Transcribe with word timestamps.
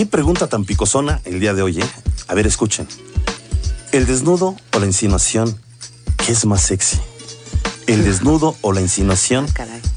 Qué 0.00 0.06
pregunta 0.06 0.46
tan 0.46 0.64
picosona 0.64 1.20
el 1.26 1.40
día 1.40 1.52
de 1.52 1.60
hoy, 1.60 1.78
¿eh? 1.78 1.90
A 2.26 2.32
ver, 2.32 2.46
escuchen. 2.46 2.88
¿El 3.92 4.06
desnudo 4.06 4.56
o 4.72 4.78
la 4.78 4.86
insinuación? 4.86 5.60
¿Qué 6.24 6.32
es 6.32 6.46
más 6.46 6.62
sexy? 6.62 6.96
¿El 7.86 8.02
desnudo 8.02 8.56
o 8.62 8.72
la 8.72 8.80
insinuación? 8.80 9.46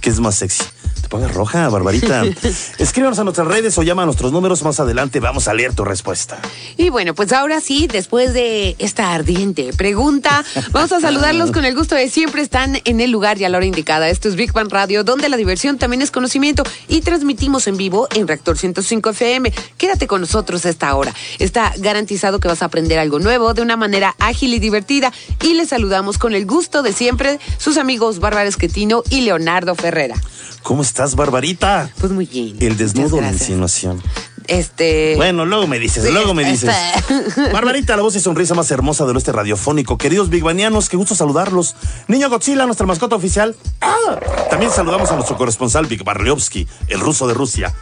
¿Qué 0.02 0.10
es 0.10 0.20
más 0.20 0.36
sexy? 0.36 0.66
Pongas 1.14 1.36
roja, 1.36 1.70
Barbarita. 1.70 2.24
Escríbanos 2.80 3.20
a 3.20 3.24
nuestras 3.24 3.48
redes 3.48 3.78
o 3.78 3.84
llama 3.84 4.02
a 4.02 4.06
nuestros 4.06 4.32
números. 4.32 4.64
Más 4.64 4.80
adelante 4.80 5.20
vamos 5.20 5.48
a 5.48 5.54
leer 5.54 5.76
tu 5.76 5.86
respuesta. 5.86 6.40
Y 6.76 6.90
bueno, 6.90 7.14
pues 7.14 7.32
ahora 7.34 7.62
sí, 7.62 7.86
después 7.86 8.34
de 8.34 8.76
esta 8.80 9.14
ardiente 9.14 9.74
pregunta, 9.78 10.44
vamos 10.72 10.92
a 10.92 11.00
saludarlos 11.00 11.52
con 11.52 11.66
el 11.66 11.76
gusto 11.76 11.94
de 11.94 12.10
siempre. 12.10 12.42
Están 12.42 12.82
en 12.84 13.00
el 13.00 13.12
lugar 13.12 13.40
y 13.40 13.44
a 13.44 13.50
la 13.50 13.58
hora 13.58 13.68
indicada. 13.68 14.10
Esto 14.10 14.28
es 14.28 14.36
Big 14.36 14.54
Bang 14.54 14.72
Radio, 14.72 15.04
donde 15.04 15.30
la 15.30 15.38
diversión 15.38 15.78
también 15.78 16.02
es 16.02 16.10
conocimiento 16.10 16.64
y 16.88 17.02
transmitimos 17.02 17.68
en 17.68 17.78
vivo 17.78 18.08
en 18.16 18.28
Reactor 18.28 18.58
105 18.58 19.12
FM. 19.12 19.54
Quédate 19.78 20.08
con 20.08 20.20
nosotros 20.20 20.66
a 20.66 20.70
esta 20.72 20.96
hora. 20.96 21.14
Está 21.38 21.74
garantizado 21.78 22.40
que 22.40 22.48
vas 22.48 22.64
a 22.64 22.66
aprender 22.66 22.98
algo 22.98 23.20
nuevo 23.20 23.54
de 23.54 23.62
una 23.62 23.78
manera 23.78 24.16
ágil 24.18 24.56
y 24.56 24.60
divertida. 24.60 25.14
Y 25.44 25.54
les 25.54 25.70
saludamos 25.70 26.18
con 26.18 26.34
el 26.34 26.48
gusto 26.48 26.82
de 26.82 26.92
siempre 26.92 27.40
sus 27.60 27.78
amigos 27.78 28.18
Bárbara 28.18 28.50
Esquetino 28.50 29.04
y 29.12 29.22
Leonardo 29.22 29.76
Ferrera. 29.76 30.16
¿Cómo 30.64 30.82
estás, 30.82 31.16
Barbarita? 31.16 31.90
Pues 32.00 32.12
muy 32.12 32.26
bien. 32.26 32.56
El 32.60 32.78
desnudo 32.78 33.20
la 33.20 33.32
insinuación. 33.32 34.02
Este. 34.48 35.16
Bueno, 35.16 35.46
luego 35.46 35.68
me 35.68 35.80
dices, 35.80 36.12
luego 36.12 36.34
me 36.34 36.44
dices. 36.44 36.70
este. 36.96 37.14
Barbarita, 37.52 37.96
la 37.96 38.02
voz 38.04 38.16
y 38.16 38.20
sonrisa 38.20 38.54
más 38.54 38.70
hermosa 38.72 39.06
del 39.06 39.16
oeste 39.16 39.32
radiofónico. 39.32 39.98
Queridos 39.98 40.30
bigbanianos, 40.30 40.90
qué 40.90 40.98
gusto 40.98 41.16
saludarlos. 41.16 41.76
Niño 42.08 42.30
Godzilla, 42.30 42.66
nuestra 42.66 42.86
mascota 42.86 43.16
oficial. 43.16 43.56
¡Ah! 43.82 44.20
También 44.50 44.72
saludamos 44.72 45.10
a 45.12 45.16
nuestro 45.16 45.38
corresponsal 45.38 45.86
Big 45.88 46.04
Barliovsky, 46.04 46.68
el 46.88 47.00
ruso 47.00 47.28
de 47.28 47.34
Rusia. 47.34 47.74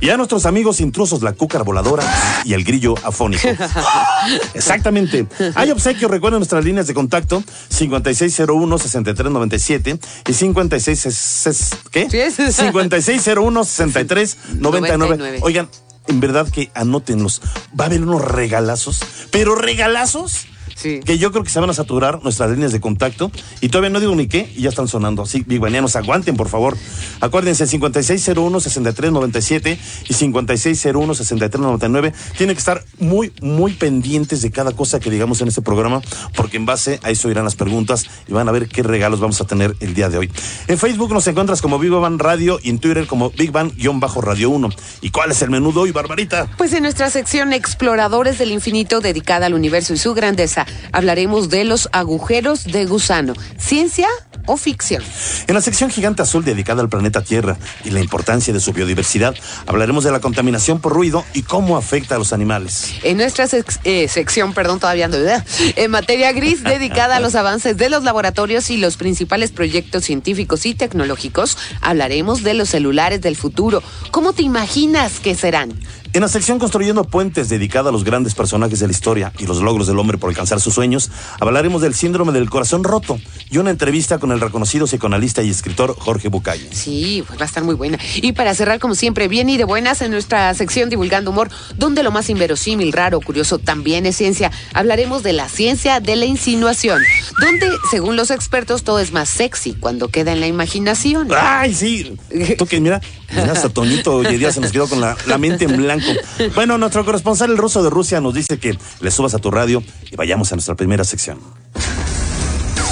Y 0.00 0.10
a 0.10 0.16
nuestros 0.16 0.46
amigos 0.46 0.80
intrusos, 0.80 1.22
la 1.22 1.32
cúcara 1.32 1.64
voladora 1.64 2.04
y 2.44 2.54
el 2.54 2.64
grillo 2.64 2.94
afónico. 3.02 3.48
¡Ah! 3.58 4.26
Exactamente. 4.54 5.26
Hay 5.54 5.70
obsequios, 5.70 6.10
recuerden 6.10 6.40
nuestras 6.40 6.64
líneas 6.64 6.86
de 6.86 6.94
contacto 6.94 7.42
5601-6397 7.70 9.98
y 10.28 10.32
56... 10.32 11.70
¿Qué? 11.90 12.08
Sí, 12.10 12.18
es. 12.18 12.38
5601-6399. 12.38 14.36
99. 14.58 15.38
Oigan, 15.42 15.61
en 16.06 16.20
verdad 16.20 16.48
que 16.48 16.70
anótenlos. 16.74 17.42
Va 17.78 17.84
a 17.84 17.86
haber 17.88 18.02
unos 18.02 18.22
regalazos, 18.22 19.00
pero 19.30 19.54
regalazos 19.54 20.46
Sí. 20.74 21.00
que 21.04 21.18
yo 21.18 21.30
creo 21.32 21.44
que 21.44 21.50
se 21.50 21.60
van 21.60 21.70
a 21.70 21.74
saturar 21.74 22.22
nuestras 22.22 22.50
líneas 22.50 22.72
de 22.72 22.80
contacto. 22.80 23.30
Y 23.60 23.68
todavía 23.68 23.90
no 23.90 24.00
digo 24.00 24.14
ni 24.14 24.26
qué, 24.26 24.52
y 24.56 24.62
ya 24.62 24.68
están 24.68 24.88
sonando. 24.88 25.22
Así, 25.22 25.44
biguanianos, 25.46 25.96
aguanten, 25.96 26.36
por 26.36 26.48
favor. 26.48 26.76
Acuérdense, 27.20 27.66
5601-6397 27.66 29.78
y 30.08 30.14
5601-6399. 30.14 32.12
Tienen 32.36 32.56
que 32.56 32.60
estar 32.60 32.84
muy, 32.98 33.32
muy 33.40 33.72
pendientes 33.72 34.42
de 34.42 34.50
cada 34.50 34.72
cosa 34.72 35.00
que 35.00 35.10
digamos 35.10 35.40
en 35.40 35.48
este 35.48 35.62
programa, 35.62 36.00
porque 36.36 36.56
en 36.56 36.66
base 36.66 37.00
a 37.02 37.10
eso 37.10 37.30
irán 37.30 37.44
las 37.44 37.56
preguntas 37.56 38.06
y 38.28 38.32
van 38.32 38.48
a 38.48 38.52
ver 38.52 38.68
qué 38.68 38.82
regalos 38.82 39.20
vamos 39.20 39.40
a 39.40 39.44
tener 39.44 39.76
el 39.80 39.94
día 39.94 40.08
de 40.08 40.18
hoy. 40.18 40.30
En 40.68 40.78
Facebook 40.78 41.12
nos 41.12 41.26
encuentras 41.26 41.62
como 41.62 41.78
Big 41.78 41.90
Bang 41.90 42.20
Radio 42.20 42.58
y 42.62 42.70
en 42.70 42.78
Twitter 42.78 43.06
como 43.06 43.30
Big 43.30 43.52
Bang-Radio 43.52 44.50
1. 44.50 44.68
¿Y 45.00 45.10
cuál 45.10 45.30
es 45.30 45.42
el 45.42 45.50
menú 45.50 45.72
de 45.72 45.80
hoy, 45.80 45.92
Barbarita? 45.92 46.48
Pues 46.56 46.72
en 46.72 46.82
nuestra 46.82 47.10
sección 47.10 47.52
Exploradores 47.52 48.38
del 48.38 48.52
Infinito 48.52 49.00
dedicada 49.00 49.46
al 49.46 49.54
universo 49.54 49.94
y 49.94 49.98
su 49.98 50.14
grandeza, 50.14 50.61
hablaremos 50.92 51.48
de 51.48 51.64
los 51.64 51.88
agujeros 51.92 52.64
de 52.64 52.86
gusano. 52.86 53.34
¿Ciencia 53.58 54.08
o 54.46 54.56
ficción? 54.56 55.02
En 55.46 55.54
la 55.54 55.60
sección 55.60 55.90
Gigante 55.90 56.22
Azul 56.22 56.44
dedicada 56.44 56.82
al 56.82 56.88
planeta 56.88 57.22
Tierra 57.22 57.56
y 57.84 57.90
la 57.90 58.00
importancia 58.00 58.52
de 58.52 58.60
su 58.60 58.72
biodiversidad, 58.72 59.34
hablaremos 59.66 60.04
de 60.04 60.10
la 60.12 60.20
contaminación 60.20 60.80
por 60.80 60.92
ruido 60.92 61.24
y 61.32 61.42
cómo 61.42 61.76
afecta 61.76 62.16
a 62.16 62.18
los 62.18 62.32
animales. 62.32 62.92
En 63.02 63.16
nuestra 63.18 63.46
sec- 63.46 63.78
eh, 63.84 64.08
sección, 64.08 64.52
perdón, 64.52 64.80
todavía 64.80 65.04
ando, 65.06 65.18
¿verdad? 65.18 65.44
En 65.76 65.90
materia 65.90 66.32
gris, 66.32 66.62
dedicada 66.64 67.16
a 67.16 67.20
los 67.20 67.34
avances 67.34 67.76
de 67.76 67.88
los 67.90 68.02
laboratorios 68.04 68.70
y 68.70 68.76
los 68.78 68.96
principales 68.96 69.50
proyectos 69.52 70.04
científicos 70.04 70.66
y 70.66 70.74
tecnológicos, 70.74 71.56
hablaremos 71.80 72.42
de 72.42 72.54
los 72.54 72.68
celulares 72.70 73.20
del 73.20 73.36
futuro. 73.36 73.82
¿Cómo 74.10 74.32
te 74.32 74.42
imaginas 74.42 75.20
que 75.20 75.34
serán? 75.34 75.72
En 76.14 76.20
la 76.20 76.28
sección 76.28 76.58
Construyendo 76.58 77.04
Puentes, 77.04 77.48
dedicada 77.48 77.88
a 77.88 77.92
los 77.92 78.04
grandes 78.04 78.34
personajes 78.34 78.80
de 78.80 78.86
la 78.86 78.92
historia 78.92 79.32
y 79.38 79.46
los 79.46 79.62
logros 79.62 79.86
del 79.86 79.98
hombre 79.98 80.18
por 80.18 80.28
alcanzar 80.28 80.60
sus 80.60 80.74
sueños, 80.74 81.10
hablaremos 81.40 81.80
del 81.80 81.94
síndrome 81.94 82.32
del 82.32 82.50
corazón 82.50 82.84
roto 82.84 83.18
y 83.48 83.56
una 83.56 83.70
entrevista 83.70 84.18
con 84.18 84.30
el 84.30 84.38
reconocido 84.38 84.86
psicoanalista 84.86 85.42
y 85.42 85.48
escritor 85.48 85.96
Jorge 85.98 86.28
Bucay. 86.28 86.68
Sí, 86.70 87.24
pues 87.26 87.38
va 87.38 87.44
a 87.44 87.46
estar 87.46 87.64
muy 87.64 87.74
buena. 87.76 87.98
Y 88.16 88.32
para 88.32 88.54
cerrar, 88.54 88.78
como 88.78 88.94
siempre, 88.94 89.26
bien 89.26 89.48
y 89.48 89.56
de 89.56 89.64
buenas 89.64 90.02
en 90.02 90.10
nuestra 90.10 90.52
sección 90.52 90.90
Divulgando 90.90 91.30
Humor, 91.30 91.48
donde 91.78 92.02
lo 92.02 92.10
más 92.10 92.28
inverosímil, 92.28 92.92
raro, 92.92 93.18
curioso 93.22 93.56
también 93.56 94.04
es 94.04 94.14
ciencia, 94.14 94.50
hablaremos 94.74 95.22
de 95.22 95.32
la 95.32 95.48
ciencia 95.48 96.00
de 96.00 96.16
la 96.16 96.26
insinuación, 96.26 97.00
donde, 97.40 97.70
según 97.90 98.16
los 98.16 98.30
expertos, 98.30 98.82
todo 98.84 98.98
es 98.98 99.12
más 99.12 99.30
sexy 99.30 99.72
cuando 99.72 100.08
queda 100.08 100.32
en 100.32 100.40
la 100.40 100.46
imaginación. 100.46 101.28
¡Ay, 101.34 101.72
sí! 101.72 102.18
Tú 102.58 102.66
que 102.66 102.80
mira, 102.80 103.00
mira, 103.32 103.52
hasta 103.52 103.68
Toñito 103.68 104.16
hoy 104.16 104.36
día 104.36 104.52
se 104.52 104.60
nos 104.60 104.72
quedó 104.72 104.88
con 104.88 105.00
la, 105.00 105.16
la 105.26 105.38
mente 105.38 105.64
en 105.64 105.76
blanco. 105.76 106.06
Bueno, 106.54 106.78
nuestro 106.78 107.04
corresponsal, 107.04 107.50
el 107.50 107.58
ruso 107.58 107.82
de 107.82 107.90
Rusia, 107.90 108.20
nos 108.20 108.34
dice 108.34 108.58
que 108.58 108.78
le 109.00 109.10
subas 109.10 109.34
a 109.34 109.38
tu 109.38 109.50
radio 109.50 109.82
y 110.10 110.16
vayamos 110.16 110.52
a 110.52 110.56
nuestra 110.56 110.74
primera 110.74 111.04
sección. 111.04 111.38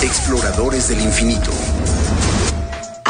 Exploradores 0.02 0.88
del 0.88 1.00
infinito. 1.00 1.50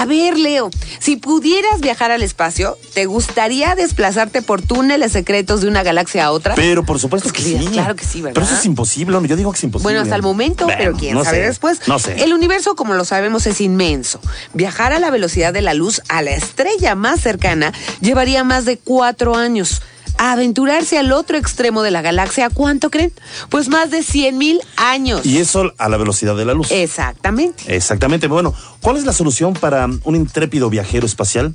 A 0.00 0.06
ver, 0.06 0.38
Leo, 0.38 0.70
si 0.98 1.16
pudieras 1.16 1.82
viajar 1.82 2.10
al 2.10 2.22
espacio, 2.22 2.78
¿te 2.94 3.04
gustaría 3.04 3.74
desplazarte 3.74 4.40
por 4.40 4.62
túneles 4.62 5.12
secretos 5.12 5.60
de 5.60 5.68
una 5.68 5.82
galaxia 5.82 6.24
a 6.24 6.32
otra? 6.32 6.54
Pero 6.54 6.86
por 6.86 6.98
supuesto 6.98 7.28
Pues 7.28 7.44
que 7.44 7.50
claro, 7.50 7.66
sí. 7.66 7.70
claro 7.74 7.96
que 7.96 8.04
sí, 8.06 8.22
¿verdad? 8.22 8.32
Pero 8.32 8.46
eso 8.46 8.54
es 8.54 8.64
imposible. 8.64 9.18
Yo 9.28 9.36
digo 9.36 9.52
que 9.52 9.58
es 9.58 9.64
imposible. 9.64 9.84
Bueno, 9.92 10.00
hasta 10.00 10.16
el 10.16 10.22
momento, 10.22 10.64
Bueno, 10.64 10.78
pero 10.78 10.96
quién 10.96 11.14
no 11.14 11.22
sabe 11.22 11.40
sé, 11.40 11.46
después. 11.48 11.86
No 11.86 11.98
sé. 11.98 12.24
El 12.24 12.32
universo, 12.32 12.76
como 12.76 12.94
lo 12.94 13.04
sabemos, 13.04 13.46
es 13.46 13.60
inmenso. 13.60 14.22
Viajar 14.54 14.94
a 14.94 15.00
la 15.00 15.10
velocidad 15.10 15.52
de 15.52 15.60
la 15.60 15.74
luz 15.74 16.00
a 16.08 16.22
la 16.22 16.30
estrella 16.30 16.94
más 16.94 17.20
cercana 17.20 17.74
llevaría 18.00 18.42
más 18.42 18.64
de 18.64 18.78
cuatro 18.78 19.36
años. 19.36 19.82
A 20.22 20.32
aventurarse 20.32 20.98
al 20.98 21.12
otro 21.12 21.38
extremo 21.38 21.80
de 21.80 21.90
la 21.90 22.02
galaxia, 22.02 22.50
¿cuánto 22.50 22.90
creen? 22.90 23.10
Pues 23.48 23.70
más 23.70 23.90
de 23.90 24.02
100 24.02 24.36
mil 24.36 24.60
años. 24.76 25.24
Y 25.24 25.38
eso 25.38 25.72
a 25.78 25.88
la 25.88 25.96
velocidad 25.96 26.36
de 26.36 26.44
la 26.44 26.52
luz. 26.52 26.70
Exactamente. 26.70 27.74
Exactamente. 27.74 28.26
Bueno, 28.26 28.52
¿cuál 28.82 28.98
es 28.98 29.06
la 29.06 29.14
solución 29.14 29.54
para 29.54 29.88
un 30.04 30.16
intrépido 30.16 30.68
viajero 30.68 31.06
espacial? 31.06 31.54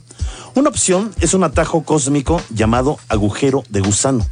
Una 0.55 0.69
opción 0.69 1.13
es 1.21 1.35
un 1.35 1.43
atajo 1.43 1.83
cósmico 1.83 2.41
llamado 2.49 2.97
agujero 3.07 3.63
de 3.69 3.81
gusano. 3.81 4.25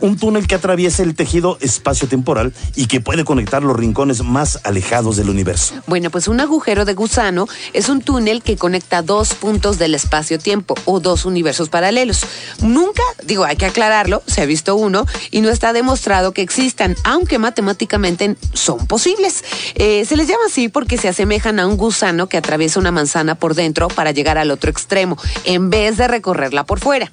Un 0.00 0.16
túnel 0.16 0.46
que 0.46 0.54
atraviesa 0.54 1.02
el 1.02 1.14
tejido 1.14 1.58
espacio-temporal 1.60 2.52
y 2.74 2.86
que 2.86 3.00
puede 3.00 3.24
conectar 3.24 3.62
los 3.62 3.76
rincones 3.76 4.22
más 4.22 4.60
alejados 4.64 5.16
del 5.16 5.30
universo. 5.30 5.74
Bueno, 5.86 6.10
pues 6.10 6.28
un 6.28 6.40
agujero 6.40 6.84
de 6.84 6.94
gusano 6.94 7.46
es 7.72 7.88
un 7.88 8.00
túnel 8.00 8.42
que 8.42 8.56
conecta 8.56 9.02
dos 9.02 9.34
puntos 9.34 9.78
del 9.78 9.94
espacio-tiempo 9.94 10.74
o 10.84 11.00
dos 11.00 11.24
universos 11.24 11.68
paralelos. 11.68 12.22
Nunca, 12.62 13.02
digo, 13.24 13.44
hay 13.44 13.56
que 13.56 13.66
aclararlo, 13.66 14.22
se 14.26 14.42
ha 14.42 14.46
visto 14.46 14.76
uno 14.76 15.06
y 15.30 15.40
no 15.40 15.50
está 15.50 15.72
demostrado 15.72 16.32
que 16.32 16.42
existan, 16.42 16.96
aunque 17.04 17.38
matemáticamente 17.38 18.36
son 18.52 18.86
posibles. 18.86 19.44
Eh, 19.74 20.04
se 20.06 20.16
les 20.16 20.28
llama 20.28 20.44
así 20.46 20.68
porque 20.68 20.96
se 20.98 21.08
asemejan 21.08 21.60
a 21.60 21.66
un 21.66 21.76
gusano 21.76 22.28
que 22.28 22.36
atraviesa 22.36 22.80
una 22.80 22.90
manzana 22.90 23.34
por 23.34 23.54
dentro 23.54 23.88
para 23.88 24.12
llegar 24.12 24.38
al 24.38 24.50
otro 24.50 24.70
extremo, 24.70 25.16
en 25.44 25.70
vez 25.70 25.96
de 25.96 26.08
recorrerla 26.08 26.64
por 26.64 26.80
fuera. 26.80 27.10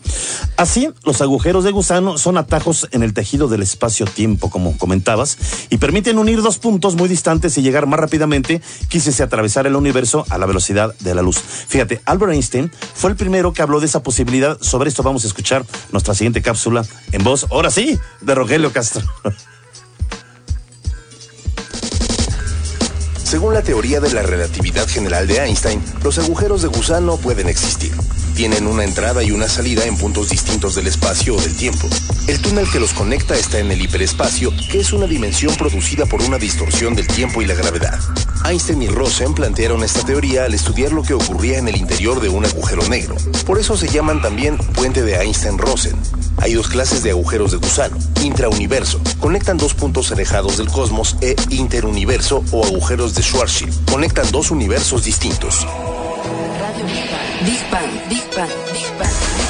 Así, 0.55 0.89
los 1.03 1.21
agujeros 1.21 1.63
de 1.63 1.71
gusano 1.71 2.17
son 2.17 2.37
atajos 2.37 2.76
en 2.91 3.03
el 3.03 3.13
tejido 3.13 3.47
del 3.47 3.61
espacio-tiempo, 3.61 4.49
como 4.49 4.77
comentabas, 4.77 5.37
y 5.69 5.77
permiten 5.77 6.17
unir 6.17 6.41
dos 6.41 6.57
puntos 6.59 6.95
muy 6.95 7.09
distantes 7.09 7.57
y 7.57 7.61
llegar 7.61 7.87
más 7.87 7.99
rápidamente 7.99 8.61
que 8.89 8.99
si 8.99 9.11
se 9.11 9.23
atravesara 9.23 9.69
el 9.69 9.75
universo 9.75 10.25
a 10.29 10.37
la 10.37 10.45
velocidad 10.45 10.93
de 10.99 11.15
la 11.15 11.21
luz. 11.21 11.37
Fíjate, 11.37 12.01
Albert 12.05 12.33
Einstein 12.33 12.71
fue 12.93 13.09
el 13.09 13.15
primero 13.15 13.53
que 13.53 13.61
habló 13.61 13.79
de 13.79 13.85
esa 13.85 14.03
posibilidad. 14.03 14.57
Sobre 14.61 14.89
esto 14.89 15.03
vamos 15.03 15.23
a 15.23 15.27
escuchar 15.27 15.65
nuestra 15.91 16.13
siguiente 16.13 16.41
cápsula 16.41 16.85
en 17.11 17.23
voz, 17.23 17.47
ahora 17.49 17.71
sí, 17.71 17.97
de 18.21 18.35
Rogelio 18.35 18.71
Castro. 18.71 19.03
Según 23.23 23.53
la 23.53 23.61
teoría 23.61 23.99
de 23.99 24.13
la 24.13 24.21
relatividad 24.21 24.87
general 24.87 25.27
de 25.27 25.39
Einstein, 25.39 25.83
los 26.01 26.17
agujeros 26.17 26.61
de 26.61 26.69
gusano 26.69 27.17
pueden 27.17 27.49
existir. 27.49 27.91
Tienen 28.37 28.67
una 28.67 28.83
entrada 28.83 29.23
y 29.23 29.31
una 29.31 29.49
salida 29.49 29.85
en 29.85 29.97
puntos 29.97 30.29
distintos 30.29 30.75
del 30.75 30.85
espacio 30.85 31.35
o 31.35 31.41
del 31.41 31.55
tiempo. 31.55 31.89
El 32.27 32.39
túnel 32.39 32.69
que 32.69 32.79
los 32.79 32.93
conecta 32.93 33.35
está 33.35 33.57
en 33.57 33.71
el 33.71 33.81
hiperespacio, 33.81 34.53
que 34.71 34.79
es 34.79 34.93
una 34.93 35.07
dimensión 35.07 35.55
producida 35.55 36.05
por 36.05 36.21
una 36.21 36.37
distorsión 36.37 36.93
del 36.93 37.07
tiempo 37.07 37.41
y 37.41 37.47
la 37.47 37.55
gravedad. 37.55 37.99
Einstein 38.45 38.83
y 38.83 38.89
Rosen 38.89 39.33
plantearon 39.33 39.83
esta 39.83 40.05
teoría 40.05 40.43
al 40.43 40.53
estudiar 40.53 40.91
lo 40.91 41.01
que 41.01 41.15
ocurría 41.15 41.57
en 41.57 41.67
el 41.67 41.77
interior 41.77 42.21
de 42.21 42.29
un 42.29 42.45
agujero 42.45 42.87
negro. 42.87 43.15
Por 43.47 43.57
eso 43.57 43.75
se 43.75 43.87
llaman 43.87 44.21
también 44.21 44.55
puente 44.75 45.01
de 45.01 45.15
Einstein-Rosen. 45.15 45.95
Hay 46.37 46.53
dos 46.53 46.67
clases 46.67 47.01
de 47.01 47.09
agujeros 47.09 47.49
de 47.49 47.57
gusano. 47.57 47.97
Intrauniverso. 48.21 49.01
Conectan 49.19 49.57
dos 49.57 49.73
puntos 49.73 50.11
alejados 50.11 50.57
del 50.57 50.67
cosmos 50.67 51.15
e 51.21 51.35
interuniverso 51.49 52.43
o 52.51 52.63
agujeros 52.63 53.15
de 53.15 53.23
Schwarzschild. 53.23 53.89
Conectan 53.89 54.29
dos 54.29 54.51
universos 54.51 55.05
distintos. 55.05 55.65
Big 57.45 57.61
Bang, 57.71 57.91
Big 58.09 58.35
Bang, 58.35 58.49
Big 58.73 58.97
Bang. 58.97 59.46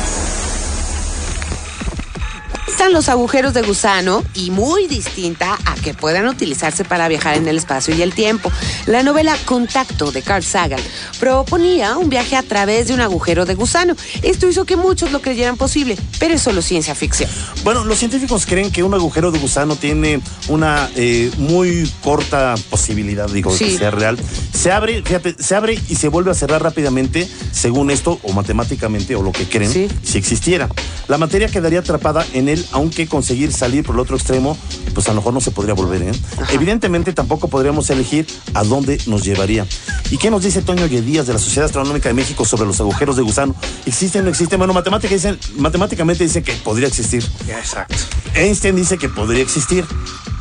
Están 2.77 2.93
los 2.93 3.09
agujeros 3.09 3.55
de 3.55 3.63
gusano 3.63 4.23
y 4.35 4.51
muy 4.51 4.85
distinta 4.85 5.57
a 5.65 5.73
que 5.73 5.95
puedan 5.95 6.27
utilizarse 6.27 6.85
para 6.85 7.07
viajar 7.07 7.35
en 7.35 7.47
el 7.47 7.57
espacio 7.57 7.95
y 7.95 8.03
el 8.03 8.13
tiempo. 8.13 8.51
La 8.85 9.01
novela 9.01 9.35
Contacto 9.45 10.11
de 10.11 10.21
Carl 10.21 10.43
Sagan 10.43 10.79
proponía 11.19 11.97
un 11.97 12.07
viaje 12.11 12.35
a 12.35 12.43
través 12.43 12.87
de 12.87 12.93
un 12.93 13.01
agujero 13.01 13.47
de 13.47 13.55
gusano. 13.55 13.95
Esto 14.21 14.47
hizo 14.47 14.65
que 14.65 14.75
muchos 14.75 15.11
lo 15.11 15.23
creyeran 15.23 15.57
posible, 15.57 15.97
pero 16.19 16.35
es 16.35 16.41
solo 16.43 16.61
ciencia 16.61 16.93
ficción. 16.93 17.27
Bueno, 17.63 17.83
los 17.83 17.97
científicos 17.97 18.45
creen 18.45 18.71
que 18.71 18.83
un 18.83 18.93
agujero 18.93 19.31
de 19.31 19.39
gusano 19.39 19.75
tiene 19.75 20.21
una 20.47 20.87
eh, 20.95 21.31
muy 21.39 21.91
corta 22.03 22.53
posibilidad, 22.69 23.27
digo, 23.27 23.51
de 23.51 23.57
Sí. 23.57 23.65
que 23.71 23.77
sea 23.79 23.89
real. 23.89 24.19
Se 24.53 24.71
abre, 24.71 25.01
fíjate, 25.01 25.35
se 25.39 25.55
abre 25.55 25.79
y 25.89 25.95
se 25.95 26.09
vuelve 26.09 26.29
a 26.29 26.35
cerrar 26.35 26.61
rápidamente, 26.61 27.27
según 27.51 27.89
esto, 27.89 28.19
o 28.21 28.33
matemáticamente, 28.33 29.15
o 29.15 29.23
lo 29.23 29.31
que 29.31 29.45
creen, 29.49 29.73
Sí. 29.73 29.87
si 30.03 30.19
existiera. 30.19 30.69
La 31.07 31.17
materia 31.17 31.47
quedaría 31.47 31.79
atrapada 31.79 32.23
en 32.33 32.49
él, 32.49 32.66
aunque 32.71 33.07
conseguir 33.07 33.51
salir 33.51 33.83
por 33.83 33.95
el 33.95 34.01
otro 34.01 34.15
extremo, 34.15 34.57
pues 34.93 35.07
a 35.07 35.11
lo 35.11 35.17
mejor 35.17 35.33
no 35.33 35.41
se 35.41 35.51
podría 35.51 35.73
volver, 35.73 36.01
¿eh? 36.01 36.11
Evidentemente 36.51 37.13
tampoco 37.13 37.47
podríamos 37.47 37.89
elegir 37.89 38.27
a 38.53 38.63
dónde 38.63 38.99
nos 39.07 39.23
llevaría. 39.23 39.65
¿Y 40.11 40.17
qué 40.17 40.29
nos 40.29 40.43
dice 40.43 40.61
Toño 40.61 40.87
Díaz 40.87 41.27
de 41.27 41.33
la 41.33 41.39
Sociedad 41.39 41.65
Astronómica 41.65 42.09
de 42.09 42.13
México 42.13 42.45
sobre 42.45 42.65
los 42.65 42.79
agujeros 42.79 43.15
de 43.15 43.23
gusano? 43.23 43.55
¿Existen 43.85 44.21
o 44.21 44.23
no 44.25 44.29
existen? 44.29 44.57
Bueno, 44.57 44.73
matemática 44.73 45.13
dicen, 45.13 45.37
matemáticamente 45.57 46.23
dicen 46.23 46.43
que 46.43 46.53
podría 46.53 46.87
existir. 46.87 47.25
Exacto. 47.47 47.95
Einstein 48.33 48.75
dice 48.75 48.97
que 48.97 49.09
podría 49.09 49.41
existir. 49.41 49.85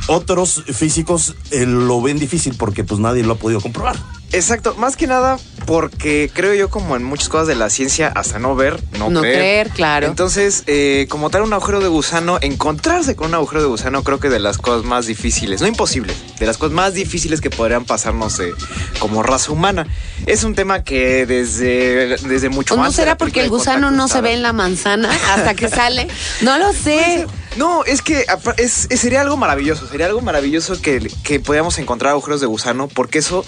Otros 0.07 0.63
físicos 0.73 1.35
eh, 1.51 1.65
lo 1.65 2.01
ven 2.01 2.17
difícil 2.17 2.55
porque 2.55 2.83
pues 2.83 2.99
nadie 2.99 3.23
lo 3.23 3.33
ha 3.33 3.37
podido 3.37 3.59
comprobar. 3.59 3.97
Exacto, 4.31 4.75
más 4.75 4.97
que 4.97 5.07
nada 5.07 5.37
porque 5.67 6.31
creo 6.33 6.53
yo 6.53 6.69
como 6.69 6.95
en 6.95 7.03
muchas 7.03 7.27
cosas 7.27 7.47
de 7.47 7.55
la 7.55 7.69
ciencia, 7.69 8.07
hasta 8.07 8.39
no 8.39 8.55
ver, 8.55 8.81
no, 8.97 9.09
No 9.09 9.19
creer. 9.19 9.37
creer, 9.37 9.69
claro. 9.71 10.07
Entonces, 10.07 10.63
eh, 10.65 11.07
como 11.09 11.29
tal 11.29 11.41
un 11.41 11.51
agujero 11.51 11.81
de 11.81 11.89
gusano, 11.89 12.39
encontrarse 12.41 13.17
con 13.17 13.27
un 13.27 13.35
agujero 13.35 13.63
de 13.63 13.67
gusano 13.67 14.01
creo 14.01 14.17
que 14.17 14.29
de 14.29 14.39
las 14.39 14.57
cosas 14.57 14.85
más 14.85 15.07
difíciles, 15.07 15.59
no 15.59 15.67
imposibles, 15.67 16.15
de 16.39 16.45
las 16.45 16.57
cosas 16.57 16.73
más 16.73 16.93
difíciles 16.93 17.41
que 17.41 17.49
podrían 17.49 17.83
pasarnos 17.83 18.39
eh, 18.39 18.53
como 18.99 19.23
raza 19.23 19.51
humana. 19.51 19.85
Es 20.25 20.45
un 20.45 20.55
tema 20.55 20.83
que 20.83 21.25
desde, 21.25 22.15
desde 22.15 22.47
mucho 22.47 22.75
¿O 22.75 22.77
no 22.77 22.83
antes 22.83 22.95
de 22.95 23.03
será 23.03 23.17
porque 23.17 23.41
el 23.41 23.49
gusano 23.49 23.91
no 23.91 24.07
se 24.07 24.21
ve 24.21 24.31
en 24.31 24.43
la 24.43 24.53
manzana 24.53 25.09
hasta 25.33 25.53
que 25.53 25.67
sale? 25.67 26.07
No 26.41 26.57
lo 26.57 26.71
sé. 26.71 27.27
No, 27.57 27.83
es 27.85 28.01
que 28.01 28.25
es, 28.57 28.87
es- 28.89 28.99
sería 28.99 29.21
algo 29.21 29.35
maravilloso, 29.37 29.87
sería 29.87 30.05
algo 30.05 30.21
maravilloso 30.21 30.79
que, 30.81 31.11
que 31.23 31.39
podamos 31.39 31.77
encontrar 31.79 32.11
agujeros 32.11 32.39
de 32.41 32.47
gusano, 32.47 32.87
porque 32.87 33.19
eso 33.19 33.43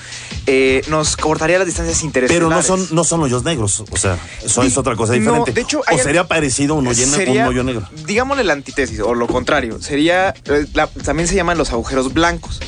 eh, 0.48 0.82
nos 0.88 1.16
cortaría 1.16 1.58
las 1.58 1.68
distancias 1.68 2.04
interesantes. 2.04 2.36
Pero 2.38 2.50
no 2.50 2.62
son, 2.64 2.88
no 2.92 3.04
son 3.04 3.22
hoyos 3.22 3.44
negros. 3.44 3.84
O 3.92 3.98
sea, 3.98 4.18
eso 4.44 4.64
es 4.64 4.78
otra 4.78 4.96
cosa 4.96 5.14
no, 5.14 5.20
diferente. 5.20 5.52
de 5.54 5.62
hecho, 5.62 5.82
o 5.82 5.98
sería 5.98 6.28
parecido 6.28 6.74
a 6.76 6.78
un 6.78 6.88
un 6.88 6.94
hoyo 6.94 7.64
negro. 7.64 7.88
Digámosle 8.06 8.44
la 8.44 8.54
antítesis, 8.54 9.00
o 9.00 9.14
lo 9.14 9.28
contrario. 9.28 9.82
Sería. 9.82 10.30
eh, 10.46 10.66
la- 10.74 10.88
también 10.88 11.28
se 11.28 11.36
llaman 11.36 11.58
los 11.58 11.72
agujeros 11.72 12.14
blancos. 12.14 12.60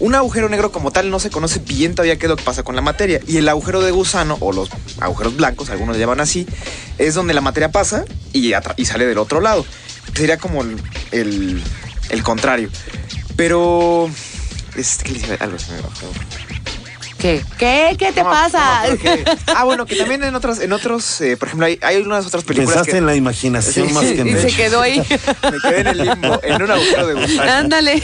Un 0.00 0.14
agujero 0.14 0.48
negro 0.48 0.72
como 0.72 0.90
tal 0.92 1.10
no 1.10 1.20
se 1.20 1.28
conoce 1.28 1.58
bien 1.58 1.94
todavía 1.94 2.16
qué 2.18 2.24
es 2.24 2.30
lo 2.30 2.36
que 2.36 2.42
pasa 2.42 2.62
con 2.62 2.74
la 2.74 2.80
materia. 2.80 3.20
Y 3.26 3.36
el 3.36 3.46
agujero 3.48 3.80
de 3.82 3.90
gusano, 3.90 4.38
o 4.40 4.50
los 4.52 4.70
agujeros 4.98 5.36
blancos, 5.36 5.68
algunos 5.68 5.96
le 5.96 6.00
llaman 6.00 6.20
así, 6.20 6.46
es 6.96 7.14
donde 7.14 7.34
la 7.34 7.42
materia 7.42 7.70
pasa 7.70 8.04
y 8.32 8.52
sale 8.86 9.04
del 9.06 9.18
otro 9.18 9.40
lado. 9.42 9.64
Sería 10.14 10.38
como 10.38 10.62
el, 10.62 10.76
el, 11.12 11.62
contrario. 12.22 12.68
Pero. 13.36 14.10
Es 14.76 14.98
que 14.98 15.12
les 15.12 15.24
iba- 15.24 15.36
algo 15.40 15.58
se 15.58 15.72
me 15.72 15.80
bajó. 15.80 16.12
¿Qué? 17.20 17.44
¿Qué? 17.58 17.96
¿Qué 17.98 18.12
te 18.12 18.22
No, 18.22 18.30
pasa? 18.30 18.82
no, 18.88 18.96
pero 18.96 18.98
que- 19.24 19.24
ah, 19.54 19.64
bueno, 19.64 19.86
que 19.86 19.96
también 19.96 20.24
en 20.24 20.34
otros, 20.34 20.58
en 20.60 20.72
otros, 20.72 21.20
eh, 21.20 21.36
por 21.36 21.48
ejemplo, 21.48 21.66
hay, 21.66 21.78
hay 21.82 21.96
unas 21.98 22.26
otras 22.26 22.44
películas 22.44 22.70
Pensaste 22.74 22.92
que 22.92 22.98
en 22.98 23.06
la 23.06 23.14
imaginación 23.14 23.88
Sí, 23.88 23.94
más 23.94 24.04
sí, 24.06 24.14
que 24.14 24.20
en 24.22 24.28
y 24.28 24.32
se 24.32 24.46
hecho. 24.48 24.56
quedó 24.56 24.80
ahí. 24.80 24.98
me 24.98 25.58
quedé 25.60 25.80
en 25.80 25.86
el 25.88 25.98
limbo, 25.98 26.40
en 26.42 26.62
un 26.62 26.70
agujero 26.70 27.06
de 27.06 27.14
gusano. 27.14 27.52
Ándale. 27.52 28.02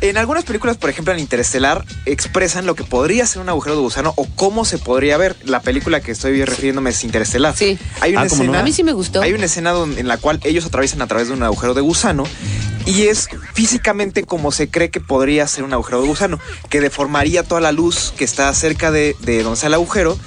En 0.00 0.16
algunas 0.18 0.44
películas, 0.44 0.76
por 0.76 0.90
ejemplo, 0.90 1.12
en 1.14 1.20
Interestelar, 1.20 1.84
expresan 2.06 2.66
lo 2.66 2.74
que 2.74 2.84
podría 2.84 3.26
ser 3.26 3.42
un 3.42 3.48
agujero 3.48 3.76
de 3.76 3.82
gusano 3.82 4.12
o 4.16 4.26
cómo 4.34 4.64
se 4.64 4.78
podría 4.78 5.16
ver. 5.16 5.36
La 5.44 5.60
película 5.60 6.00
que 6.00 6.12
estoy 6.12 6.44
refiriéndome 6.44 6.90
es 6.90 7.04
Interestelar. 7.04 7.54
Sí. 7.56 7.78
Hay 8.00 8.12
una 8.12 8.22
Ah, 8.22 8.26
escena. 8.26 8.60
A 8.60 8.62
mí 8.62 8.72
sí 8.72 8.82
me 8.84 8.92
gustó. 8.92 9.22
Hay 9.22 9.32
una 9.32 9.44
escena 9.46 9.70
donde- 9.70 10.00
en 10.00 10.08
la 10.08 10.16
cual 10.16 10.40
ellos 10.44 10.64
atraviesan 10.66 11.00
a 11.02 11.06
través 11.06 11.28
de 11.28 11.34
un 11.34 11.42
agujero 11.42 11.74
de 11.74 11.80
gusano 11.80 12.24
y 12.86 13.02
es 13.02 13.28
físicamente 13.52 14.24
como 14.24 14.52
se 14.52 14.68
cree 14.70 14.90
que 14.90 15.00
podría 15.00 15.46
ser 15.46 15.64
un 15.64 15.72
agujero 15.72 16.02
de 16.02 16.08
gusano, 16.08 16.38
que 16.68 16.80
deformaría 16.80 17.42
toda 17.42 17.60
la 17.60 17.72
luz 17.72 18.12
que 18.16 18.24
está 18.24 18.52
cerca 18.54 18.90
de, 18.90 19.16
de 19.20 19.42
donde 19.42 19.54
está 19.54 19.66
el 19.66 19.74
agujero 19.74 20.18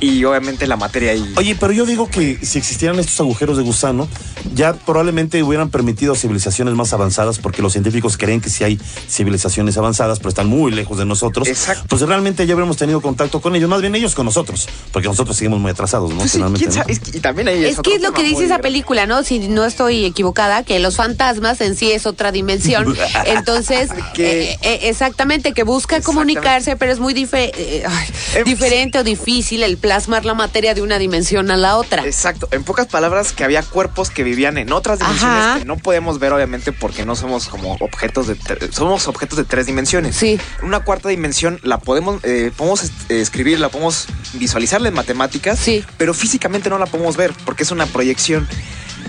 y 0.00 0.24
obviamente 0.24 0.66
la 0.66 0.76
materia 0.76 1.12
ahí. 1.12 1.32
Oye, 1.36 1.56
pero 1.58 1.72
yo 1.72 1.86
digo 1.86 2.08
que 2.10 2.38
si 2.42 2.58
existieran 2.58 2.98
estos 2.98 3.18
agujeros 3.20 3.56
de 3.56 3.62
gusano, 3.62 4.08
ya 4.54 4.74
probablemente 4.74 5.42
hubieran 5.42 5.70
permitido 5.70 6.14
civilizaciones 6.14 6.74
más 6.74 6.92
avanzadas, 6.92 7.38
porque 7.38 7.62
los 7.62 7.72
científicos 7.72 8.16
creen 8.16 8.40
que 8.40 8.50
sí 8.50 8.62
hay 8.64 8.78
civilizaciones 9.08 9.76
avanzadas, 9.78 10.18
pero 10.18 10.28
están 10.28 10.46
muy 10.48 10.70
lejos 10.72 10.98
de 10.98 11.04
nosotros. 11.06 11.48
Exacto. 11.48 11.84
Pues 11.88 12.02
realmente 12.02 12.46
ya 12.46 12.52
habríamos 12.52 12.76
tenido 12.76 13.00
contacto 13.00 13.40
con 13.40 13.56
ellos, 13.56 13.68
más 13.70 13.80
bien 13.80 13.94
ellos 13.94 14.14
con 14.14 14.26
nosotros, 14.26 14.68
porque 14.92 15.08
nosotros 15.08 15.36
seguimos 15.36 15.60
muy 15.60 15.70
atrasados, 15.70 16.10
¿no? 16.10 16.18
Pues 16.18 16.30
sí, 16.30 16.36
Finalmente, 16.38 16.66
¿quién 16.66 16.76
¿no? 16.76 16.82
sabe? 16.82 16.92
Es 16.92 17.00
que- 17.00 17.16
y 17.16 17.20
también 17.20 17.48
ahí 17.48 17.64
Es 17.64 17.80
que 17.80 17.94
es 17.94 18.02
lo 18.02 18.12
que 18.12 18.22
dice 18.22 18.44
esa 18.44 18.58
película, 18.58 19.06
¿no? 19.06 19.22
Si 19.22 19.38
no 19.48 19.64
estoy 19.64 20.04
equivocada, 20.04 20.62
que 20.62 20.78
los 20.78 20.96
fantasmas 20.96 21.60
en 21.60 21.74
sí 21.76 21.90
es 21.90 22.06
otra 22.06 22.32
dimensión. 22.32 22.94
Entonces, 23.26 23.90
Que- 24.14 24.52
eh, 24.52 24.58
eh, 24.62 24.78
exactamente, 24.82 25.52
que 25.52 25.62
busca 25.62 25.96
Exactamente. 25.96 26.34
comunicarse, 26.34 26.76
pero 26.76 26.92
es 26.92 26.98
muy 27.00 27.14
dife- 27.14 27.50
eh, 27.56 27.82
ay, 27.86 28.42
diferente 28.44 28.98
o 28.98 29.04
difícil 29.04 29.62
el 29.62 29.75
plasmar 29.76 30.24
la 30.24 30.34
materia 30.34 30.74
de 30.74 30.82
una 30.82 30.98
dimensión 30.98 31.50
a 31.50 31.56
la 31.56 31.76
otra. 31.76 32.04
Exacto. 32.04 32.48
En 32.50 32.64
pocas 32.64 32.86
palabras, 32.86 33.32
que 33.32 33.44
había 33.44 33.62
cuerpos 33.62 34.10
que 34.10 34.22
vivían 34.24 34.58
en 34.58 34.72
otras 34.72 34.98
dimensiones 34.98 35.36
Ajá. 35.38 35.58
que 35.60 35.64
no 35.64 35.76
podemos 35.76 36.18
ver, 36.18 36.32
obviamente, 36.32 36.72
porque 36.72 37.04
no 37.04 37.14
somos 37.16 37.48
como 37.48 37.76
objetos 37.80 38.26
de 38.26 38.36
somos 38.72 39.06
objetos 39.08 39.38
de 39.38 39.44
tres 39.44 39.66
dimensiones. 39.66 40.16
Sí. 40.16 40.38
Una 40.62 40.80
cuarta 40.80 41.08
dimensión 41.08 41.60
la 41.62 41.78
podemos, 41.78 42.22
eh, 42.24 42.50
podemos 42.56 42.84
eh, 42.84 43.20
escribir, 43.20 43.60
la 43.60 43.68
podemos 43.68 44.06
visualizarla 44.34 44.88
en 44.88 44.94
matemáticas, 44.94 45.58
Sí. 45.58 45.84
pero 45.98 46.14
físicamente 46.14 46.70
no 46.70 46.78
la 46.78 46.86
podemos 46.86 47.16
ver 47.16 47.32
porque 47.44 47.62
es 47.62 47.70
una 47.70 47.86
proyección. 47.86 48.48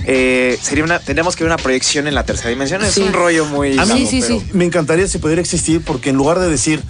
Eh, 0.05 0.57
sería 0.61 0.83
una, 0.83 0.99
tendríamos 0.99 1.35
que 1.35 1.43
ver 1.43 1.51
una 1.51 1.61
proyección 1.61 2.07
en 2.07 2.15
la 2.15 2.23
tercera 2.23 2.49
dimensión. 2.49 2.83
Es 2.83 2.97
un 2.97 3.11
rollo 3.13 3.45
muy. 3.45 3.77
A 3.77 3.85
mí 3.85 3.89
largo, 3.89 3.95
Sí, 3.97 4.05
sí, 4.07 4.21
pero- 4.21 4.39
sí. 4.39 4.45
Me 4.53 4.63
encantaría 4.65 5.07
si 5.07 5.17
pudiera 5.17 5.41
existir, 5.41 5.81
porque 5.83 6.11
en 6.11 6.15
lugar 6.15 6.39
de 6.39 6.49
decir 6.49 6.81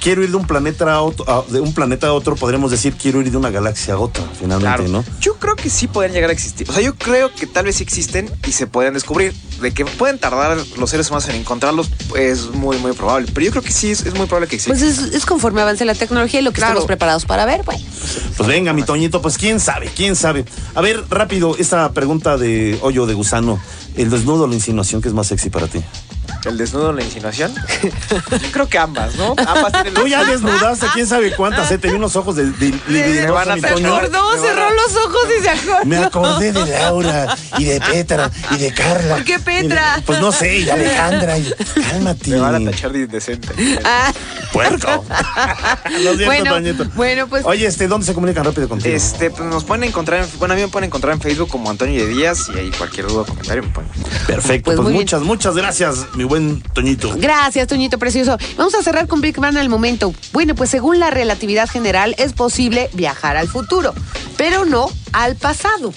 quiero 0.00 0.22
ir 0.22 0.30
de 0.30 0.36
un 0.36 0.46
planeta 0.46 0.92
a 0.92 1.00
otro, 1.02 1.24
a- 1.30 1.44
de 1.50 1.60
un 1.60 1.72
planeta 1.74 2.08
a 2.08 2.12
otro, 2.12 2.36
podríamos 2.36 2.70
decir 2.70 2.94
quiero 2.94 3.20
ir 3.20 3.30
de 3.30 3.36
una 3.36 3.50
galaxia 3.50 3.94
a 3.94 3.98
otra, 3.98 4.22
finalmente, 4.38 4.84
Claro. 4.84 4.88
¿no? 4.88 5.04
Yo 5.20 5.34
creo 5.38 5.56
que 5.56 5.70
sí 5.70 5.86
podrían 5.88 6.12
llegar 6.14 6.30
a 6.30 6.32
existir. 6.32 6.68
O 6.68 6.72
sea, 6.72 6.82
yo 6.82 6.94
creo 6.94 7.32
que 7.34 7.46
tal 7.46 7.64
vez 7.66 7.76
sí 7.76 7.82
existen 7.82 8.30
y 8.46 8.52
se 8.52 8.66
pueden 8.66 8.94
descubrir. 8.94 9.32
De 9.60 9.72
que 9.72 9.84
pueden 9.84 10.18
tardar 10.18 10.58
los 10.78 10.90
seres 10.90 11.08
humanos 11.08 11.28
en 11.28 11.36
encontrarlos 11.36 11.88
es 12.18 12.50
muy, 12.50 12.76
muy 12.78 12.92
probable. 12.92 13.30
Pero 13.32 13.46
yo 13.46 13.50
creo 13.52 13.62
que 13.62 13.72
sí 13.72 13.90
es, 13.92 14.00
es 14.04 14.14
muy 14.14 14.26
probable 14.26 14.48
que 14.48 14.56
exista. 14.56 14.76
Pues 14.78 14.82
es, 14.82 15.14
es 15.14 15.24
conforme 15.24 15.62
avance 15.62 15.84
la 15.84 15.94
tecnología 15.94 16.40
y 16.40 16.42
lo 16.42 16.50
que 16.50 16.56
Claro. 16.56 16.72
estamos 16.72 16.86
preparados 16.86 17.24
para 17.24 17.44
ver, 17.46 17.62
bueno. 17.64 17.82
Pues 18.36 18.48
venga, 18.48 18.72
mi 18.72 18.82
Toñito, 18.82 19.22
pues 19.22 19.38
quién 19.38 19.60
sabe, 19.60 19.90
quién 19.94 20.16
sabe. 20.16 20.44
A 20.74 20.80
ver, 20.80 21.04
rápido, 21.08 21.56
esta 21.58 21.92
pregunta 21.92 22.36
de 22.36 22.78
hoyo 22.82 23.06
de 23.06 23.14
gusano. 23.14 23.60
¿El 23.96 24.10
desnudo 24.10 24.44
o 24.44 24.46
la 24.48 24.54
insinuación 24.54 25.00
que 25.00 25.06
es 25.08 25.14
más 25.14 25.28
sexy 25.28 25.50
para 25.50 25.68
ti? 25.68 25.80
¿El 26.44 26.58
desnudo 26.58 26.88
o 26.88 26.92
la 26.92 27.02
insinuación? 27.02 27.54
yo 27.82 28.52
creo 28.52 28.68
que 28.68 28.78
ambas, 28.78 29.14
¿no? 29.16 29.34
Ambas 29.46 29.72
tienen 29.72 29.94
Tú 29.94 30.06
ya 30.06 30.24
desnudaste, 30.24 30.86
quién 30.92 31.06
sabe 31.06 31.34
cuántas, 31.34 31.70
¿eh? 31.70 31.78
Te 31.78 31.88
vi 31.88 31.94
unos 31.94 32.16
ojos 32.16 32.36
de, 32.36 32.50
de, 32.50 32.70
de- 32.70 33.22
Me 33.22 33.30
van 33.30 33.50
a 33.50 33.54
mi 33.56 33.60
tachar. 33.62 33.76
Toño. 33.78 33.94
Acordó, 33.96 34.32
cerró 34.42 34.68
los 34.74 34.96
ojos 35.06 35.20
y 35.38 35.42
se 35.42 35.48
acordó. 35.50 35.84
Me 35.84 35.96
acordé 35.96 36.52
de 36.52 36.66
Laura 36.66 37.36
y 37.58 37.64
de 37.64 37.80
Petra 37.80 38.30
y 38.50 38.56
de 38.58 38.72
Carla. 38.72 39.14
¿Por 39.16 39.24
qué 39.24 39.38
Petra? 39.38 39.94
Y 39.96 40.00
de- 40.00 40.02
pues 40.06 40.20
no 40.20 40.32
sé, 40.32 40.58
y 40.60 40.68
Alejandra. 40.70 41.38
Y, 41.38 41.52
cálmate. 41.90 42.30
Me 42.30 42.36
van 42.40 42.54
a 42.66 42.70
tachar 42.70 42.92
de 42.92 43.00
indecente. 43.00 43.48
Ah, 43.84 44.12
Puerco. 44.52 45.04
Lo 46.02 46.14
siento, 46.14 46.24
Bueno, 46.26 46.50
Toñito. 46.54 46.84
bueno, 46.94 47.26
pues- 47.28 47.44
Oye, 47.46 47.66
este, 47.66 47.88
¿dónde 47.88 48.06
se 48.06 48.14
comunican 48.14 48.44
rápido 48.44 48.68
contigo? 48.68 48.94
Este, 48.94 49.30
pues 49.30 49.48
nos 49.48 49.64
pueden 49.64 49.84
encontrar, 49.84 50.22
en, 50.24 50.38
bueno, 50.38 50.54
a 50.54 50.56
mí 50.56 50.62
me 50.62 50.68
pueden 50.68 50.88
encontrar 50.88 51.14
en 51.14 51.20
Facebook 51.20 51.48
como 51.48 51.70
Antonio 51.70 52.00
de 52.04 52.08
Díaz 52.08 52.48
y 52.54 52.58
ahí 52.58 52.70
cualquier 52.76 53.06
duda 53.06 53.22
o 53.22 53.24
comentario 53.26 53.62
me 53.62 53.68
pueden. 53.70 53.90
Perfecto, 54.26 54.64
Pues 54.66 54.76
pues, 54.76 54.88
bien. 54.88 55.00
muchas, 55.00 55.22
muchas 55.22 55.54
gracias, 55.56 56.06
mi 56.14 56.24
buen 56.24 56.33
buen 56.34 56.60
Toñito. 56.72 57.14
Gracias, 57.16 57.68
Toñito 57.68 57.96
Precioso. 57.96 58.36
Vamos 58.56 58.74
a 58.74 58.82
cerrar 58.82 59.06
con 59.06 59.20
Big 59.20 59.38
Bang 59.38 59.56
al 59.56 59.68
momento. 59.68 60.12
Bueno, 60.32 60.56
pues 60.56 60.68
según 60.68 60.98
la 60.98 61.10
relatividad 61.10 61.68
general 61.68 62.16
es 62.18 62.32
posible 62.32 62.90
viajar 62.92 63.36
al 63.36 63.46
futuro, 63.46 63.94
pero 64.36 64.64
no 64.64 64.90
al 65.12 65.36
pasado. 65.36 65.94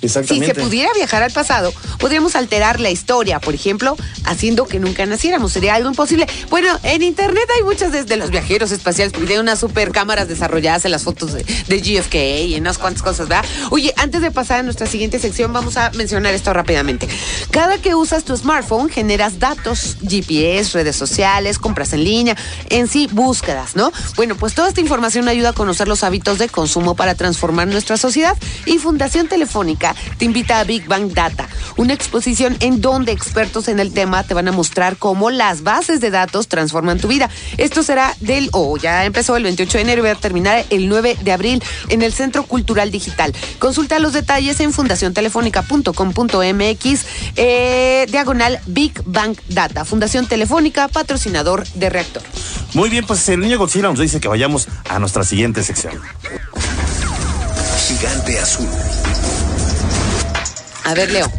Si 0.00 0.08
se 0.08 0.54
pudiera 0.54 0.90
viajar 0.94 1.22
al 1.22 1.30
pasado, 1.30 1.72
podríamos 1.98 2.36
alterar 2.36 2.80
la 2.80 2.90
historia, 2.90 3.40
por 3.40 3.54
ejemplo, 3.54 3.96
haciendo 4.24 4.66
que 4.66 4.78
nunca 4.78 5.06
naciéramos. 5.06 5.52
Sería 5.52 5.74
algo 5.74 5.88
imposible. 5.88 6.26
Bueno, 6.48 6.68
en 6.82 7.02
internet 7.02 7.44
hay 7.56 7.62
muchas 7.62 7.92
de, 7.92 8.04
de 8.04 8.16
los 8.16 8.30
viajeros 8.30 8.72
espaciales, 8.72 9.12
porque 9.12 9.38
unas 9.38 9.60
super 9.60 9.92
cámaras 9.92 10.28
desarrolladas 10.28 10.84
en 10.84 10.90
las 10.90 11.02
fotos 11.02 11.32
de, 11.32 11.44
de 11.44 11.80
GFK 11.80 12.14
y 12.46 12.54
en 12.54 12.62
unas 12.62 12.78
cuantas 12.78 13.02
cosas, 13.02 13.28
¿verdad? 13.28 13.44
Oye, 13.70 13.92
antes 13.96 14.22
de 14.22 14.30
pasar 14.30 14.60
a 14.60 14.62
nuestra 14.62 14.86
siguiente 14.86 15.18
sección, 15.18 15.52
vamos 15.52 15.76
a 15.76 15.90
mencionar 15.90 16.34
esto 16.34 16.52
rápidamente. 16.52 17.08
Cada 17.50 17.78
que 17.78 17.94
usas 17.94 18.24
tu 18.24 18.36
smartphone, 18.36 18.88
generas 18.88 19.38
datos, 19.38 19.96
GPS, 20.06 20.72
redes 20.78 20.96
sociales, 20.96 21.58
compras 21.58 21.92
en 21.92 22.04
línea, 22.04 22.36
en 22.68 22.88
sí, 22.88 23.08
búsquedas, 23.12 23.76
¿no? 23.76 23.92
Bueno, 24.16 24.36
pues 24.36 24.54
toda 24.54 24.68
esta 24.68 24.80
información 24.80 25.28
ayuda 25.28 25.50
a 25.50 25.52
conocer 25.52 25.88
los 25.88 26.04
hábitos 26.04 26.38
de 26.38 26.48
consumo 26.48 26.94
para 26.94 27.14
transformar 27.14 27.68
nuestra 27.68 27.96
sociedad 27.96 28.36
y 28.66 28.78
Fundación 28.78 29.28
Telefónica 29.28 29.69
te 30.18 30.24
invita 30.24 30.60
a 30.60 30.64
Big 30.64 30.86
Bang 30.86 31.12
Data, 31.12 31.48
una 31.76 31.94
exposición 31.94 32.56
en 32.60 32.80
donde 32.80 33.12
expertos 33.12 33.68
en 33.68 33.78
el 33.78 33.92
tema 33.92 34.24
te 34.24 34.34
van 34.34 34.48
a 34.48 34.52
mostrar 34.52 34.96
cómo 34.96 35.30
las 35.30 35.62
bases 35.62 36.00
de 36.00 36.10
datos 36.10 36.48
transforman 36.48 36.98
tu 36.98 37.08
vida. 37.08 37.30
Esto 37.56 37.82
será 37.82 38.14
del, 38.20 38.48
o 38.52 38.76
ya 38.76 39.04
empezó 39.04 39.36
el 39.36 39.44
28 39.44 39.78
de 39.78 39.82
enero 39.82 40.02
y 40.02 40.06
va 40.06 40.12
a 40.12 40.16
terminar 40.16 40.64
el 40.70 40.88
9 40.88 41.18
de 41.22 41.32
abril 41.32 41.62
en 41.88 42.02
el 42.02 42.12
Centro 42.12 42.44
Cultural 42.44 42.90
Digital. 42.90 43.34
Consulta 43.58 43.98
los 43.98 44.12
detalles 44.12 44.60
en 44.60 44.72
fundaciontelefónica.com.mx, 44.72 47.04
eh, 47.36 48.06
diagonal 48.10 48.60
Big 48.66 49.02
Bang 49.04 49.36
Data. 49.48 49.84
Fundación 49.84 50.26
Telefónica, 50.26 50.88
patrocinador 50.88 51.66
de 51.74 51.90
Reactor. 51.90 52.22
Muy 52.74 52.88
bien, 52.88 53.04
pues 53.06 53.28
el 53.28 53.40
niño 53.40 53.58
Godzilla 53.58 53.88
nos 53.88 53.98
dice 53.98 54.20
que 54.20 54.28
vayamos 54.28 54.68
a 54.88 54.98
nuestra 54.98 55.24
siguiente 55.24 55.62
sección. 55.62 55.94
Gigante 57.88 58.38
azul. 58.38 58.68
A 60.90 60.94
ver, 60.94 61.12
Leo, 61.12 61.30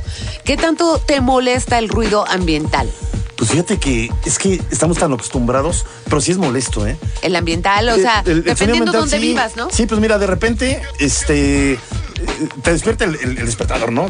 ¿qué 0.46 0.56
tanto 0.56 0.98
te 1.06 1.20
molesta 1.20 1.78
el 1.78 1.90
ruido 1.90 2.26
ambiental? 2.26 2.90
Pues 3.36 3.52
fíjate 3.52 3.80
que 3.80 4.10
es 4.24 4.38
que 4.40 4.62
estamos 4.72 4.98
tan 4.98 5.12
acostumbrados, 5.12 5.86
pero 6.06 6.22
sí 6.22 6.32
es 6.32 6.38
molesto, 6.38 6.88
¿eh? 6.88 6.96
El 7.22 7.36
ambiental, 7.36 7.90
o 7.90 7.96
sea, 7.98 8.22
El- 8.24 8.32
el- 8.32 8.38
el 8.38 8.44
dependiendo 8.46 8.94
de 8.94 8.98
dónde 8.98 9.18
sí. 9.20 9.22
vivas, 9.22 9.58
¿no? 9.58 9.68
Sí, 9.70 9.88
pues 9.88 10.00
mira, 10.00 10.18
de 10.20 10.28
repente, 10.28 10.82
este. 11.00 11.78
Te 12.64 12.72
despierta 12.72 13.06
el, 13.06 13.16
el- 13.16 13.38
el 13.38 13.46
despertador, 13.46 13.92
¿no? 13.92 14.08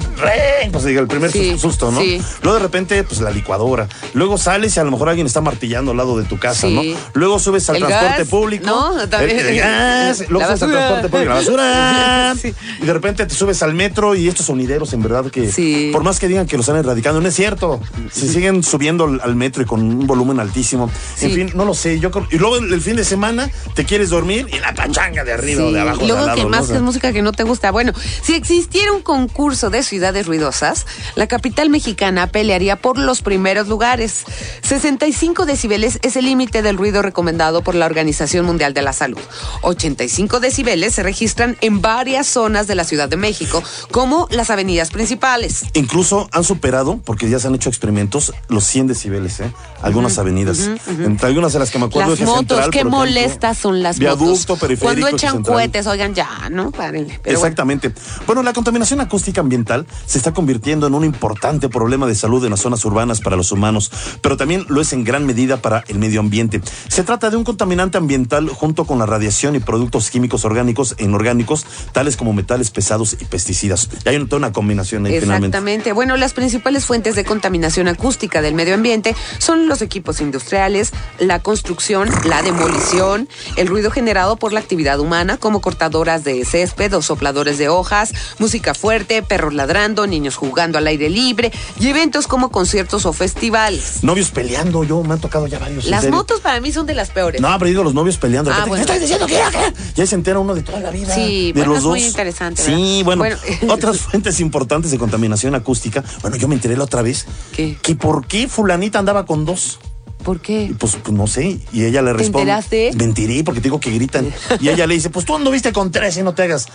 Pues 0.72 0.86
el 0.86 1.08
primer 1.08 1.32
Sí, 1.32 1.58
susto, 1.58 1.92
¿no? 1.92 2.00
sí. 2.02 2.22
Luego 2.42 2.58
de 2.58 2.64
repente, 2.64 3.04
pues 3.04 3.22
la 3.22 3.32
licuadora. 3.32 3.88
Luego 4.14 4.38
sales 4.38 4.76
y 4.76 4.80
a 4.80 4.84
lo 4.84 4.92
mejor 4.92 5.10
alguien 5.10 5.28
está 5.28 5.42
martillando 5.42 5.92
al 5.92 5.98
lado 5.98 6.18
de 6.18 6.26
tu 6.26 6.38
casa, 6.40 6.68
Sí. 6.68 6.74
¿no? 6.94 7.00
Luego 7.14 7.40
subes 7.40 7.70
al 7.70 7.78
transporte 7.80 8.18
gas, 8.20 8.28
público. 8.28 8.66
¿no? 8.66 9.08
También. 9.10 9.40
El, 9.40 9.46
el 9.48 9.60
gas, 9.60 10.30
luego 10.30 10.46
subes 10.48 10.64
al 10.64 10.72
transporte 10.72 11.10
público, 11.10 11.30
la 11.30 11.36
basura. 11.36 12.36
Sí. 12.42 12.54
Y 12.82 12.86
de 12.86 12.94
repente 12.94 13.26
te 13.26 13.36
subes 13.36 13.62
al 13.62 13.74
metro 13.74 14.16
y 14.16 14.28
estos 14.28 14.46
sonideros, 14.46 14.94
en 14.94 15.02
verdad, 15.04 15.26
que 15.30 15.52
Sí. 15.52 15.90
por 15.92 16.04
más 16.04 16.20
que 16.20 16.28
digan 16.28 16.48
que 16.48 16.56
los 16.58 16.66
están 16.68 16.78
erradicando, 16.80 17.20
no 17.22 17.28
es 17.28 17.36
cierto. 17.36 17.82
Se 18.12 18.28
siguen 18.28 18.64
subiendo 18.64 19.06
al, 19.22 19.36
metro 19.36 19.62
y 19.64 19.66
con 19.66 19.82
un 19.82 20.08
volumen 20.08 20.40
altísimo. 20.40 20.90
En 21.22 21.32
fin, 21.32 21.52
no 21.56 21.66
lo 21.66 21.74
sé. 21.74 22.00
Yo 22.00 22.10
creo- 22.12 22.28
y 22.32 22.38
luego 22.38 22.58
el, 22.58 22.82
fin 22.82 22.96
de 22.96 23.04
semana 23.04 23.50
te 23.76 23.86
quieres 23.86 24.10
dormir 24.10 24.48
y 24.52 24.60
la 24.60 24.74
pachanga 24.74 25.24
de 25.24 25.34
arriba 25.34 25.66
o 25.66 25.72
de 25.72 25.82
abajo. 25.82 26.04
y 26.04 26.08
luego 26.08 26.24
de 26.24 26.30
al 26.30 26.36
que 26.36 26.42
lado, 26.44 26.50
más 26.50 26.60
¿no? 26.62 26.64
O 26.66 26.68
sea, 26.68 26.76
es 26.78 26.82
música 26.82 27.14
que 27.14 27.22
no 27.22 27.32
te 27.34 27.44
gusta. 27.44 27.72
Bueno, 27.72 27.92
si 28.22 28.34
existiera 28.34 28.92
un 28.92 29.02
concurso 29.02 29.70
de 29.70 29.84
ciudades 29.84 30.28
ruidosas, 30.28 30.86
la 31.16 31.28
capital 31.28 31.70
mexicana 31.70 32.28
pelearía 32.28 32.76
por 32.76 32.98
los 32.98 33.22
primeros 33.22 33.68
lugares. 33.68 34.24
65 34.62 35.46
decibeles 35.46 36.00
es 36.02 36.16
el 36.16 36.26
límite 36.26 36.62
del 36.62 36.78
ruido 36.78 37.02
recomendado 37.02 37.64
por 37.64 37.76
la 37.76 37.86
Organización 37.86 38.46
Mundial 38.46 38.74
de 38.74 38.82
la 38.82 38.94
Salud. 38.94 39.20
85 39.62 40.40
decibeles 40.40 40.94
se 40.94 41.04
registran 41.04 41.58
en 41.62 41.82
varias 41.82 42.28
zonas 42.28 42.68
de 42.68 42.76
la 42.76 42.84
Ciudad 42.84 43.10
de 43.10 43.18
México, 43.18 43.64
como 43.92 44.28
las 44.32 44.50
avenidas 44.50 44.92
principales. 44.92 45.66
Incluso 45.74 46.30
han 46.32 46.44
superado, 46.44 47.00
porque 47.04 47.30
ya 47.30 47.40
se 47.40 47.48
han 47.48 47.56
hecho 47.56 47.70
experimentos, 47.70 48.34
los 48.48 48.64
100 48.66 48.88
decibeles, 48.88 49.40
¿eh? 49.40 49.52
Algunas 49.82 50.18
avenidas. 50.18 50.70
Entre 50.88 51.28
algunas 51.28 51.54
de 51.54 51.60
las 51.60 51.72
que 51.72 51.80
me 51.80 51.86
acuerdo 51.86 52.12
Las 52.12 52.20
Eje 52.20 52.26
motos, 52.26 52.40
Central, 52.40 52.70
qué 52.70 52.80
ejemplo, 52.80 52.98
molestas 53.00 53.58
son 53.58 53.82
las 53.82 54.00
Viaducto, 54.00 54.56
motos. 54.56 54.80
Cuando 54.80 55.08
echan 55.08 55.44
cohetes, 55.44 55.88
oigan, 55.88 56.14
ya, 56.14 56.50
¿no? 56.50 56.72
Párenle. 56.72 57.20
Pero. 57.24 57.38
Exactamente. 57.38 57.94
Bueno. 58.26 58.44
la 58.44 58.54
contaminación 58.54 59.02
acústica 59.02 59.42
ambiental 59.42 59.86
se 60.06 60.18
está 60.18 60.34
convirtiendo 60.34 60.88
en 60.88 60.94
un 60.94 61.06
importante 61.06 61.70
problema 61.70 62.08
de 62.08 62.16
salud 62.16 62.44
en 62.44 62.52
las 62.52 62.62
zonas 62.62 62.84
urbanas 62.86 63.22
para 63.22 63.36
los 63.36 63.52
humanos, 63.52 63.92
pero 64.22 64.38
también 64.38 64.66
lo 64.68 64.82
es 64.82 64.94
en 64.94 65.04
gran 65.04 65.26
medida 65.26 65.58
para 65.58 65.84
el 65.88 66.00
medio 66.00 66.20
ambiente. 66.20 66.62
Se 66.88 67.04
trata 67.04 67.30
de 67.30 67.38
un 67.38 67.44
contaminante 67.44 67.98
ambiental 67.98 68.50
junto 68.50 68.86
con 68.86 69.00
la 69.00 69.06
radiación 69.06 69.56
y 69.56 69.60
productos 69.60 70.10
químicos 70.10 70.46
orgánicos 70.46 70.96
e 70.98 71.04
inorgánicos, 71.04 71.66
tales 71.92 72.18
como 72.18 72.34
metales 72.34 72.72
pesados 72.72 73.16
y 73.20 73.26
pesticidas. 73.26 73.90
Y 74.06 74.10
hay 74.10 74.26
toda 74.26 74.38
una 74.38 74.52
combinación 74.52 75.06
ahí 75.06 75.20
finalmente. 75.20 75.58
Exactamente. 75.58 75.94
Bueno, 75.94 76.18
las 76.18 76.34
principales 76.34 76.86
fuentes 76.86 77.16
de 77.16 77.24
contaminación 77.24 77.88
acústica 77.88 78.42
del 78.42 78.54
medio 78.54 78.74
ambiente 78.74 79.16
son 79.38 79.68
los 79.72 79.82
equipos 79.82 80.20
industriales, 80.20 80.92
la 81.18 81.40
construcción, 81.40 82.10
la 82.26 82.42
demolición, 82.42 83.30
el 83.56 83.68
ruido 83.68 83.90
generado 83.90 84.36
por 84.36 84.52
la 84.52 84.60
actividad 84.60 85.00
humana, 85.00 85.38
como 85.38 85.62
cortadoras 85.62 86.26
de 86.26 86.44
césped 86.44 86.94
o 86.94 87.02
sopladores 87.02 87.58
de 87.58 87.70
hojas, 87.70 88.12
música 88.38 88.74
fuerte, 88.74 89.24
perros 89.24 89.54
ladrando, 89.54 90.08
niños 90.08 90.36
jugando 90.36 90.78
al 90.78 90.88
aire 90.88 91.10
libre 91.10 91.54
y 91.80 91.88
eventos 91.88 92.28
como 92.28 92.52
conciertos 92.52 93.06
o 93.06 93.14
festivales. 93.14 94.00
Novios 94.04 94.30
peleando, 94.32 94.84
yo 94.84 95.02
me 95.04 95.14
han 95.14 95.22
tocado 95.22 95.48
ya 95.48 95.58
varios. 95.58 95.86
Las 95.86 96.10
motos 96.10 96.42
para 96.42 96.60
mí 96.60 96.74
son 96.74 96.86
de 96.86 96.94
las 96.94 97.10
peores. 97.10 97.40
No, 97.40 97.48
pero 97.58 97.70
digo 97.70 97.84
los 97.84 97.94
novios 97.94 98.18
peleando. 98.18 98.52
Ah, 98.52 98.66
bueno. 98.68 98.76
¿Qué 98.76 98.82
estás 98.82 99.00
diciendo? 99.00 99.26
¿Qué? 99.26 99.40
¿Qué? 99.52 99.74
Ya 99.96 100.06
se 100.06 100.16
entera 100.16 100.38
uno 100.40 100.54
de 100.54 100.64
toda 100.64 100.82
la 100.82 100.92
vida. 100.92 101.16
Sí, 101.16 101.54
de 101.54 101.62
bueno, 101.62 101.70
los 101.70 101.78
es 101.78 101.84
dos. 101.86 101.92
muy 101.92 102.04
interesante, 102.04 102.62
Sí, 102.62 103.04
¿verdad? 103.06 103.18
bueno, 103.18 103.38
Bueno. 103.60 103.74
Otras 103.74 104.00
fuentes 104.00 104.42
importantes 104.42 104.92
de 104.92 104.98
contaminación 104.98 105.56
acústica. 105.56 106.04
Bueno, 106.22 106.36
yo 106.36 106.50
me 106.50 106.56
enteré 106.56 106.76
la 106.76 106.84
otra 106.84 107.02
vez. 107.02 107.26
¿Qué? 107.56 107.78
Que 107.82 107.96
por 107.96 108.28
qué 108.28 108.50
fulanita 108.50 109.00
andaba 109.00 109.26
con 109.26 109.46
dos. 109.46 109.61
Adiós. 109.62 109.91
¿Por 110.24 110.40
qué? 110.40 110.64
Y 110.64 110.74
pues, 110.74 110.96
pues, 111.02 111.14
no 111.16 111.28
sé. 111.28 111.60
Y 111.74 111.86
ella 111.86 112.02
le 112.02 112.12
¿Te 112.12 112.18
responde. 112.18 112.42
enteraste? 112.52 112.92
Mentiré 112.96 113.44
porque 113.44 113.60
te 113.62 113.66
digo 113.66 113.80
que 113.80 113.92
gritan. 113.92 114.32
Y 114.60 114.70
ella 114.70 114.88
le 114.88 114.94
dice, 114.96 115.10
pues 115.10 115.26
tú 115.26 115.36
anduviste 115.36 115.72
con 115.74 115.92
tres 115.92 116.18
y 116.18 116.24
no 116.24 116.34
te 116.34 116.44
hagas. 116.44 116.68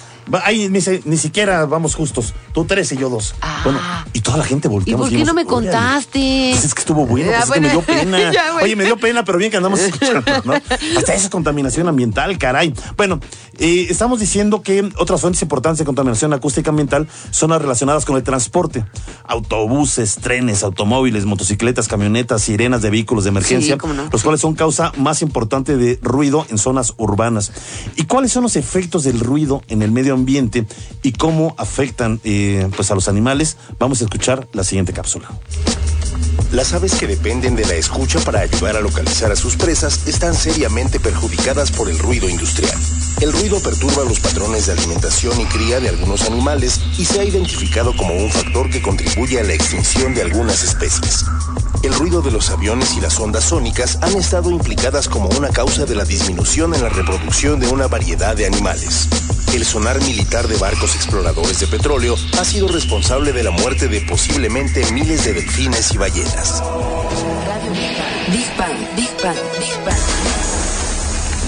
Ahí 0.45 0.69
dice, 0.69 1.03
ni 1.05 1.17
siquiera 1.17 1.65
vamos 1.67 1.95
justos. 1.95 2.35
Tú 2.53 2.65
tres 2.65 2.91
y 2.93 2.97
yo 2.97 3.09
dos. 3.11 3.35
Ah. 3.41 3.61
Bueno, 3.65 3.81
y 4.13 4.21
toda 4.21 4.39
la 4.39 4.45
gente 4.45 4.69
¿Y 4.69 4.71
volteamos. 4.71 5.01
por 5.01 5.09
qué 5.11 5.17
dijimos, 5.17 5.35
no 5.35 5.41
me 5.41 5.47
contaste? 5.47 6.51
Pues 6.53 6.65
es 6.65 6.75
que 6.75 6.81
estuvo 6.81 7.07
bueno, 7.07 7.31
Ah, 7.35 7.45
pues 7.47 7.49
es 7.49 7.55
que 7.55 7.61
me 7.61 7.69
dio 7.71 7.83
bueno. 7.83 8.03
pena. 8.03 8.33
Ya, 8.33 8.53
bueno. 8.53 8.65
Oye, 8.65 8.77
me 8.77 8.85
dio 8.85 8.97
pena, 8.97 9.25
pero 9.25 9.39
bien 9.39 9.51
que 9.51 9.57
andamos 9.59 9.81
escuchando, 9.81 10.23
¿no? 10.45 10.55
Hasta 10.99 11.15
esa 11.15 11.31
contaminación 11.31 11.89
ambiental, 11.89 12.37
caray. 12.39 12.75
Bueno, 12.97 13.21
eh, 13.59 13.87
estamos 13.89 14.21
diciendo 14.21 14.63
que 14.63 14.89
otras 14.99 15.21
fuentes 15.21 15.41
importantes 15.43 15.79
de 15.79 15.85
contaminación 15.85 16.33
acústica 16.33 16.71
ambiental 16.71 17.09
son 17.31 17.51
las 17.51 17.63
relacionadas 17.63 18.05
con 18.05 18.17
el 18.17 18.23
transporte. 18.23 18.85
Autobuses, 19.29 20.17
trenes, 20.17 20.63
automóviles, 20.63 21.25
motocicletas, 21.25 21.89
camionetas, 21.89 22.43
sirenas 22.43 22.83
de 22.83 22.91
vehículos 22.91 23.25
de 23.25 23.31
emergencia, 23.39 23.75
Sí, 23.75 23.79
cómo 23.79 23.95
no. 23.95 24.09
los 24.11 24.23
cuales 24.23 24.41
son 24.41 24.55
causa 24.55 24.93
más 24.97 25.23
importante 25.23 25.77
de 25.77 25.99
ruido 26.03 26.47
en 26.51 26.59
zonas 26.59 26.95
urbanas. 26.97 27.53
¿Y 27.97 28.05
cuáles 28.05 28.33
son 28.33 28.43
los 28.43 28.57
efectos 28.57 29.05
del 29.05 29.21
ruido 29.21 29.63
en 29.69 29.83
el 29.83 29.91
medio 29.93 30.15
ambiente 30.15 30.67
y 31.03 31.13
cómo 31.13 31.55
afectan 31.59 32.21
eh, 32.25 32.69
pues 32.77 32.91
a 32.91 32.95
los 32.95 33.09
animales? 33.09 33.57
Vamos 33.79 34.01
a 34.01 34.05
escuchar 34.05 34.49
la 34.53 34.65
siguiente 34.65 34.93
cápsula. 34.93 35.29
Las 36.53 36.73
aves 36.75 36.95
que 36.95 37.07
dependen 37.07 37.57
de 37.57 37.67
la 37.67 37.75
escucha 37.75 38.21
para 38.21 38.41
ayudar 38.41 38.77
a 38.77 38.81
localizar 38.81 39.33
a 39.33 39.37
sus 39.37 39.57
presas 39.57 40.07
están 40.07 40.35
seriamente 40.35 41.01
perjudicadas 41.01 41.73
por 41.73 41.89
el 41.91 41.99
ruido 41.99 42.29
industrial. 42.29 42.75
El 43.21 43.33
ruido 43.33 43.59
perturba 43.61 44.05
los 44.05 44.21
patrones 44.21 44.67
de 44.67 44.73
alimentación 44.73 45.41
y 45.41 45.47
cría 45.47 45.81
de 45.81 45.89
algunos 45.89 46.23
animales 46.27 46.81
y 46.99 47.05
se 47.05 47.21
ha 47.21 47.25
identificado 47.25 47.97
como 47.97 48.15
un 48.15 48.31
factor 48.31 48.69
que 48.69 48.83
contribuye 48.83 49.41
a 49.41 49.43
la 49.43 49.55
extinción 49.55 50.15
de 50.15 50.21
algunas 50.21 50.63
especies. 50.63 51.25
El 51.83 51.95
ruido 51.95 52.21
de 52.21 52.31
los 52.31 52.51
aviones 52.51 52.95
y 52.95 53.01
las 53.01 53.19
ondas 53.19 53.45
sónicas 53.45 53.99
han 54.03 54.17
estado 54.17 54.51
implicadas 54.51 55.09
como 55.09 55.29
una 55.31 55.49
causa 55.49 55.87
de 55.87 55.95
la 55.95 56.05
disminución 56.05 56.75
en 56.75 56.83
la 56.83 56.91
reproducción 56.91 57.59
de 57.59 57.69
una 57.69 57.87
variedad 57.87 58.37
de 58.37 58.47
animales. 58.47 59.09
El 59.55 59.65
sonar 59.65 59.99
militar 60.03 60.47
de 60.47 60.57
barcos 60.59 60.95
exploradores 60.95 61.59
de 61.61 61.67
petróleo 61.69 62.17
ha 62.39 62.45
sido 62.45 62.69
responsable 62.69 63.33
de 63.33 63.45
la 63.45 63.51
muerte 63.51 63.89
de 63.89 64.03
posiblemente 64.03 64.85
miles 64.93 65.25
de 65.25 65.33
delfines 65.33 65.95
y 65.95 65.97
ballenas. 65.97 66.63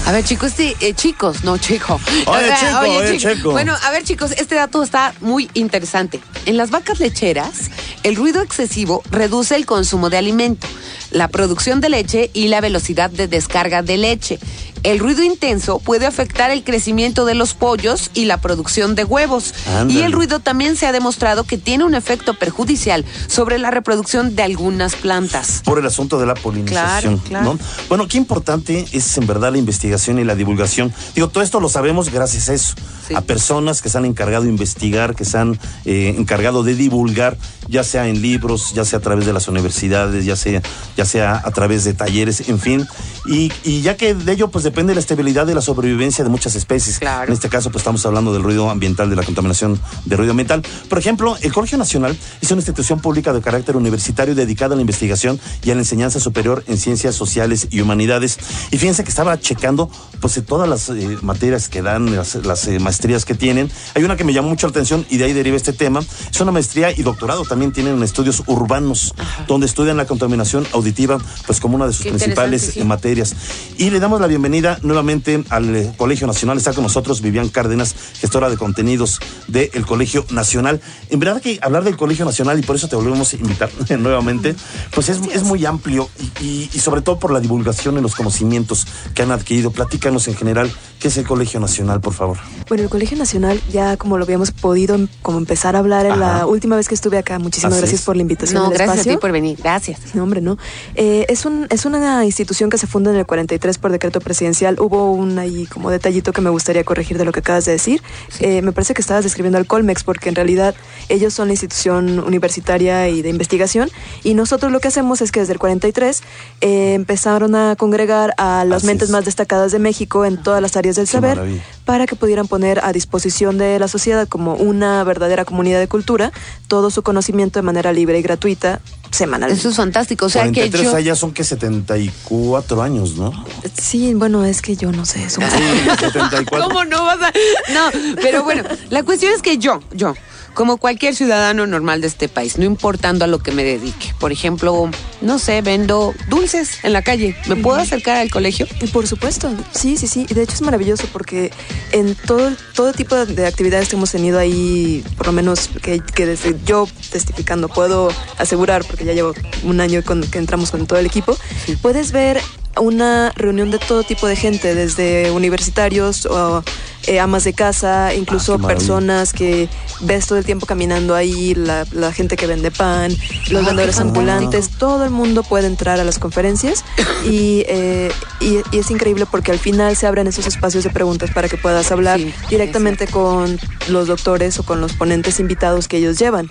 A 0.09 0.11
ver, 0.11 0.23
chicos, 0.23 0.53
este, 0.57 0.75
eh, 0.87 0.95
chicos, 0.95 1.43
no, 1.43 1.59
chico. 1.59 2.01
Oye, 2.25 2.41
ver, 2.41 2.57
chico, 2.57 2.79
oye, 2.79 3.17
chico. 3.19 3.51
Bueno, 3.51 3.75
a 3.79 3.91
ver, 3.91 4.03
chicos, 4.03 4.31
este 4.31 4.55
dato 4.55 4.81
está 4.81 5.13
muy 5.21 5.51
interesante. 5.53 6.19
En 6.47 6.57
las 6.57 6.71
vacas 6.71 6.99
lecheras, 6.99 7.69
el 8.01 8.15
ruido 8.15 8.41
excesivo 8.41 9.03
reduce 9.11 9.55
el 9.55 9.67
consumo 9.67 10.09
de 10.09 10.17
alimento, 10.17 10.65
la 11.11 11.27
producción 11.27 11.79
de 11.79 11.89
leche 11.89 12.31
y 12.33 12.47
la 12.47 12.59
velocidad 12.59 13.11
de 13.11 13.27
descarga 13.27 13.83
de 13.83 13.97
leche. 13.97 14.39
El 14.83 14.99
ruido 14.99 15.23
intenso 15.23 15.79
puede 15.79 16.05
afectar 16.05 16.51
el 16.51 16.63
crecimiento 16.63 17.25
de 17.25 17.35
los 17.35 17.53
pollos 17.53 18.11
y 18.13 18.25
la 18.25 18.37
producción 18.41 18.95
de 18.95 19.03
huevos. 19.03 19.53
Y 19.87 19.99
el 20.01 20.11
ruido 20.11 20.39
también 20.39 20.75
se 20.75 20.85
ha 20.87 20.91
demostrado 20.91 21.43
que 21.43 21.57
tiene 21.57 21.83
un 21.83 21.95
efecto 21.95 22.33
perjudicial 22.33 23.05
sobre 23.27 23.57
la 23.59 23.71
reproducción 23.71 24.35
de 24.35 24.43
algunas 24.43 24.95
plantas. 24.95 25.61
por 25.65 25.79
el 25.79 25.85
asunto 25.85 26.19
de 26.19 26.25
la 26.25 26.33
polinización. 26.35 27.17
Claro, 27.17 27.23
claro. 27.27 27.53
¿no? 27.55 27.59
Bueno, 27.89 28.07
qué 28.07 28.17
importante 28.17 28.85
es 28.91 29.17
en 29.17 29.27
verdad 29.27 29.51
la 29.51 29.57
investigación 29.57 30.19
y 30.19 30.23
la 30.23 30.35
divulgación. 30.35 30.93
Digo, 31.15 31.27
todo 31.29 31.43
esto 31.43 31.59
lo 31.59 31.69
sabemos 31.69 32.09
gracias 32.11 32.49
a 32.49 32.53
eso, 32.53 32.73
Sí. 33.07 33.15
a 33.15 33.21
personas 33.21 33.81
que 33.81 33.89
se 33.89 33.97
han 33.97 34.05
encargado 34.05 34.43
de 34.43 34.49
investigar, 34.49 35.15
que 35.15 35.25
se 35.25 35.37
han 35.37 35.59
eh, 35.85 36.13
encargado 36.17 36.63
de 36.63 36.75
divulgar, 36.75 37.37
ya 37.67 37.83
sea 37.83 38.07
en 38.07 38.21
libros, 38.21 38.73
ya 38.73 38.85
sea 38.85 38.99
a 38.99 39.01
través 39.01 39.25
de 39.25 39.33
las 39.33 39.47
universidades, 39.47 40.25
ya 40.25 40.35
sea, 40.35 40.61
ya 40.95 41.05
sea 41.05 41.41
a 41.43 41.51
través 41.51 41.83
de 41.83 41.93
talleres, 41.93 42.47
en 42.49 42.59
fin. 42.59 42.87
Y, 43.25 43.51
y 43.63 43.81
ya 43.81 43.97
que 43.97 44.13
de 44.13 44.31
ello 44.31 44.49
pues 44.49 44.63
depende 44.63 44.78
la 44.87 44.99
estabilidad 44.99 45.45
de 45.45 45.53
la 45.53 45.61
sobrevivencia 45.61 46.23
de 46.23 46.29
muchas 46.29 46.55
especies. 46.55 46.99
Claro. 46.99 47.27
En 47.27 47.33
este 47.33 47.49
caso 47.49 47.69
pues 47.69 47.81
estamos 47.81 48.05
hablando 48.05 48.33
del 48.33 48.43
ruido 48.43 48.69
ambiental, 48.69 49.09
de 49.09 49.15
la 49.15 49.23
contaminación 49.23 49.79
de 50.05 50.15
ruido 50.15 50.31
ambiental. 50.31 50.63
Por 50.87 50.97
ejemplo, 50.97 51.37
el 51.41 51.53
Colegio 51.53 51.77
Nacional 51.77 52.17
es 52.41 52.51
una 52.51 52.59
institución 52.59 52.99
pública 52.99 53.33
de 53.33 53.41
carácter 53.41 53.75
universitario 53.75 54.35
dedicada 54.35 54.73
a 54.73 54.75
la 54.75 54.81
investigación 54.81 55.39
y 55.63 55.71
a 55.71 55.75
la 55.75 55.81
enseñanza 55.81 56.19
superior 56.19 56.63
en 56.67 56.77
ciencias 56.77 57.15
sociales 57.15 57.67
y 57.71 57.81
humanidades. 57.81 58.37
Y 58.71 58.77
fíjense 58.77 59.03
que 59.03 59.09
estaba 59.09 59.39
checando 59.39 59.89
pues 60.21 60.41
todas 60.45 60.67
las 60.67 60.89
eh, 60.89 61.17
materias 61.21 61.69
que 61.69 61.81
dan, 61.81 62.15
las, 62.15 62.35
las, 62.35 62.67
eh, 62.67 62.79
maestrías 62.79 63.25
que 63.25 63.35
tienen. 63.35 63.69
Hay 63.95 64.03
una 64.03 64.15
que 64.15 64.23
me 64.23 64.33
llamó 64.33 64.49
mucho 64.49 64.67
la 64.67 64.71
atención 64.71 65.05
y 65.09 65.17
de 65.17 65.25
ahí 65.25 65.33
deriva 65.33 65.57
este 65.57 65.73
tema. 65.73 66.01
Es 66.31 66.39
una 66.41 66.51
maestría 66.51 66.91
y 66.91 67.03
doctorado 67.03 67.43
también 67.45 67.71
tienen 67.71 67.95
en 67.97 68.03
estudios 68.03 68.43
urbanos, 68.47 69.13
donde 69.47 69.65
estudian 69.65 69.97
la 69.97 70.05
contaminación 70.05 70.65
auditiva 70.73 71.17
pues 71.45 71.59
como 71.59 71.75
una 71.75 71.87
de 71.87 71.93
sus 71.93 72.03
Qué 72.03 72.09
principales 72.09 72.71
sí. 72.73 72.79
eh, 72.79 72.83
materias. 72.83 73.35
Y 73.77 73.89
le 73.89 73.99
damos 73.99 74.21
la 74.21 74.27
bienvenida 74.27 74.58
nuevamente 74.83 75.43
al 75.49 75.75
eh, 75.75 75.91
Colegio 75.97 76.27
Nacional. 76.27 76.57
Está 76.57 76.73
con 76.73 76.83
nosotros 76.83 77.21
Vivian 77.21 77.49
Cárdenas, 77.49 77.95
gestora 78.19 78.49
de 78.49 78.57
contenidos 78.57 79.19
del 79.47 79.85
Colegio 79.85 80.25
Nacional. 80.31 80.81
En 81.09 81.19
verdad 81.19 81.41
que 81.41 81.59
hablar 81.61 81.83
del 81.83 81.97
Colegio 81.97 82.25
Nacional, 82.25 82.59
y 82.59 82.61
por 82.63 82.75
eso 82.75 82.87
te 82.87 82.95
volvemos 82.95 83.33
a 83.33 83.37
invitar 83.37 83.69
nuevamente, 83.99 84.55
pues 84.93 85.09
es, 85.09 85.19
es 85.33 85.43
muy 85.43 85.65
amplio 85.65 86.09
y, 86.41 86.43
y- 86.45 86.69
y 86.73 86.79
sobre 86.79 87.01
todo 87.01 87.19
por 87.19 87.31
la 87.31 87.39
divulgación 87.39 87.97
y 87.97 88.01
los 88.01 88.15
conocimientos 88.15 88.85
que 89.13 89.21
han 89.23 89.31
adquirido. 89.31 89.71
Platícanos 89.71 90.27
en 90.27 90.35
general, 90.35 90.71
¿qué 90.99 91.07
es 91.07 91.17
el 91.17 91.25
Colegio 91.27 91.59
Nacional, 91.59 92.01
por 92.01 92.13
favor? 92.13 92.37
Bueno, 92.67 92.83
el 92.83 92.89
Colegio 92.89 93.17
Nacional, 93.17 93.59
ya 93.71 93.97
como 93.97 94.17
lo 94.17 94.25
habíamos 94.25 94.51
podido 94.51 94.95
em- 94.95 95.07
como 95.21 95.37
empezar 95.37 95.75
a 95.75 95.79
hablar 95.79 96.05
en 96.05 96.11
Ajá. 96.13 96.39
la 96.39 96.45
última 96.45 96.75
vez 96.75 96.87
que 96.87 96.95
estuve 96.95 97.17
acá, 97.17 97.39
muchísimas 97.39 97.73
Así 97.73 97.81
gracias 97.81 98.01
es. 98.01 98.05
por 98.05 98.15
la 98.15 98.21
invitación 98.21 98.61
No, 98.61 98.67
al 98.67 98.73
gracias 98.73 98.89
a 98.89 98.93
espacio. 99.01 99.13
ti 99.13 99.21
por 99.21 99.31
venir. 99.31 99.57
Gracias. 99.61 99.99
No, 100.13 100.23
hombre, 100.23 100.41
no. 100.41 100.57
Eh, 100.95 101.25
es, 101.29 101.45
un, 101.45 101.67
es 101.69 101.85
una 101.85 102.25
institución 102.25 102.69
que 102.69 102.77
se 102.77 102.85
funda 102.87 103.11
en 103.11 103.17
el 103.17 103.25
43 103.25 103.77
por 103.77 103.91
decreto 103.91 104.19
presidencial. 104.19 104.77
Hubo 104.79 105.11
un 105.11 105.39
ahí 105.39 105.65
como 105.67 105.89
detallito 105.89 106.33
que 106.33 106.41
me 106.41 106.49
gustaría 106.49 106.83
corregir 106.83 107.17
de 107.17 107.25
lo 107.25 107.31
que 107.31 107.39
acabas 107.39 107.65
de 107.65 107.71
decir. 107.71 108.01
Eh, 108.39 108.61
me 108.61 108.71
parece 108.71 108.93
que 108.93 109.01
estabas 109.01 109.23
describiendo 109.23 109.57
al 109.57 109.65
Colmex 109.65 110.03
porque 110.03 110.29
en 110.29 110.35
realidad 110.35 110.75
ellos 111.07 111.33
son 111.33 111.47
la 111.47 111.53
institución 111.53 112.19
universitaria 112.19 113.07
y 113.09 113.21
de 113.21 113.29
investigación 113.29 113.89
y 114.23 114.33
nosotros 114.33 114.71
lo 114.71 114.79
que 114.79 114.89
hacemos 114.89 115.21
es 115.21 115.31
que 115.31 115.39
desde 115.39 115.53
el 115.53 115.59
43 115.59 116.21
eh, 116.61 116.93
empezaron 116.93 117.55
a 117.55 117.75
congregar 117.77 118.33
a 118.37 118.65
las 118.65 118.77
Así 118.79 118.87
mentes 118.87 119.09
es. 119.09 119.11
más 119.13 119.25
destacadas 119.25 119.71
de 119.71 119.79
México 119.79 120.25
en 120.25 120.41
todas 120.41 120.61
las 120.61 120.75
áreas 120.77 120.88
del 120.95 121.05
Qué 121.05 121.11
saber 121.11 121.35
maravilla. 121.37 121.63
para 121.85 122.05
que 122.05 122.15
pudieran 122.15 122.47
poner 122.47 122.79
a 122.83 122.91
disposición 122.93 123.57
de 123.57 123.79
la 123.79 123.87
sociedad 123.87 124.27
como 124.27 124.55
una 124.55 125.03
verdadera 125.03 125.45
comunidad 125.45 125.79
de 125.79 125.87
cultura 125.87 126.31
todo 126.67 126.91
su 126.91 127.03
conocimiento 127.03 127.59
de 127.59 127.63
manera 127.63 127.91
libre 127.93 128.19
y 128.19 128.21
gratuita 128.21 128.81
semanalmente. 129.11 129.59
Eso 129.59 129.69
es 129.69 129.75
fantástico. 129.75 130.25
O 130.25 130.29
sea 130.29 130.43
que 130.43 130.51
43 130.69 130.83
yo. 130.83 130.95
allá 130.95 131.15
son 131.15 131.31
que 131.31 131.43
74 131.43 132.81
años, 132.81 133.15
¿no? 133.15 133.31
Sí, 133.79 134.13
bueno, 134.13 134.45
es 134.45 134.61
que 134.61 134.75
yo 134.75 134.91
no 134.91 135.05
sé 135.05 135.23
eso. 135.23 135.41
Sí, 135.41 135.89
74. 135.99 136.67
¿Cómo 136.67 136.85
no 136.85 137.05
vas 137.05 137.19
a.? 137.21 137.31
No, 137.73 138.15
pero 138.21 138.43
bueno, 138.43 138.63
la 138.89 139.03
cuestión 139.03 139.33
es 139.33 139.41
que 139.41 139.57
yo, 139.57 139.81
yo, 139.93 140.13
como 140.53 140.77
cualquier 140.77 141.15
ciudadano 141.15 141.67
normal 141.67 142.01
de 142.01 142.07
este 142.07 142.27
país, 142.27 142.57
no 142.57 142.65
importando 142.65 143.25
a 143.25 143.27
lo 143.27 143.39
que 143.39 143.51
me 143.51 143.63
dedique, 143.63 144.13
por 144.19 144.31
ejemplo, 144.31 144.89
no 145.21 145.39
sé, 145.39 145.61
vendo 145.61 146.13
dulces 146.29 146.83
en 146.83 146.93
la 146.93 147.01
calle, 147.01 147.35
¿me 147.47 147.55
puedo 147.55 147.77
acercar 147.77 148.17
al 148.17 148.29
colegio? 148.29 148.67
Y 148.81 148.87
Por 148.87 149.07
supuesto, 149.07 149.51
sí, 149.71 149.97
sí, 149.97 150.07
sí. 150.07 150.25
Y 150.29 150.33
de 150.33 150.43
hecho 150.43 150.53
es 150.53 150.61
maravilloso 150.61 151.07
porque 151.11 151.51
en 151.91 152.15
todo, 152.15 152.51
todo 152.73 152.93
tipo 152.93 153.15
de 153.15 153.47
actividades 153.47 153.89
que 153.89 153.95
hemos 153.95 154.11
tenido 154.11 154.39
ahí, 154.39 155.03
por 155.17 155.27
lo 155.27 155.33
menos 155.33 155.69
que, 155.81 155.99
que 155.99 156.25
desde 156.25 156.55
yo 156.65 156.87
testificando 157.11 157.69
puedo 157.69 158.09
asegurar, 158.37 158.85
porque 158.85 159.05
ya 159.05 159.13
llevo 159.13 159.33
un 159.63 159.79
año 159.81 160.03
con, 160.03 160.21
que 160.21 160.37
entramos 160.37 160.71
con 160.71 160.87
todo 160.87 160.99
el 160.99 161.05
equipo, 161.05 161.37
puedes 161.81 162.11
ver 162.11 162.39
una 162.79 163.31
reunión 163.35 163.71
de 163.71 163.79
todo 163.79 164.03
tipo 164.03 164.27
de 164.27 164.35
gente, 164.35 164.75
desde 164.75 165.31
universitarios 165.31 166.25
o 166.25 166.63
eh, 167.07 167.19
amas 167.19 167.43
de 167.43 167.53
casa, 167.53 168.13
incluso 168.13 168.57
Ah, 168.61 168.67
personas 168.67 169.33
que 169.33 169.67
ves 170.01 170.27
todo 170.27 170.37
el 170.37 170.45
tiempo 170.45 170.65
caminando 170.65 171.15
ahí, 171.15 171.55
la, 171.55 171.85
la 171.91 172.11
gente 172.11 172.35
que 172.35 172.45
vende 172.47 172.71
pan, 172.71 173.11
los 173.49 173.63
Ah, 173.63 173.65
vendedores 173.67 173.99
ambulantes, 173.99 174.69
todo 174.77 175.03
el 175.03 175.09
mundo 175.09 175.43
puede 175.43 175.67
entrar 175.67 175.99
a 175.99 176.03
las 176.03 176.19
conferencias. 176.19 176.83
Y, 177.25 177.63
eh, 177.67 178.11
y, 178.39 178.57
y 178.71 178.79
es 178.79 178.91
increíble 178.91 179.25
porque 179.29 179.51
al 179.51 179.59
final 179.59 179.95
se 179.95 180.07
abren 180.07 180.27
esos 180.27 180.47
espacios 180.47 180.83
de 180.83 180.89
preguntas 180.89 181.31
para 181.31 181.47
que 181.49 181.57
puedas 181.57 181.91
hablar 181.91 182.19
Sí, 182.19 182.33
directamente 182.49 183.07
con 183.07 183.59
los 183.87 184.07
doctores 184.07 184.57
o 184.59 184.63
con 184.63 184.81
los 184.81 184.93
ponentes 184.93 185.39
invitados 185.39 185.87
que 185.87 185.97
ellos 185.97 186.17
llevan. 186.19 186.49